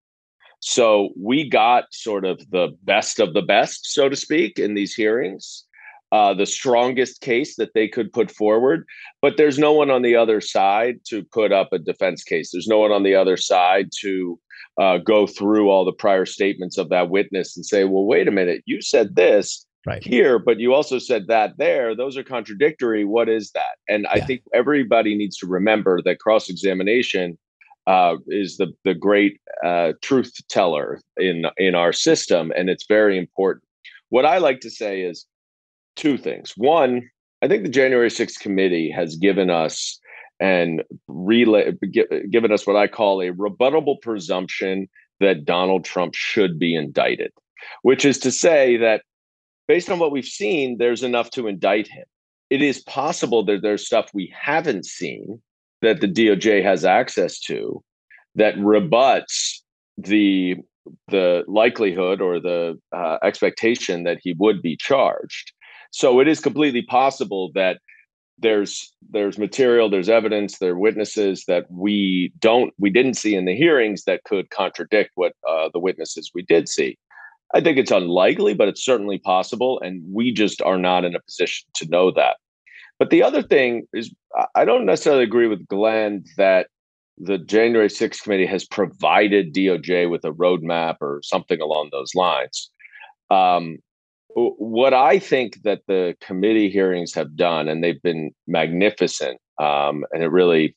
So 0.60 1.10
we 1.18 1.50
got 1.50 1.86
sort 1.92 2.24
of 2.24 2.40
the 2.52 2.70
best 2.84 3.20
of 3.20 3.34
the 3.34 3.42
best, 3.42 3.92
so 3.92 4.10
to 4.10 4.16
speak, 4.16 4.60
in 4.60 4.76
these 4.76 4.94
hearings. 4.94 5.66
Uh, 6.12 6.34
the 6.34 6.45
strongest 6.45 7.21
case 7.21 7.56
that 7.56 7.74
they 7.74 7.88
could 7.88 8.12
put 8.12 8.30
forward, 8.30 8.86
but 9.21 9.38
there's 9.38 9.58
no 9.58 9.71
one 9.71 9.89
on 9.89 10.02
the 10.02 10.13
other 10.13 10.41
side 10.41 11.00
to 11.06 11.24
put 11.32 11.54
up 11.54 11.69
a 11.71 11.80
defense 11.80 12.21
case. 12.21 12.52
There's 12.52 12.67
no 12.67 12.80
one 12.80 12.91
on 12.91 13.04
the 13.04 13.15
other 13.15 13.38
side 13.38 13.91
to 14.02 14.38
uh, 14.78 14.97
go 14.97 15.26
through 15.26 15.69
all 15.69 15.86
the 15.86 15.93
prior 15.93 16.26
statements 16.26 16.78
of 16.78 16.89
that 16.89 17.10
witness 17.10 17.56
and 17.56 17.65
say, 17.65 17.86
well, 17.86 18.04
wait 18.04 18.28
a 18.28 18.32
minute, 18.32 18.62
you 18.65 18.82
said 18.82 19.15
this 19.15 19.65
right. 19.86 20.04
here, 20.04 20.39
but 20.39 20.60
you 20.60 20.74
also 20.74 21.00
said 21.00 21.28
that 21.28 21.58
there. 21.58 21.95
Those 21.95 22.17
are 22.17 22.24
contradictory. 22.24 23.06
What 23.06 23.30
is 23.30 23.52
that? 23.52 23.78
And 23.88 24.04
yeah. 24.04 24.12
I 24.12 24.26
think 24.26 24.41
everybody 24.54 25.15
needs 25.15 25.38
to 25.38 25.47
remember 25.47 26.02
that 26.04 26.19
cross 26.19 26.50
examination 26.50 27.38
uh, 27.88 28.17
is 28.28 28.58
the 28.58 28.71
the 28.86 28.93
great 28.93 29.39
uh, 29.65 29.93
truth 30.02 30.34
teller 30.50 31.00
in 31.17 31.45
in 31.58 31.74
our 31.74 31.93
system, 31.93 32.52
and 32.56 32.69
it's 32.69 32.86
very 32.88 33.17
important. 33.17 33.63
What 34.10 34.26
I 34.26 34.38
like 34.38 34.60
to 34.62 34.69
say 34.69 35.02
is 35.02 35.26
two 35.95 36.17
things. 36.17 36.54
One, 36.58 37.10
I 37.41 37.47
think 37.47 37.63
the 37.63 37.69
January 37.69 38.10
6th 38.10 38.39
committee 38.39 38.91
has 38.91 39.15
given 39.15 39.49
us 39.49 39.99
and 40.39 40.84
relay, 41.08 41.71
given 42.32 42.51
us 42.51 42.65
what 42.65 42.75
I 42.75 42.88
call 42.88 43.21
a 43.21 43.32
rebuttable 43.32 44.01
presumption 44.01 44.89
that 45.19 45.45
Donald 45.45 45.86
Trump 45.86 46.15
should 46.15 46.58
be 46.58 46.75
indicted, 46.75 47.32
which 47.83 48.06
is 48.06 48.17
to 48.19 48.31
say 48.31 48.77
that 48.77 49.04
based 49.67 49.89
on 49.89 50.00
what 50.00 50.12
we've 50.12 50.25
seen, 50.25 50.77
there's 50.77 51.04
enough 51.04 51.29
to 51.31 51.48
indict 51.48 51.87
him. 51.87 52.06
It 52.50 52.62
is 52.62 52.81
possible 52.81 53.46
that 53.46 53.62
there's 53.62 53.85
stuff 53.85 54.10
we 54.13 54.33
haven't 54.37 54.85
seen 54.85 55.42
that 55.81 56.02
the 56.02 56.08
DOJ 56.08 56.63
has 56.63 56.83
access 56.85 57.39
to 57.42 57.83
that 58.35 58.58
rebuts 58.58 59.63
the 59.98 60.56
the 61.10 61.44
likelihood 61.48 62.21
or 62.21 62.39
the 62.39 62.79
uh, 62.92 63.17
expectation 63.23 64.04
that 64.04 64.17
he 64.23 64.33
would 64.39 64.62
be 64.62 64.75
charged. 64.75 65.54
So 65.92 66.19
it 66.19 66.27
is 66.27 66.39
completely 66.39 66.81
possible 66.81 67.52
that 67.56 67.79
there's 68.39 68.92
there's 69.12 69.37
material 69.37 69.87
there's 69.87 70.10
evidence 70.10 70.58
there 70.58 70.71
are 70.71 70.79
witnesses 70.79 71.44
that 71.48 71.65
we 71.69 72.33
don't 72.39 72.73
we 72.79 72.89
didn't 72.89 73.13
see 73.13 73.35
in 73.35 73.46
the 73.46 73.56
hearings 73.56 74.06
that 74.06 74.23
could 74.23 74.50
contradict 74.50 75.12
what 75.13 75.33
uh, 75.48 75.69
the 75.73 75.79
witnesses 75.79 76.31
we 76.33 76.42
did 76.42 76.67
see 76.67 76.98
I 77.54 77.62
think 77.62 77.77
it's 77.77 77.92
unlikely, 77.92 78.54
but 78.54 78.67
it's 78.67 78.83
certainly 78.83 79.17
possible. 79.17 79.79
And 79.81 80.02
we 80.12 80.31
just 80.31 80.62
are 80.62 80.77
not 80.77 81.04
in 81.04 81.15
a 81.15 81.21
position 81.21 81.67
to 81.75 81.89
know 81.89 82.12
that. 82.12 82.37
But 83.00 83.10
the 83.10 83.23
other 83.23 83.42
thing 83.42 83.87
is, 83.94 84.13
I 84.56 84.63
don't 84.63 84.85
necessarily 84.85 85.23
agree 85.23 85.48
with 85.48 85.67
Glenn 85.67 86.23
that 86.37 86.67
the 87.17 87.37
January 87.37 87.87
6th 87.87 88.21
committee 88.21 88.46
has 88.46 88.65
provided 88.65 89.54
DOJ 89.54 90.10
with 90.10 90.23
a 90.23 90.31
roadmap 90.31 90.98
or 91.02 91.21
something 91.23 91.60
along 91.60 91.89
those 91.92 92.15
lines. 92.15 92.69
Um, 93.29 93.77
what 94.36 94.94
I 94.94 95.19
think 95.19 95.63
that 95.63 95.82
the 95.88 96.15
committee 96.21 96.69
hearings 96.69 97.13
have 97.13 97.36
done, 97.36 97.67
and 97.67 97.84
they've 97.84 98.02
been 98.02 98.32
magnificent, 98.48 99.40
um, 99.60 100.06
and 100.12 100.23
it 100.23 100.29
really 100.29 100.75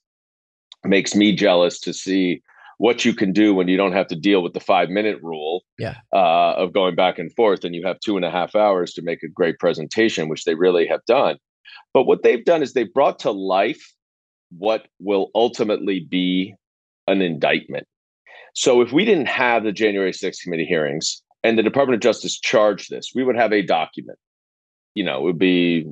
makes 0.85 1.15
me 1.15 1.35
jealous 1.35 1.81
to 1.81 1.93
see 1.93 2.43
what 2.79 3.05
you 3.05 3.15
can 3.15 3.33
do 3.33 3.55
when 3.55 3.69
you 3.69 3.77
don't 3.77 3.93
have 3.93 4.09
to 4.09 4.17
deal 4.17 4.43
with 4.43 4.53
the 4.53 4.61
five 4.61 4.91
minute 4.91 5.19
rule 5.23 5.63
yeah. 5.79 5.95
uh, 6.13 6.55
of 6.57 6.73
going 6.73 6.95
back 6.95 7.19
and 7.19 7.33
forth, 7.35 7.65
and 7.65 7.75
you 7.75 7.87
have 7.87 8.01
two 8.01 8.17
and 8.17 8.25
a 8.25 8.31
half 8.31 8.55
hours 8.55 8.93
to 8.95 9.03
make 9.03 9.23
a 9.23 9.29
great 9.29 9.59
presentation, 9.59 10.29
which 10.29 10.45
they 10.45 10.55
really 10.55 10.87
have 10.87 11.05
done. 11.07 11.37
But 11.93 12.05
what 12.05 12.23
they've 12.23 12.45
done 12.45 12.63
is 12.63 12.73
they've 12.73 12.93
brought 12.93 13.21
to 13.21 13.31
life 13.31 13.93
what 14.57 14.89
will 15.01 15.31
ultimately 15.35 16.01
be 16.01 16.55
an 17.07 17.23
indictment. 17.23 17.87
So 18.55 18.81
if 18.81 18.93
we 18.93 19.05
didn't 19.05 19.27
have 19.27 19.65
the 19.65 19.73
January 19.73 20.13
6th 20.13 20.41
committee 20.43 20.65
hearings, 20.65 21.24
and 21.45 21.59
the 21.59 21.63
Department 21.63 21.95
of 21.95 22.01
Justice 22.01 22.41
charged 22.41 22.91
this, 22.91 23.13
we 23.15 23.23
would 23.23 23.37
have 23.37 23.53
a 23.53 23.63
document. 23.63 24.19
You 24.95 25.05
know, 25.05 25.19
it 25.19 25.23
would 25.25 25.39
be 25.39 25.87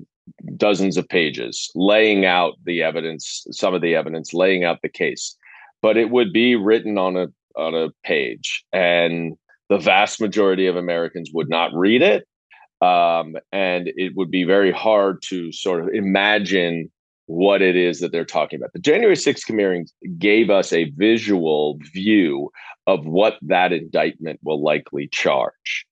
dozens 0.56 0.96
of 0.96 1.08
pages 1.08 1.70
laying 1.74 2.24
out 2.24 2.54
the 2.64 2.82
evidence, 2.82 3.46
some 3.50 3.74
of 3.74 3.82
the 3.82 3.94
evidence, 3.94 4.32
laying 4.32 4.64
out 4.64 4.80
the 4.82 4.88
case. 4.88 5.36
But 5.82 5.96
it 5.96 6.10
would 6.10 6.32
be 6.32 6.56
written 6.56 6.96
on 6.96 7.16
a 7.16 7.26
on 7.54 7.74
a 7.74 7.90
page, 8.02 8.64
and 8.72 9.36
the 9.68 9.78
vast 9.78 10.20
majority 10.20 10.66
of 10.66 10.76
Americans 10.76 11.30
would 11.34 11.50
not 11.50 11.70
read 11.74 12.02
it. 12.02 12.26
Um, 12.80 13.36
and 13.52 13.92
it 13.94 14.16
would 14.16 14.30
be 14.30 14.44
very 14.44 14.72
hard 14.72 15.22
to 15.28 15.52
sort 15.52 15.82
of 15.82 15.88
imagine 15.88 16.90
what 17.32 17.62
it 17.62 17.76
is 17.76 18.00
that 18.00 18.12
they're 18.12 18.24
talking 18.26 18.58
about. 18.58 18.72
The 18.74 18.78
January 18.78 19.16
6th 19.16 19.46
committee 19.46 19.86
gave 20.18 20.50
us 20.50 20.72
a 20.72 20.90
visual 20.90 21.78
view 21.92 22.50
of 22.86 23.06
what 23.06 23.38
that 23.42 23.72
indictment 23.72 24.38
will 24.42 24.62
likely 24.62 25.08
charge. 25.08 25.86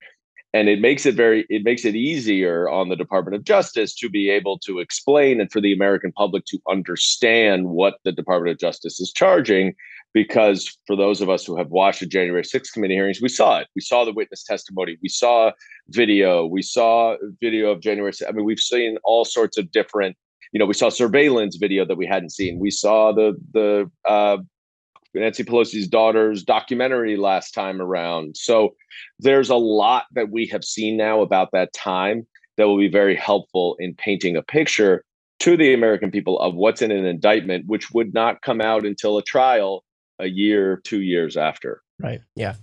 And 0.53 0.69
it 0.69 0.81
makes 0.81 1.07
it 1.07 1.15
very 1.15 1.47
it 1.49 1.63
makes 1.65 1.85
it 1.85 1.95
easier 1.95 2.69
on 2.69 2.89
the 2.89 2.97
Department 2.97 3.37
of 3.37 3.45
Justice 3.45 3.95
to 3.97 4.11
be 4.11 4.29
able 4.29 4.59
to 4.61 4.81
explain 4.81 5.41
and 5.41 5.51
for 5.51 5.61
the 5.61 5.73
American 5.73 6.13
public 6.13 6.45
to 6.47 6.59
understand 6.69 7.69
what 7.69 7.99
the 8.05 8.13
Department 8.13 8.53
of 8.53 8.59
Justice 8.59 9.01
is 9.01 9.13
charging 9.13 9.75
because 10.13 10.77
for 10.87 10.97
those 10.97 11.21
of 11.21 11.31
us 11.31 11.47
who 11.47 11.57
have 11.57 11.69
watched 11.69 12.01
the 12.01 12.07
January 12.07 12.43
6th 12.43 12.73
committee 12.73 12.95
hearings, 12.95 13.23
we 13.23 13.29
saw 13.29 13.61
it. 13.61 13.69
We 13.77 13.81
saw 13.81 14.05
the 14.05 14.13
witness 14.13 14.43
testimony. 14.43 14.99
We 15.01 15.09
saw 15.09 15.53
video. 15.89 16.45
We 16.47 16.63
saw 16.63 17.17
video 17.41 17.71
of 17.71 17.81
January. 17.81 18.13
I 18.29 18.33
mean, 18.33 18.45
we've 18.45 18.59
seen 18.59 18.99
all 19.05 19.25
sorts 19.25 19.57
of 19.57 19.71
different 19.71 20.17
you 20.53 20.59
know, 20.59 20.67
we 20.67 20.75
saw 20.75 20.89
surveillance 20.89 21.57
video 21.57 21.85
that 21.85 21.97
we 21.97 22.07
hadn't 22.07 22.31
seen. 22.31 22.59
We 22.59 22.71
saw 22.71 23.13
the 23.13 23.37
the 23.53 23.91
uh, 24.09 24.39
Nancy 25.15 25.45
Pelosi's 25.45 25.89
daughter's 25.89 26.43
documentary 26.45 27.17
last 27.17 27.53
time 27.53 27.81
around. 27.81 28.37
So 28.37 28.75
there's 29.19 29.51
a 29.51 29.57
lot 29.57 30.05
that 30.13 30.31
we 30.31 30.47
have 30.47 30.65
seen 30.65 30.97
now 30.97 31.21
about 31.21 31.51
that 31.53 31.73
time 31.73 32.27
that 32.57 32.69
will 32.69 32.79
be 32.79 32.89
very 32.89 33.17
helpful 33.17 33.77
in 33.79 33.95
painting 33.95 34.37
a 34.37 34.43
picture 34.43 35.05
to 35.41 35.57
the 35.57 35.73
American 35.73 36.11
people 36.11 36.39
of 36.41 36.55
what's 36.55 36.83
in 36.83 36.91
an 36.91 37.07
indictment, 37.07 37.67
which 37.67 37.91
would 37.93 38.13
not 38.13 38.43
come 38.43 38.61
out 38.61 38.85
until 38.85 39.19
a 39.19 39.23
trial 39.23 39.85
a 40.19 40.27
year, 40.27 40.81
two 40.85 41.01
years 41.01 41.37
after. 41.37 41.83
Right. 42.03 42.21
Yeah. 42.35 42.55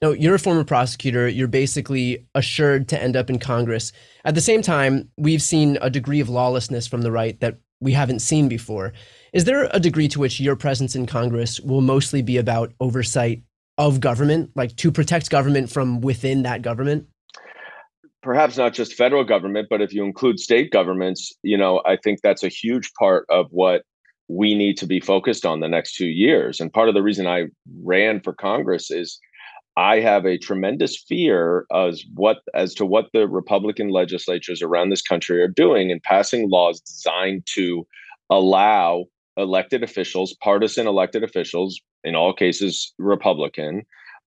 No, 0.00 0.12
you're 0.12 0.34
a 0.34 0.38
former 0.38 0.64
prosecutor. 0.64 1.28
You're 1.28 1.48
basically 1.48 2.26
assured 2.34 2.88
to 2.88 3.00
end 3.00 3.16
up 3.16 3.30
in 3.30 3.38
Congress. 3.38 3.92
At 4.24 4.34
the 4.34 4.40
same 4.40 4.62
time, 4.62 5.08
we've 5.16 5.42
seen 5.42 5.78
a 5.80 5.90
degree 5.90 6.20
of 6.20 6.28
lawlessness 6.28 6.86
from 6.86 7.02
the 7.02 7.12
right 7.12 7.38
that 7.40 7.58
we 7.80 7.92
haven't 7.92 8.20
seen 8.20 8.48
before. 8.48 8.92
Is 9.32 9.44
there 9.44 9.68
a 9.72 9.80
degree 9.80 10.08
to 10.08 10.18
which 10.18 10.40
your 10.40 10.56
presence 10.56 10.94
in 10.94 11.06
Congress 11.06 11.60
will 11.60 11.80
mostly 11.80 12.22
be 12.22 12.36
about 12.36 12.72
oversight 12.80 13.42
of 13.78 14.00
government, 14.00 14.50
like 14.54 14.76
to 14.76 14.92
protect 14.92 15.30
government 15.30 15.70
from 15.70 16.00
within 16.00 16.42
that 16.42 16.62
government? 16.62 17.06
Perhaps 18.22 18.56
not 18.56 18.72
just 18.72 18.94
federal 18.94 19.24
government, 19.24 19.66
but 19.68 19.80
if 19.80 19.92
you 19.92 20.04
include 20.04 20.38
state 20.38 20.70
governments, 20.70 21.32
you 21.42 21.56
know, 21.56 21.82
I 21.84 21.96
think 21.96 22.20
that's 22.22 22.44
a 22.44 22.48
huge 22.48 22.92
part 22.98 23.26
of 23.28 23.46
what 23.50 23.82
we 24.32 24.54
need 24.54 24.76
to 24.78 24.86
be 24.86 25.00
focused 25.00 25.44
on 25.44 25.60
the 25.60 25.68
next 25.68 25.94
two 25.94 26.06
years. 26.06 26.60
And 26.60 26.72
part 26.72 26.88
of 26.88 26.94
the 26.94 27.02
reason 27.02 27.26
I 27.26 27.46
ran 27.82 28.20
for 28.20 28.32
Congress 28.32 28.90
is 28.90 29.18
I 29.76 30.00
have 30.00 30.26
a 30.26 30.38
tremendous 30.38 30.96
fear 30.96 31.66
as 31.74 32.04
what 32.14 32.38
as 32.54 32.74
to 32.74 32.86
what 32.86 33.06
the 33.12 33.26
Republican 33.28 33.88
legislatures 33.90 34.62
around 34.62 34.90
this 34.90 35.02
country 35.02 35.40
are 35.42 35.48
doing 35.48 35.90
in 35.90 36.00
passing 36.00 36.50
laws 36.50 36.80
designed 36.80 37.46
to 37.54 37.86
allow 38.30 39.04
elected 39.36 39.82
officials, 39.82 40.34
partisan 40.42 40.86
elected 40.86 41.24
officials, 41.24 41.80
in 42.04 42.14
all 42.14 42.34
cases 42.34 42.92
Republican, 42.98 43.82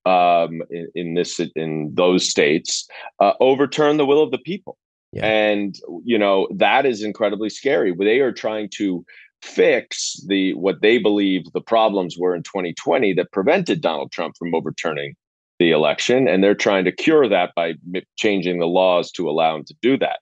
um, 0.05 0.61
in, 0.71 0.87
in, 0.95 1.13
this 1.13 1.39
in 1.55 1.91
those 1.93 2.27
states, 2.27 2.87
uh, 3.19 3.33
overturn 3.39 3.97
the 3.97 4.05
will 4.05 4.21
of 4.21 4.31
the 4.31 4.39
people. 4.39 4.77
Yeah. 5.11 5.25
And 5.25 5.75
you 6.03 6.17
know 6.17 6.47
that 6.55 6.85
is 6.85 7.01
incredibly 7.03 7.49
scary. 7.49 7.95
They 7.97 8.19
are 8.19 8.33
trying 8.33 8.69
to 8.77 9.05
fix 9.45 10.19
the 10.27 10.53
what 10.55 10.81
they 10.81 10.97
believe 10.97 11.51
the 11.53 11.61
problems 11.61 12.17
were 12.17 12.35
in 12.35 12.43
2020 12.43 13.13
that 13.13 13.31
prevented 13.31 13.81
Donald 13.81 14.11
Trump 14.11 14.35
from 14.37 14.53
overturning 14.55 15.15
the 15.59 15.71
election, 15.71 16.27
and 16.27 16.43
they're 16.43 16.55
trying 16.55 16.83
to 16.85 16.91
cure 16.91 17.29
that 17.29 17.51
by 17.55 17.73
changing 18.17 18.59
the 18.59 18.67
laws 18.67 19.11
to 19.11 19.29
allow 19.29 19.53
them 19.53 19.63
to 19.65 19.75
do 19.81 19.97
that. 19.97 20.19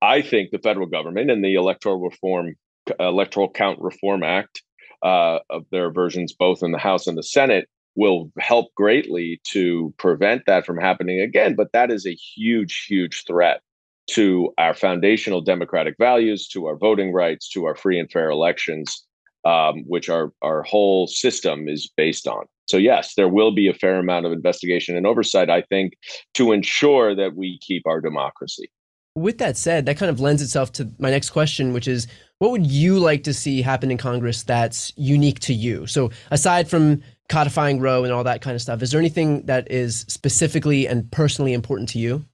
I 0.00 0.22
think 0.22 0.50
the 0.50 0.58
federal 0.58 0.86
government 0.86 1.30
and 1.30 1.44
the 1.44 1.54
electoral 1.54 2.00
reform, 2.00 2.54
electoral 2.98 3.50
count 3.50 3.78
reform 3.80 4.24
act, 4.24 4.62
uh, 5.02 5.38
of 5.50 5.64
their 5.70 5.92
versions 5.92 6.32
both 6.32 6.62
in 6.62 6.72
the 6.72 6.78
House 6.78 7.06
and 7.06 7.16
the 7.16 7.22
Senate, 7.22 7.68
will 7.94 8.32
help 8.38 8.74
greatly 8.74 9.40
to 9.52 9.92
prevent 9.98 10.46
that 10.46 10.64
from 10.66 10.78
happening 10.78 11.20
again. 11.20 11.54
But 11.54 11.72
that 11.72 11.90
is 11.90 12.06
a 12.06 12.14
huge, 12.14 12.86
huge 12.88 13.24
threat 13.26 13.60
to 14.08 14.52
our 14.58 14.74
foundational 14.74 15.40
democratic 15.40 15.94
values, 15.98 16.48
to 16.48 16.66
our 16.66 16.76
voting 16.76 17.12
rights, 17.12 17.48
to 17.50 17.64
our 17.66 17.74
free 17.74 17.98
and 17.98 18.10
fair 18.10 18.30
elections, 18.30 19.04
um, 19.44 19.84
which 19.86 20.08
our 20.08 20.32
our 20.42 20.62
whole 20.62 21.06
system 21.06 21.68
is 21.68 21.90
based 21.96 22.26
on. 22.26 22.44
So, 22.66 22.76
yes, 22.76 23.14
there 23.16 23.28
will 23.28 23.52
be 23.52 23.68
a 23.68 23.74
fair 23.74 23.98
amount 23.98 24.26
of 24.26 24.32
investigation 24.32 24.96
and 24.96 25.06
oversight, 25.06 25.50
I 25.50 25.62
think, 25.62 25.94
to 26.34 26.52
ensure 26.52 27.14
that 27.14 27.36
we 27.36 27.58
keep 27.60 27.86
our 27.86 28.00
democracy. 28.00 28.70
With 29.14 29.38
that 29.38 29.58
said, 29.58 29.84
that 29.86 29.98
kind 29.98 30.08
of 30.08 30.20
lends 30.20 30.40
itself 30.40 30.72
to 30.72 30.90
my 30.98 31.10
next 31.10 31.30
question, 31.30 31.74
which 31.74 31.86
is 31.86 32.06
what 32.38 32.50
would 32.50 32.66
you 32.66 32.98
like 32.98 33.24
to 33.24 33.34
see 33.34 33.60
happen 33.60 33.90
in 33.90 33.98
Congress 33.98 34.42
that's 34.42 34.92
unique 34.96 35.40
to 35.40 35.52
you? 35.52 35.86
So, 35.86 36.10
aside 36.30 36.68
from 36.68 37.02
codifying 37.28 37.78
Roe 37.80 38.04
and 38.04 38.12
all 38.12 38.24
that 38.24 38.40
kind 38.40 38.54
of 38.54 38.62
stuff, 38.62 38.80
is 38.80 38.90
there 38.90 39.00
anything 39.00 39.44
that 39.46 39.70
is 39.70 40.06
specifically 40.08 40.88
and 40.88 41.10
personally 41.10 41.52
important 41.52 41.88
to 41.90 41.98
you? 41.98 42.24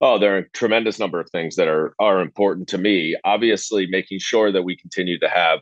Oh, 0.00 0.18
there 0.18 0.34
are 0.34 0.38
a 0.38 0.48
tremendous 0.50 0.98
number 0.98 1.18
of 1.18 1.28
things 1.30 1.56
that 1.56 1.68
are 1.68 1.94
are 1.98 2.20
important 2.20 2.68
to 2.68 2.78
me. 2.78 3.16
Obviously, 3.24 3.86
making 3.86 4.20
sure 4.20 4.52
that 4.52 4.62
we 4.62 4.76
continue 4.76 5.18
to 5.18 5.28
have 5.28 5.60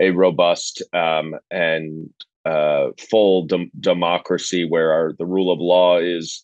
a 0.00 0.10
robust 0.10 0.82
um, 0.92 1.34
and 1.50 2.10
uh, 2.44 2.88
full 3.10 3.46
de- 3.46 3.70
democracy 3.80 4.64
where 4.64 4.92
our, 4.92 5.12
the 5.18 5.26
rule 5.26 5.52
of 5.52 5.60
law 5.60 5.98
is 5.98 6.42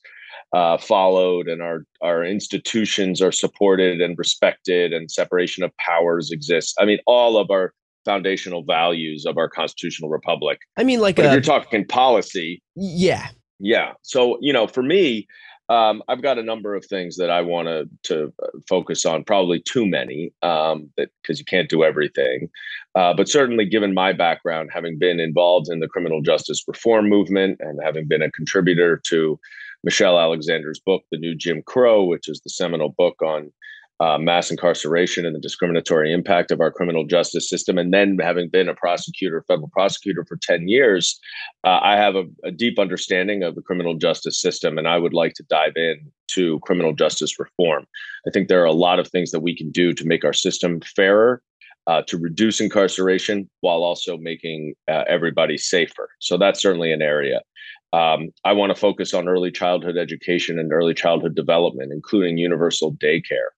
uh, 0.53 0.78
followed 0.78 1.49
and 1.49 1.62
our 1.62 1.84
our 2.01 2.24
institutions 2.24 3.20
are 3.20 3.32
supported 3.32 4.01
and 4.01 4.16
respected 4.18 4.93
and 4.93 5.11
separation 5.11 5.62
of 5.62 5.76
powers 5.76 6.30
exists. 6.30 6.74
I 6.78 6.84
mean, 6.84 6.99
all 7.07 7.36
of 7.36 7.51
our 7.51 7.72
foundational 8.05 8.62
values 8.64 9.26
of 9.26 9.36
our 9.36 9.49
constitutional 9.49 10.09
republic. 10.09 10.61
I 10.78 10.84
mean, 10.84 11.01
like 11.01 11.18
a, 11.18 11.24
if 11.24 11.32
you're 11.32 11.41
talking 11.43 11.86
policy, 11.86 12.62
yeah, 12.74 13.28
yeah. 13.59 13.93
So 14.03 14.39
you 14.41 14.53
know, 14.53 14.66
for 14.66 14.82
me, 14.82 15.26
um, 15.68 16.02
I've 16.08 16.22
got 16.22 16.38
a 16.38 16.42
number 16.42 16.74
of 16.74 16.84
things 16.86 17.16
that 17.16 17.30
I 17.30 17.42
want 17.42 17.90
to 18.04 18.32
uh, 18.42 18.46
focus 18.68 19.04
on. 19.04 19.24
Probably 19.24 19.60
too 19.60 19.86
many, 19.86 20.32
um, 20.42 20.90
because 20.96 21.38
you 21.38 21.44
can't 21.44 21.68
do 21.68 21.84
everything. 21.84 22.48
Uh, 22.94 23.12
but 23.14 23.28
certainly, 23.28 23.66
given 23.66 23.92
my 23.92 24.12
background, 24.12 24.70
having 24.72 24.98
been 24.98 25.20
involved 25.20 25.68
in 25.70 25.80
the 25.80 25.88
criminal 25.88 26.22
justice 26.22 26.64
reform 26.66 27.08
movement 27.08 27.58
and 27.60 27.78
having 27.82 28.08
been 28.08 28.22
a 28.22 28.30
contributor 28.30 29.00
to 29.08 29.38
Michelle 29.84 30.18
Alexander's 30.18 30.80
book, 30.80 31.02
The 31.10 31.18
New 31.18 31.34
Jim 31.34 31.62
Crow, 31.62 32.04
which 32.04 32.28
is 32.28 32.40
the 32.40 32.50
seminal 32.50 32.88
book 32.88 33.20
on 33.22 33.52
uh, 34.01 34.16
mass 34.18 34.51
incarceration 34.51 35.26
and 35.26 35.34
the 35.34 35.40
discriminatory 35.40 36.12
impact 36.12 36.51
of 36.51 36.61
our 36.61 36.70
criminal 36.70 37.05
justice 37.05 37.49
system. 37.49 37.78
And 37.78 37.92
then 37.92 38.16
having 38.18 38.49
been 38.49 38.68
a 38.68 38.74
prosecutor, 38.74 39.44
federal 39.49 39.68
prosecutor 39.68 40.24
for 40.24 40.36
10 40.40 40.68
years, 40.68 41.18
uh, 41.64 41.80
I 41.82 41.96
have 41.96 42.14
a, 42.14 42.24
a, 42.44 42.53
deep 42.53 42.78
understanding 42.78 43.42
of 43.42 43.57
the 43.57 43.62
criminal 43.62 43.96
justice 43.96 44.40
system. 44.40 44.78
And 44.78 44.86
I 44.86 44.99
would 44.99 45.14
like 45.14 45.34
to 45.34 45.42
dive 45.44 45.76
in 45.76 46.12
to 46.28 46.61
criminal 46.61 46.92
justice 46.92 47.38
reform. 47.38 47.86
I 48.26 48.30
think 48.30 48.49
there 48.49 48.62
are 48.62 48.66
a 48.66 48.72
lot 48.72 49.01
of 49.01 49.09
things 49.09 49.32
that 49.32 49.40
we 49.40 49.57
can 49.57 49.70
do 49.70 49.92
to 49.92 50.07
make 50.07 50.24
our 50.24 50.32
system 50.32 50.80
fairer. 50.80 51.42
Uh, 51.86 52.03
to 52.03 52.18
reduce 52.18 52.61
incarceration 52.61 53.49
while 53.62 53.82
also 53.82 54.18
making 54.18 54.74
uh, 54.88 55.05
everybody 55.09 55.57
safer. 55.57 56.11
So 56.18 56.36
that's 56.36 56.61
certainly 56.61 56.92
an 56.92 57.01
area. 57.01 57.40
Um, 57.94 58.28
I 58.44 58.53
want 58.53 58.68
to 58.70 58.78
focus 58.78 59.14
on 59.14 59.26
early 59.26 59.51
childhood 59.51 59.96
education 59.96 60.59
and 60.59 60.70
early 60.70 60.92
childhood 60.92 61.34
development, 61.34 61.90
including 61.90 62.36
universal 62.36 62.92
daycare. 62.92 63.49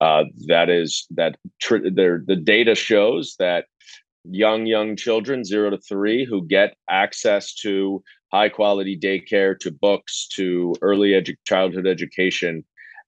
Uh, 0.00 0.24
that 0.46 0.68
is 0.68 1.06
that 1.10 1.36
tr- 1.60 1.78
the 1.78 2.40
data 2.42 2.74
shows 2.74 3.36
that 3.38 3.66
young 4.24 4.66
young 4.66 4.96
children 4.96 5.44
zero 5.44 5.70
to 5.70 5.78
three 5.78 6.24
who 6.24 6.46
get 6.46 6.76
access 6.88 7.54
to 7.54 8.02
high 8.32 8.48
quality 8.48 8.98
daycare 8.98 9.58
to 9.58 9.70
books 9.70 10.26
to 10.34 10.74
early 10.82 11.10
edu- 11.10 11.36
childhood 11.44 11.86
education 11.86 12.64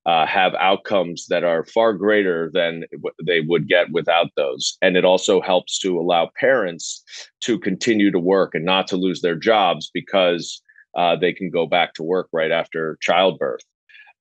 uh, 0.07 0.25
have 0.25 0.55
outcomes 0.55 1.27
that 1.27 1.43
are 1.43 1.65
far 1.65 1.93
greater 1.93 2.49
than 2.55 2.85
they 3.25 3.41
would 3.41 3.67
get 3.67 3.91
without 3.91 4.29
those. 4.37 4.79
And 4.81 4.97
it 4.97 5.05
also 5.05 5.41
helps 5.41 5.81
to 5.81 5.99
allow 5.99 6.31
parents 6.39 7.03
to 7.41 7.59
continue 7.59 8.13
to 8.13 8.21
work 8.21 8.55
and 8.55 8.65
not 8.65 8.87
to 8.89 8.97
lose 8.97 9.21
their 9.21 9.35
jobs 9.35 9.91
because 9.93 10.63
uh, 10.97 11.17
they 11.17 11.33
can 11.33 11.51
go 11.51 11.67
back 11.67 11.93
to 11.95 12.05
work 12.05 12.29
right 12.33 12.53
after 12.53 12.97
childbirth. 13.01 13.63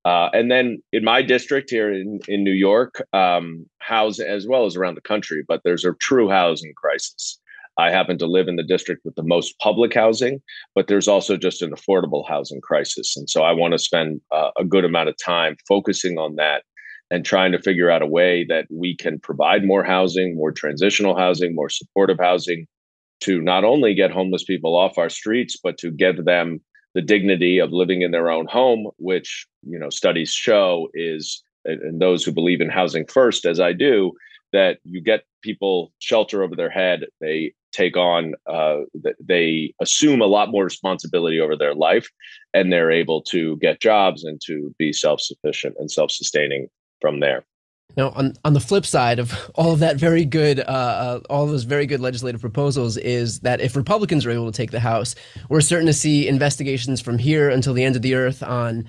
Uh, 0.06 0.30
and 0.34 0.52
then 0.52 0.82
in 0.94 1.04
my 1.04 1.24
district 1.24 1.72
here 1.72 1.92
in, 1.92 2.20
in 2.28 2.44
New 2.44 2.52
York, 2.52 3.04
um, 3.12 3.66
as 3.90 4.48
well 4.48 4.66
as 4.66 4.76
around 4.76 4.96
the 4.96 5.02
country, 5.02 5.44
but 5.48 5.62
there's 5.64 5.84
a 5.84 5.94
true 6.00 6.30
housing 6.30 6.74
crisis. 6.78 7.40
I 7.78 7.90
happen 7.90 8.18
to 8.20 8.28
live 8.28 8.48
in 8.48 8.56
the 8.56 8.64
district 8.64 9.02
with 9.04 9.16
the 9.16 9.24
most 9.24 9.60
public 9.60 9.94
housing, 9.94 10.42
but 10.76 10.88
there's 10.88 11.08
also 11.08 11.36
just 11.36 11.62
an 11.62 11.72
affordable 11.72 12.26
housing 12.26 12.62
crisis. 12.62 13.18
And 13.18 13.30
so 13.30 13.42
I 13.42 13.52
want 13.52 13.74
to 13.74 13.80
spend 13.80 14.22
uh, 14.32 14.52
a 14.58 14.64
good 14.64 14.86
amount 14.86 15.10
of 15.10 15.18
time 15.18 15.58
focusing 15.68 16.18
on 16.18 16.36
that 16.36 16.64
and 17.12 17.26
trying 17.26 17.52
to 17.52 17.62
figure 17.62 17.92
out 17.92 18.02
a 18.02 18.08
way 18.08 18.46
that 18.48 18.68
we 18.72 18.96
can 18.96 19.20
provide 19.20 19.66
more 19.66 19.84
housing, 19.84 20.36
more 20.36 20.52
transitional 20.52 21.18
housing, 21.18 21.54
more 21.54 21.70
supportive 21.70 22.20
housing 22.20 22.66
to 23.22 23.42
not 23.42 23.64
only 23.64 23.94
get 23.94 24.12
homeless 24.12 24.44
people 24.44 24.78
off 24.78 24.98
our 24.98 25.10
streets, 25.10 25.58
but 25.62 25.78
to 25.80 25.92
give 25.92 26.26
them 26.26 26.62
the 26.96 27.02
dignity 27.02 27.60
of 27.60 27.72
living 27.72 28.02
in 28.02 28.12
their 28.12 28.32
own 28.32 28.48
home, 28.48 28.90
which 28.98 29.46
you 29.64 29.78
know 29.78 29.90
studies 29.90 30.32
show 30.32 30.90
is 30.94 31.44
and 31.66 32.00
those 32.00 32.24
who 32.24 32.32
believe 32.32 32.62
in 32.62 32.70
housing 32.70 33.06
first, 33.06 33.46
as 33.46 33.60
I 33.60 33.74
do, 33.74 34.14
that 34.54 34.78
you 34.84 35.02
get 35.02 35.26
people 35.42 35.92
shelter 36.00 36.44
over 36.44 36.56
their 36.56 36.70
head, 36.70 37.06
they 37.20 37.54
take 37.72 37.98
on 37.98 38.36
uh, 38.48 38.82
they 39.20 39.74
assume 39.82 40.22
a 40.22 40.28
lot 40.28 40.50
more 40.50 40.64
responsibility 40.64 41.40
over 41.42 41.58
their 41.58 41.76
life 41.76 42.10
and 42.54 42.72
they're 42.72 42.92
able 42.92 43.22
to 43.22 43.58
get 43.58 43.82
jobs 43.82 44.24
and 44.24 44.40
to 44.46 44.74
be 44.80 44.94
self-sufficient 44.94 45.76
and 45.78 45.92
self-sustaining 45.92 46.68
from 47.02 47.20
there 47.20 47.44
now 47.98 48.10
on, 48.12 48.34
on 48.44 48.54
the 48.54 48.60
flip 48.60 48.86
side 48.86 49.20
of 49.20 49.34
all 49.56 49.72
of 49.72 49.80
that 49.80 49.98
very 49.98 50.26
good 50.26 50.60
uh, 50.60 50.64
uh, 50.64 51.20
all 51.30 51.46
those 51.46 51.64
very 51.64 51.86
good 51.86 52.00
legislative 52.00 52.42
proposals 52.42 52.98
is 52.98 53.40
that 53.42 53.62
if 53.62 53.76
republicans 53.76 54.26
are 54.26 54.32
able 54.32 54.52
to 54.52 54.56
take 54.56 54.72
the 54.72 54.80
house 54.80 55.16
we're 55.50 55.62
certain 55.62 55.88
to 55.88 55.94
see 55.94 56.28
investigations 56.28 57.02
from 57.02 57.18
here 57.18 57.50
until 57.50 57.74
the 57.74 57.84
end 57.84 57.96
of 57.96 58.02
the 58.02 58.16
earth 58.16 58.44
on 58.44 58.88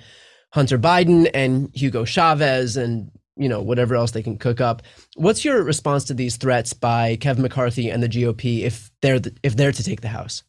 hunter 0.53 0.77
biden 0.77 1.29
and 1.33 1.69
hugo 1.73 2.05
chavez 2.05 2.77
and 2.77 3.11
you 3.37 3.47
know 3.47 3.61
whatever 3.61 3.95
else 3.95 4.11
they 4.11 4.23
can 4.23 4.37
cook 4.37 4.59
up. 4.59 4.81
What's 5.15 5.45
your 5.45 5.63
response 5.63 6.03
to 6.05 6.13
these 6.13 6.37
threats 6.37 6.73
by 6.73 7.15
Kevin 7.17 7.43
McCarthy 7.43 7.89
and 7.89 8.01
the 8.01 8.09
GOP 8.09 8.61
if 8.61 8.91
they're 9.01 9.19
the, 9.19 9.35
if 9.43 9.55
they're 9.55 9.71
to 9.71 9.83
take 9.83 10.01
the 10.01 10.07
House? 10.07 10.43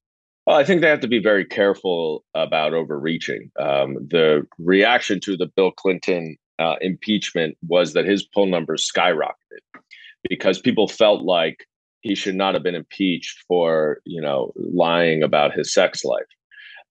Well, 0.46 0.56
I 0.56 0.64
think 0.64 0.80
they 0.80 0.88
have 0.88 1.00
to 1.00 1.08
be 1.08 1.18
very 1.18 1.44
careful 1.44 2.24
about 2.34 2.72
overreaching. 2.72 3.50
Um, 3.58 3.94
the 4.10 4.46
reaction 4.58 5.20
to 5.20 5.36
the 5.36 5.46
Bill 5.54 5.70
Clinton 5.70 6.36
uh, 6.58 6.76
impeachment 6.80 7.56
was 7.66 7.92
that 7.92 8.04
his 8.04 8.22
poll 8.22 8.46
numbers 8.46 8.90
skyrocketed 8.94 9.82
because 10.28 10.60
people 10.60 10.88
felt 10.88 11.22
like 11.22 11.66
he 12.00 12.14
should 12.14 12.34
not 12.34 12.54
have 12.54 12.62
been 12.62 12.74
impeached 12.74 13.44
for 13.46 14.00
you 14.04 14.20
know 14.20 14.52
lying 14.56 15.22
about 15.22 15.52
his 15.52 15.72
sex 15.72 16.04
life. 16.04 16.24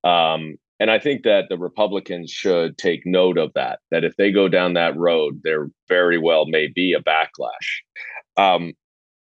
Um, 0.04 0.58
and 0.80 0.92
I 0.92 1.00
think 1.00 1.24
that 1.24 1.46
the 1.50 1.58
Republicans 1.58 2.32
should 2.32 2.78
take 2.78 3.02
note 3.06 3.38
of 3.38 3.52
that, 3.56 3.80
that 3.90 4.04
if 4.04 4.16
they 4.16 4.32
go 4.32 4.48
down 4.48 4.74
that 4.74 4.96
road, 4.96 5.42
there 5.44 5.70
very 5.88 6.20
well 6.20 6.46
may 6.46 6.68
be 6.68 6.94
a 6.94 7.02
backlash. 7.02 7.82
Um, 8.38 8.74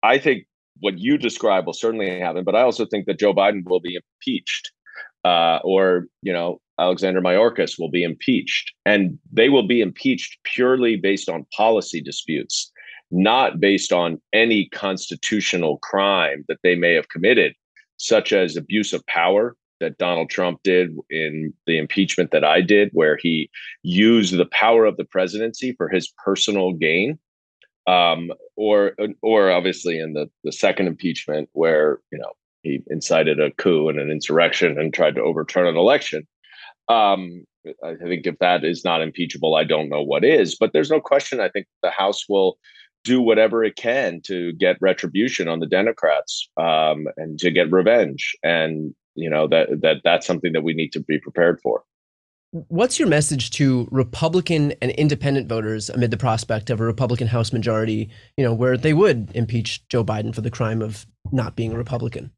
I 0.02 0.18
think 0.18 0.44
what 0.80 0.98
you 0.98 1.16
describe 1.16 1.64
will 1.64 1.72
certainly 1.72 2.20
happen, 2.20 2.44
but 2.44 2.54
I 2.54 2.60
also 2.60 2.84
think 2.84 3.06
that 3.06 3.18
Joe 3.18 3.32
Biden 3.32 3.62
will 3.64 3.80
be 3.80 3.96
impeached 3.96 4.70
uh, 5.24 5.58
or, 5.64 6.06
you 6.20 6.32
know, 6.32 6.60
Alexander 6.78 7.20
Mayorkas 7.20 7.78
will 7.78 7.90
be 7.90 8.02
impeached. 8.02 8.72
And 8.84 9.18
they 9.32 9.48
will 9.48 9.66
be 9.66 9.80
impeached 9.80 10.38
purely 10.44 10.96
based 10.96 11.28
on 11.28 11.46
policy 11.56 12.00
disputes, 12.00 12.70
not 13.10 13.60
based 13.60 13.92
on 13.92 14.20
any 14.32 14.68
constitutional 14.68 15.78
crime 15.78 16.44
that 16.48 16.58
they 16.62 16.74
may 16.74 16.94
have 16.94 17.08
committed, 17.08 17.54
such 17.96 18.32
as 18.32 18.56
abuse 18.56 18.92
of 18.92 19.06
power 19.06 19.56
that 19.80 19.98
Donald 19.98 20.30
Trump 20.30 20.60
did 20.62 20.96
in 21.10 21.52
the 21.66 21.78
impeachment 21.78 22.30
that 22.30 22.44
I 22.44 22.60
did, 22.60 22.90
where 22.92 23.16
he 23.16 23.50
used 23.82 24.36
the 24.36 24.46
power 24.46 24.84
of 24.84 24.96
the 24.96 25.04
presidency 25.04 25.74
for 25.76 25.88
his 25.88 26.12
personal 26.24 26.72
gain, 26.72 27.18
um, 27.86 28.30
or 28.56 28.94
or 29.22 29.50
obviously 29.50 29.98
in 29.98 30.14
the 30.14 30.30
the 30.44 30.52
second 30.52 30.86
impeachment 30.86 31.48
where 31.52 32.00
you 32.10 32.18
know 32.18 32.32
he 32.62 32.80
incited 32.88 33.38
a 33.38 33.52
coup 33.52 33.88
and 33.88 34.00
an 34.00 34.10
insurrection 34.10 34.78
and 34.78 34.92
tried 34.92 35.14
to 35.14 35.22
overturn 35.22 35.66
an 35.66 35.76
election. 35.76 36.26
Um, 36.88 37.44
I 37.84 37.94
think 37.94 38.26
if 38.26 38.38
that 38.38 38.64
is 38.64 38.84
not 38.84 39.02
impeachable, 39.02 39.56
I 39.56 39.64
don't 39.64 39.88
know 39.88 40.02
what 40.02 40.24
is. 40.24 40.56
But 40.58 40.72
there's 40.72 40.90
no 40.90 41.00
question. 41.00 41.40
I 41.40 41.48
think 41.48 41.66
the 41.82 41.90
House 41.90 42.28
will 42.28 42.58
do 43.04 43.20
whatever 43.20 43.64
it 43.64 43.76
can 43.76 44.20
to 44.26 44.52
get 44.54 44.76
retribution 44.80 45.48
on 45.48 45.60
the 45.60 45.66
Democrats 45.66 46.48
um, 46.56 47.06
and 47.16 47.38
to 47.38 47.50
get 47.50 47.70
revenge. 47.70 48.36
And 48.42 48.94
you 49.16 49.28
know 49.28 49.48
that 49.48 49.80
that 49.80 49.96
that's 50.04 50.26
something 50.26 50.52
that 50.52 50.62
we 50.62 50.74
need 50.74 50.92
to 50.92 51.00
be 51.00 51.18
prepared 51.18 51.58
for 51.60 51.82
what's 52.68 52.98
your 52.98 53.08
message 53.08 53.50
to 53.50 53.88
republican 53.90 54.72
and 54.80 54.92
independent 54.92 55.48
voters 55.48 55.90
amid 55.90 56.10
the 56.10 56.16
prospect 56.16 56.70
of 56.70 56.80
a 56.80 56.84
republican 56.84 57.26
house 57.26 57.52
majority 57.52 58.08
you 58.36 58.44
know 58.44 58.54
where 58.54 58.76
they 58.76 58.92
would 58.92 59.32
impeach 59.34 59.86
joe 59.88 60.04
biden 60.04 60.34
for 60.34 60.42
the 60.42 60.50
crime 60.50 60.80
of 60.80 61.06
not 61.32 61.56
being 61.56 61.72
a 61.72 61.76
republican 61.76 62.30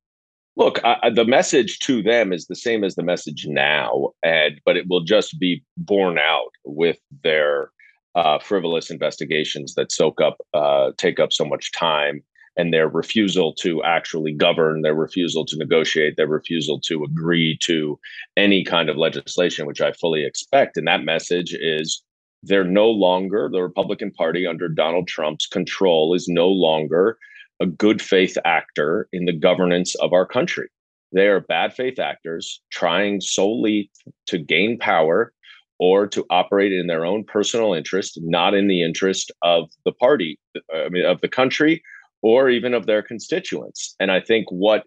look 0.58 0.80
I, 0.84 1.10
the 1.10 1.24
message 1.24 1.78
to 1.80 2.02
them 2.02 2.32
is 2.32 2.46
the 2.46 2.56
same 2.56 2.84
as 2.84 2.94
the 2.94 3.02
message 3.02 3.46
now 3.48 4.10
and 4.22 4.60
but 4.66 4.76
it 4.76 4.86
will 4.88 5.02
just 5.02 5.38
be 5.38 5.64
borne 5.76 6.18
out 6.18 6.50
with 6.64 6.98
their 7.24 7.70
uh, 8.14 8.38
frivolous 8.38 8.90
investigations 8.90 9.74
that 9.74 9.92
soak 9.92 10.20
up 10.20 10.38
uh, 10.52 10.90
take 10.98 11.20
up 11.20 11.32
so 11.32 11.44
much 11.44 11.72
time 11.72 12.22
and 12.58 12.74
their 12.74 12.88
refusal 12.88 13.54
to 13.54 13.82
actually 13.84 14.32
govern, 14.32 14.82
their 14.82 14.94
refusal 14.94 15.46
to 15.46 15.56
negotiate, 15.56 16.16
their 16.16 16.26
refusal 16.26 16.80
to 16.80 17.04
agree 17.04 17.56
to 17.62 17.98
any 18.36 18.64
kind 18.64 18.90
of 18.90 18.96
legislation, 18.96 19.64
which 19.64 19.80
I 19.80 19.92
fully 19.92 20.24
expect. 20.24 20.76
And 20.76 20.88
that 20.88 21.04
message 21.04 21.54
is 21.54 22.02
they're 22.42 22.64
no 22.64 22.90
longer, 22.90 23.48
the 23.50 23.62
Republican 23.62 24.10
Party 24.10 24.44
under 24.44 24.68
Donald 24.68 25.06
Trump's 25.06 25.46
control 25.46 26.14
is 26.14 26.26
no 26.28 26.48
longer 26.48 27.16
a 27.60 27.66
good 27.66 28.00
faith 28.00 28.36
actor 28.44 29.08
in 29.12 29.24
the 29.24 29.32
governance 29.32 29.94
of 29.96 30.12
our 30.12 30.26
country. 30.26 30.68
They 31.12 31.26
are 31.28 31.40
bad 31.40 31.74
faith 31.74 31.98
actors 31.98 32.60
trying 32.70 33.20
solely 33.20 33.90
to 34.26 34.38
gain 34.38 34.78
power 34.78 35.32
or 35.78 36.06
to 36.08 36.26
operate 36.30 36.72
in 36.72 36.86
their 36.86 37.04
own 37.04 37.24
personal 37.24 37.72
interest, 37.72 38.18
not 38.22 38.54
in 38.54 38.68
the 38.68 38.82
interest 38.82 39.30
of 39.42 39.70
the 39.84 39.92
party, 39.92 40.38
I 40.74 40.88
mean, 40.88 41.04
of 41.04 41.20
the 41.20 41.28
country 41.28 41.82
or 42.20 42.50
even 42.50 42.74
of 42.74 42.86
their 42.86 43.02
constituents. 43.02 43.94
And 44.00 44.10
I 44.10 44.20
think 44.20 44.50
what 44.50 44.84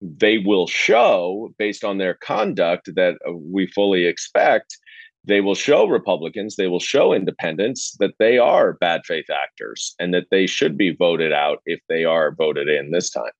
they 0.00 0.38
will 0.38 0.66
show 0.66 1.52
based 1.58 1.84
on 1.84 1.98
their 1.98 2.14
conduct 2.14 2.94
that 2.94 3.18
we 3.28 3.66
fully 3.66 4.06
expect 4.06 4.78
they 5.24 5.40
will 5.40 5.54
show 5.54 5.86
republicans 5.86 6.56
they 6.56 6.66
will 6.66 6.80
show 6.80 7.12
independents 7.12 7.96
that 7.98 8.12
they 8.18 8.38
are 8.38 8.74
bad 8.74 9.02
faith 9.04 9.26
actors 9.30 9.94
and 9.98 10.14
that 10.14 10.26
they 10.30 10.46
should 10.46 10.76
be 10.76 10.94
voted 10.94 11.32
out 11.32 11.58
if 11.66 11.80
they 11.88 12.04
are 12.04 12.32
voted 12.34 12.68
in 12.68 12.90
this 12.90 13.10
time. 13.10 13.32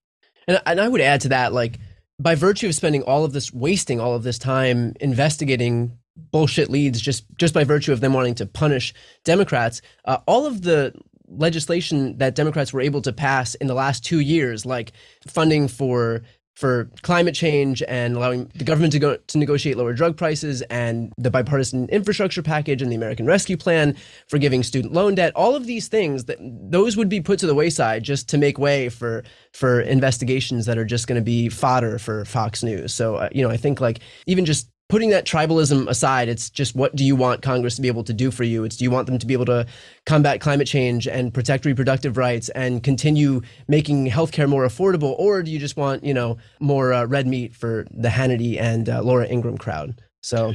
And, 0.46 0.60
and 0.66 0.80
i 0.80 0.88
would 0.88 1.00
add 1.00 1.20
to 1.22 1.28
that 1.28 1.52
like 1.52 1.78
by 2.18 2.34
virtue 2.34 2.68
of 2.68 2.74
spending 2.74 3.02
all 3.02 3.24
of 3.24 3.32
this 3.32 3.52
wasting 3.52 4.00
all 4.00 4.14
of 4.14 4.22
this 4.22 4.38
time 4.38 4.94
investigating 5.00 5.96
bullshit 6.16 6.68
leads 6.68 7.00
just 7.00 7.24
just 7.36 7.54
by 7.54 7.64
virtue 7.64 7.92
of 7.92 8.00
them 8.00 8.12
wanting 8.12 8.34
to 8.34 8.46
punish 8.46 8.92
democrats 9.24 9.80
uh, 10.04 10.18
all 10.26 10.46
of 10.46 10.62
the 10.62 10.92
legislation 11.30 12.16
that 12.18 12.34
Democrats 12.34 12.72
were 12.72 12.80
able 12.80 13.00
to 13.02 13.12
pass 13.12 13.54
in 13.56 13.66
the 13.66 13.74
last 13.74 14.04
two 14.04 14.20
years, 14.20 14.66
like 14.66 14.92
funding 15.26 15.68
for 15.68 16.22
for 16.60 16.90
climate 17.00 17.34
change 17.34 17.82
and 17.88 18.14
allowing 18.14 18.50
the 18.54 18.64
government 18.64 18.92
to 18.92 18.98
go 18.98 19.16
to 19.16 19.38
negotiate 19.38 19.78
lower 19.78 19.94
drug 19.94 20.14
prices 20.14 20.60
and 20.62 21.10
the 21.16 21.30
bipartisan 21.30 21.88
infrastructure 21.88 22.42
package 22.42 22.82
and 22.82 22.92
the 22.92 22.96
American 22.96 23.24
Rescue 23.24 23.56
Plan, 23.56 23.96
forgiving 24.28 24.62
student 24.62 24.92
loan 24.92 25.14
debt, 25.14 25.32
all 25.34 25.56
of 25.56 25.64
these 25.64 25.88
things 25.88 26.26
that 26.26 26.36
those 26.40 26.98
would 26.98 27.08
be 27.08 27.18
put 27.18 27.38
to 27.38 27.46
the 27.46 27.54
wayside 27.54 28.02
just 28.02 28.28
to 28.28 28.36
make 28.36 28.58
way 28.58 28.90
for 28.90 29.24
for 29.54 29.80
investigations 29.80 30.66
that 30.66 30.76
are 30.76 30.84
just 30.84 31.06
going 31.06 31.18
to 31.18 31.24
be 31.24 31.48
fodder 31.48 31.98
for 31.98 32.26
Fox 32.26 32.62
News. 32.62 32.92
So 32.92 33.14
uh, 33.14 33.30
you 33.32 33.42
know, 33.42 33.50
I 33.50 33.56
think 33.56 33.80
like 33.80 34.00
even 34.26 34.44
just 34.44 34.68
putting 34.90 35.10
that 35.10 35.24
tribalism 35.24 35.88
aside, 35.88 36.28
it's 36.28 36.50
just 36.50 36.74
what 36.74 36.94
do 36.94 37.04
you 37.04 37.16
want 37.16 37.40
Congress 37.40 37.76
to 37.76 37.82
be 37.82 37.88
able 37.88 38.04
to 38.04 38.12
do 38.12 38.30
for 38.30 38.44
you? 38.44 38.64
It's 38.64 38.76
do 38.76 38.84
you 38.84 38.90
want 38.90 39.06
them 39.06 39.18
to 39.18 39.26
be 39.26 39.32
able 39.32 39.46
to 39.46 39.66
combat 40.04 40.40
climate 40.40 40.66
change 40.66 41.06
and 41.06 41.32
protect 41.32 41.64
reproductive 41.64 42.16
rights 42.16 42.48
and 42.50 42.82
continue 42.82 43.40
making 43.68 44.08
healthcare 44.08 44.48
more 44.48 44.66
affordable, 44.66 45.14
or 45.18 45.42
do 45.42 45.50
you 45.50 45.58
just 45.58 45.76
want 45.76 46.04
you 46.04 46.12
know 46.12 46.36
more 46.58 46.92
uh, 46.92 47.06
red 47.06 47.26
meat 47.26 47.54
for 47.54 47.86
the 47.90 48.08
Hannity 48.08 48.60
and 48.60 48.88
uh, 48.88 49.00
Laura 49.02 49.26
Ingraham 49.26 49.56
crowd? 49.56 50.00
So, 50.22 50.52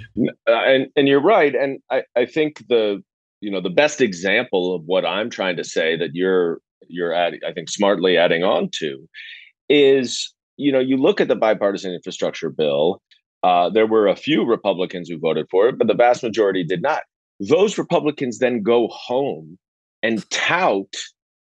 uh, 0.48 0.52
and 0.52 0.88
and 0.96 1.08
you're 1.08 1.24
right, 1.24 1.56
and 1.56 1.80
I 1.90 2.04
I 2.16 2.26
think 2.26 2.68
the 2.68 3.02
you 3.42 3.50
know 3.50 3.62
the 3.62 3.70
best 3.70 4.02
example 4.02 4.76
of 4.76 4.84
what 4.86 5.06
I'm 5.06 5.30
trying 5.30 5.56
to 5.58 5.64
say 5.64 5.98
that 5.98 6.10
you're 6.14 6.60
you're 6.88 7.14
adding, 7.14 7.40
I 7.48 7.54
think 7.54 7.70
smartly 7.70 8.18
adding 8.18 8.44
on 8.44 8.70
to 8.80 9.08
is 9.70 10.34
you 10.58 10.72
know 10.72 10.80
you 10.80 10.98
look 10.98 11.22
at 11.22 11.28
the 11.28 11.36
bipartisan 11.36 11.94
infrastructure 11.94 12.50
bill 12.50 13.02
uh, 13.46 13.70
there 13.70 13.86
were 13.86 14.08
a 14.08 14.16
few 14.16 14.44
Republicans 14.44 15.08
who 15.08 15.20
voted 15.20 15.46
for 15.52 15.70
it, 15.70 15.78
but 15.78 15.86
the 15.86 15.94
vast 15.94 16.24
majority 16.24 16.64
did 16.64 16.82
not. 16.82 17.04
Those 17.40 17.78
Republicans 17.78 18.40
then 18.40 18.64
go 18.64 18.88
home 18.88 19.60
and 20.02 20.28
tout 20.32 20.96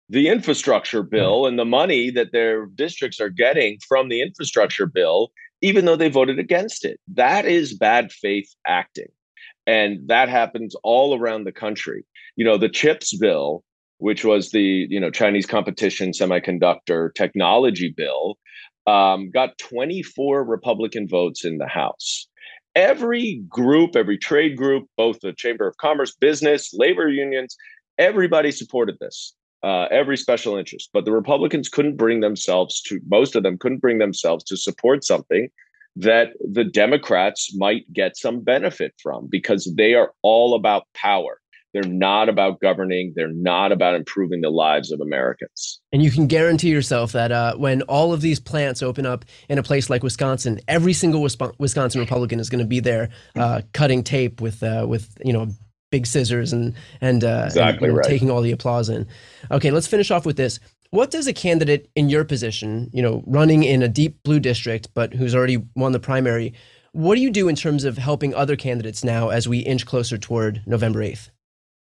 the 0.09 0.27
infrastructure 0.27 1.03
bill 1.03 1.45
and 1.45 1.57
the 1.57 1.63
money 1.63 2.11
that 2.11 2.33
their 2.33 2.65
districts 2.65 3.21
are 3.21 3.29
getting 3.29 3.77
from 3.87 4.09
the 4.09 4.21
infrastructure 4.21 4.85
bill, 4.85 5.31
even 5.61 5.85
though 5.85 5.95
they 5.95 6.09
voted 6.09 6.37
against 6.37 6.83
it. 6.83 6.99
That 7.13 7.45
is 7.45 7.77
bad 7.77 8.11
faith 8.11 8.53
acting. 8.67 9.07
And 9.65 10.05
that 10.09 10.27
happens 10.27 10.75
all 10.83 11.17
around 11.17 11.45
the 11.45 11.53
country. 11.53 12.03
You 12.35 12.43
know, 12.43 12.57
the 12.57 12.67
CHIPS 12.67 13.15
bill, 13.17 13.63
which 13.99 14.25
was 14.25 14.51
the 14.51 14.85
you 14.89 14.99
know 14.99 15.11
Chinese 15.11 15.45
competition 15.45 16.11
semiconductor 16.11 17.13
technology 17.15 17.93
bill, 17.95 18.35
um, 18.87 19.29
got 19.31 19.57
24 19.57 20.43
Republican 20.43 21.07
votes 21.07 21.43
in 21.43 21.57
the 21.57 21.67
House. 21.67 22.27
Every 22.75 23.41
group, 23.47 23.95
every 23.95 24.17
trade 24.17 24.57
group, 24.57 24.87
both 24.97 25.19
the 25.21 25.33
Chamber 25.33 25.67
of 25.67 25.77
Commerce, 25.77 26.13
business, 26.13 26.73
labor 26.73 27.07
unions, 27.07 27.55
everybody 27.97 28.51
supported 28.51 28.97
this. 28.99 29.33
Uh, 29.63 29.87
every 29.89 30.15
special 30.15 30.55
interest, 30.55 30.91
but 30.93 31.05
the 31.05 31.11
Republicans 31.11 31.69
couldn't 31.69 31.97
bring 31.97 32.19
themselves 32.19 32.81
to. 32.81 32.99
Most 33.07 33.35
of 33.35 33.41
them 33.41 33.57
couldn't 33.57 33.79
bring 33.79 33.97
themselves 33.97 34.43
to 34.43 34.55
support 34.55 35.03
something 35.03 35.49
that 35.95 36.33
the 36.39 36.63
Democrats 36.63 37.55
might 37.55 37.91
get 37.91 38.15
some 38.15 38.41
benefit 38.41 38.93
from 39.01 39.27
because 39.27 39.73
they 39.75 39.95
are 39.95 40.11
all 40.21 40.53
about 40.53 40.83
power. 40.93 41.39
They're 41.75 41.91
not 41.91 42.29
about 42.29 42.61
governing. 42.61 43.11
They're 43.17 43.33
not 43.33 43.73
about 43.73 43.95
improving 43.95 44.39
the 44.39 44.49
lives 44.49 44.93
of 44.93 45.01
Americans. 45.01 45.81
And 45.91 46.01
you 46.01 46.09
can 46.09 46.25
guarantee 46.25 46.69
yourself 46.69 47.11
that 47.11 47.33
uh, 47.33 47.57
when 47.57 47.81
all 47.81 48.13
of 48.13 48.21
these 48.21 48.39
plants 48.39 48.81
open 48.81 49.05
up 49.05 49.25
in 49.49 49.57
a 49.57 49.63
place 49.63 49.89
like 49.89 50.01
Wisconsin, 50.01 50.61
every 50.69 50.93
single 50.93 51.21
Wisconsin 51.59 51.99
Republican 51.99 52.39
is 52.39 52.49
going 52.49 52.63
to 52.63 52.65
be 52.65 52.79
there 52.79 53.09
uh, 53.35 53.61
cutting 53.73 54.03
tape 54.03 54.39
with 54.39 54.63
uh, 54.63 54.85
with 54.87 55.17
you 55.21 55.33
know 55.33 55.49
big 55.91 56.07
scissors 56.07 56.53
and 56.53 56.75
and, 57.01 57.25
uh, 57.25 57.43
exactly 57.47 57.89
and, 57.89 57.97
right. 57.97 58.07
taking 58.07 58.31
all 58.31 58.41
the 58.41 58.53
applause 58.53 58.87
in. 58.87 59.05
Okay, 59.51 59.71
let's 59.71 59.87
finish 59.87 60.11
off 60.11 60.25
with 60.25 60.37
this. 60.37 60.61
What 60.91 61.11
does 61.11 61.27
a 61.27 61.33
candidate 61.33 61.89
in 61.93 62.07
your 62.07 62.23
position, 62.23 62.89
you 62.93 63.01
know, 63.01 63.21
running 63.27 63.63
in 63.63 63.83
a 63.83 63.89
deep 63.89 64.23
blue 64.23 64.39
district, 64.39 64.87
but 64.93 65.13
who's 65.13 65.35
already 65.35 65.61
won 65.75 65.91
the 65.91 65.99
primary, 65.99 66.53
what 66.93 67.15
do 67.15 67.21
you 67.21 67.31
do 67.31 67.49
in 67.49 67.55
terms 67.57 67.83
of 67.83 67.97
helping 67.97 68.33
other 68.33 68.55
candidates 68.55 69.03
now 69.03 69.27
as 69.27 69.45
we 69.45 69.59
inch 69.59 69.85
closer 69.85 70.17
toward 70.17 70.63
November 70.65 71.01
8th? 71.01 71.31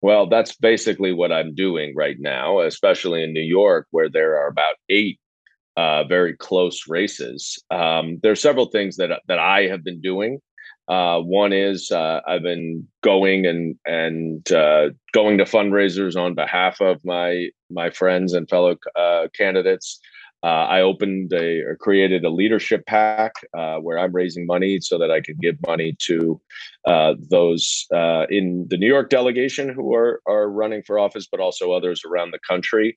Well, 0.03 0.29
that's 0.29 0.55
basically 0.55 1.13
what 1.13 1.33
I'm 1.33 1.55
doing 1.55 1.95
right 1.97 2.17
now, 2.19 2.61
especially 2.61 3.23
in 3.25 3.33
New 3.33 3.41
York, 3.41 3.87
where 3.91 4.09
there 4.09 4.37
are 4.39 4.49
about 4.49 4.77
eight 4.89 5.19
uh, 5.77 6.05
very 6.05 6.35
close 6.35 6.89
races. 6.89 7.63
Um, 7.71 8.19
there 8.23 8.33
are 8.33 8.37
several 8.37 8.67
things 8.67 8.97
that 8.97 9.21
that 9.29 9.39
I 9.39 9.63
have 9.67 9.85
been 9.85 10.01
doing. 10.01 10.41
Uh, 10.89 11.21
one 11.21 11.53
is 11.53 11.91
uh, 11.91 12.21
I've 12.27 12.43
been 12.43 12.87
going 13.03 13.47
and 13.47 13.77
and 13.85 14.51
uh, 14.53 14.91
going 15.13 15.39
to 15.39 15.45
fundraisers 15.45 16.17
on 16.17 16.35
behalf 16.35 16.81
of 16.81 17.05
my 17.05 17.49
my 17.71 17.91
friends 17.91 18.33
and 18.33 18.49
fellow 18.49 18.77
uh, 18.95 19.29
candidates. 19.35 19.99
Uh, 20.47 20.65
I 20.69 20.81
opened 20.81 21.33
a 21.33 21.63
or 21.63 21.75
created 21.75 22.25
a 22.25 22.31
leadership 22.31 22.87
PAC 22.87 23.33
uh, 23.53 23.79
where 23.79 23.99
I'm 23.99 24.13
raising 24.13 24.47
money 24.47 24.79
so 24.81 24.97
that 24.97 25.11
I 25.11 25.21
can 25.21 25.37
give 25.43 25.57
money 25.67 25.97
to 26.03 26.41
uh, 26.87 27.15
those 27.19 27.85
uh, 27.93 28.27
in 28.31 28.65
the 28.71 28.77
New 28.77 28.87
York 28.87 29.11
delegation 29.11 29.69
who 29.69 29.93
are 29.93 30.23
are 30.25 30.49
running 30.49 30.85
for 30.87 31.01
office, 31.01 31.27
but 31.29 31.41
also 31.41 31.73
others 31.73 32.03
around 32.07 32.31
the 32.31 32.39
country. 32.49 32.97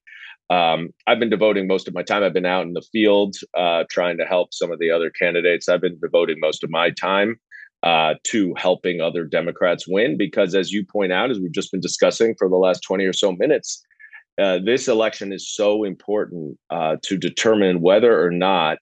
Um, 0.51 0.89
I've 1.07 1.17
been 1.17 1.31
devoting 1.31 1.65
most 1.65 1.87
of 1.87 1.95
my 1.95 2.03
time. 2.03 2.21
I've 2.21 2.33
been 2.33 2.45
out 2.45 2.67
in 2.67 2.73
the 2.73 2.85
field 2.91 3.35
uh, 3.57 3.85
trying 3.89 4.19
to 4.19 4.25
help 4.25 4.53
some 4.53 4.71
of 4.71 4.77
the 4.77 4.91
other 4.91 5.09
candidates. 5.09 5.67
I've 5.67 5.81
been 5.81 5.99
devoting 5.99 6.39
most 6.39 6.63
of 6.63 6.69
my 6.69 6.91
time 6.91 7.39
uh, 7.81 8.13
to 8.25 8.53
helping 8.57 9.01
other 9.01 9.23
Democrats 9.23 9.87
win 9.87 10.17
because, 10.19 10.53
as 10.53 10.71
you 10.71 10.85
point 10.85 11.11
out, 11.11 11.31
as 11.31 11.39
we've 11.39 11.51
just 11.51 11.71
been 11.71 11.81
discussing 11.81 12.35
for 12.37 12.47
the 12.47 12.57
last 12.57 12.81
20 12.81 13.05
or 13.05 13.13
so 13.13 13.31
minutes, 13.31 13.83
uh, 14.39 14.59
this 14.63 14.87
election 14.87 15.33
is 15.33 15.49
so 15.49 15.83
important 15.83 16.57
uh, 16.69 16.97
to 17.03 17.17
determine 17.17 17.81
whether 17.81 18.23
or 18.23 18.31
not 18.31 18.77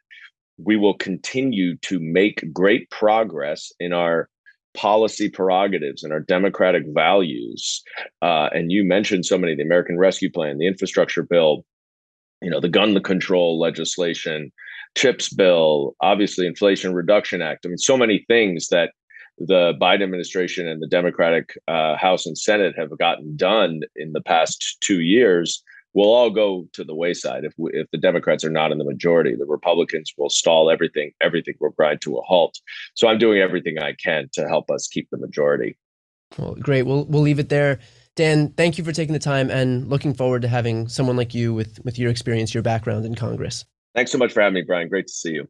we 0.57 0.75
will 0.75 0.95
continue 0.95 1.75
to 1.77 1.99
make 1.99 2.51
great 2.53 2.89
progress 2.89 3.71
in 3.79 3.93
our 3.93 4.29
policy 4.75 5.29
prerogatives 5.29 6.03
and 6.03 6.13
our 6.13 6.19
democratic 6.19 6.83
values. 6.87 7.81
Uh, 8.21 8.49
and 8.53 8.71
you 8.71 8.83
mentioned 8.83 9.25
so 9.25 9.37
many 9.37 9.55
the 9.55 9.63
American 9.63 9.97
Rescue 9.97 10.31
Plan, 10.31 10.59
the 10.59 10.67
infrastructure 10.67 11.23
bill, 11.23 11.65
you 12.41 12.49
know, 12.49 12.59
the 12.59 12.69
gun 12.69 13.01
control 13.01 13.59
legislation, 13.59 14.51
CHIPS 14.95 15.33
bill, 15.33 15.95
obviously 16.01 16.45
Inflation 16.45 16.93
Reduction 16.93 17.41
Act. 17.41 17.65
I 17.65 17.69
mean, 17.69 17.77
so 17.79 17.97
many 17.97 18.23
things 18.27 18.67
that 18.67 18.91
the 19.37 19.73
Biden 19.79 20.03
administration 20.03 20.67
and 20.67 20.81
the 20.81 20.87
Democratic 20.87 21.57
uh, 21.67 21.95
House 21.95 22.25
and 22.25 22.37
Senate 22.37 22.75
have 22.77 22.97
gotten 22.97 23.35
done 23.35 23.81
in 23.95 24.13
the 24.13 24.21
past 24.21 24.77
two 24.81 25.01
years 25.01 25.63
will 25.97 26.13
all 26.13 26.29
go 26.29 26.67
to 26.73 26.83
the 26.83 26.93
wayside 26.93 27.43
if 27.43 27.53
we, 27.57 27.71
if 27.73 27.89
the 27.91 27.97
Democrats 27.97 28.45
are 28.45 28.51
not 28.51 28.71
in 28.71 28.77
the 28.77 28.83
majority. 28.83 29.35
The 29.35 29.45
Republicans 29.45 30.13
will 30.15 30.29
stall 30.29 30.69
everything. 30.69 31.11
Everything 31.21 31.55
will 31.59 31.71
grind 31.71 32.01
to 32.01 32.17
a 32.17 32.21
halt. 32.21 32.59
So 32.93 33.07
I'm 33.07 33.17
doing 33.17 33.39
everything 33.39 33.79
I 33.79 33.93
can 33.93 34.29
to 34.33 34.47
help 34.47 34.69
us 34.69 34.87
keep 34.87 35.09
the 35.09 35.17
majority. 35.17 35.75
Well, 36.37 36.55
great. 36.55 36.83
We'll 36.83 37.05
we'll 37.05 37.23
leave 37.23 37.39
it 37.39 37.49
there. 37.49 37.79
Dan, 38.15 38.49
thank 38.49 38.77
you 38.77 38.83
for 38.83 38.91
taking 38.91 39.13
the 39.13 39.19
time 39.19 39.49
and 39.49 39.89
looking 39.89 40.13
forward 40.13 40.43
to 40.43 40.47
having 40.47 40.87
someone 40.87 41.17
like 41.17 41.33
you 41.33 41.53
with 41.53 41.83
with 41.83 41.97
your 41.97 42.11
experience, 42.11 42.53
your 42.53 42.63
background 42.63 43.05
in 43.05 43.15
Congress. 43.15 43.65
Thanks 43.95 44.11
so 44.11 44.19
much 44.19 44.33
for 44.33 44.41
having 44.41 44.53
me, 44.53 44.61
Brian. 44.61 44.89
Great 44.89 45.07
to 45.07 45.13
see 45.13 45.31
you. 45.31 45.47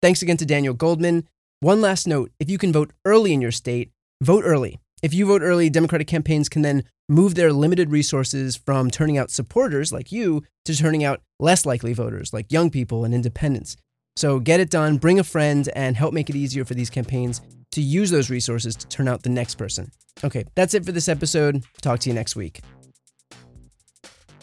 Thanks 0.00 0.22
again 0.22 0.36
to 0.38 0.46
Daniel 0.46 0.72
Goldman. 0.72 1.28
One 1.60 1.80
last 1.80 2.06
note 2.06 2.30
if 2.38 2.48
you 2.48 2.56
can 2.56 2.72
vote 2.72 2.92
early 3.04 3.32
in 3.32 3.40
your 3.40 3.50
state, 3.50 3.90
vote 4.22 4.44
early. 4.46 4.78
If 5.02 5.12
you 5.12 5.26
vote 5.26 5.42
early, 5.42 5.68
Democratic 5.68 6.06
campaigns 6.06 6.48
can 6.48 6.62
then 6.62 6.84
move 7.08 7.34
their 7.34 7.52
limited 7.52 7.90
resources 7.90 8.56
from 8.56 8.92
turning 8.92 9.18
out 9.18 9.32
supporters 9.32 9.92
like 9.92 10.12
you 10.12 10.44
to 10.66 10.76
turning 10.76 11.02
out 11.02 11.20
less 11.40 11.66
likely 11.66 11.92
voters 11.92 12.32
like 12.32 12.52
young 12.52 12.70
people 12.70 13.04
and 13.04 13.12
independents. 13.12 13.76
So 14.14 14.38
get 14.38 14.60
it 14.60 14.70
done, 14.70 14.98
bring 14.98 15.18
a 15.18 15.24
friend, 15.24 15.68
and 15.74 15.96
help 15.96 16.14
make 16.14 16.30
it 16.30 16.36
easier 16.36 16.64
for 16.64 16.74
these 16.74 16.90
campaigns 16.90 17.40
to 17.72 17.80
use 17.80 18.10
those 18.10 18.30
resources 18.30 18.76
to 18.76 18.86
turn 18.86 19.08
out 19.08 19.24
the 19.24 19.28
next 19.28 19.56
person. 19.56 19.90
Okay, 20.22 20.44
that's 20.54 20.74
it 20.74 20.84
for 20.84 20.92
this 20.92 21.08
episode. 21.08 21.64
Talk 21.80 21.98
to 22.00 22.10
you 22.10 22.14
next 22.14 22.36
week. 22.36 22.60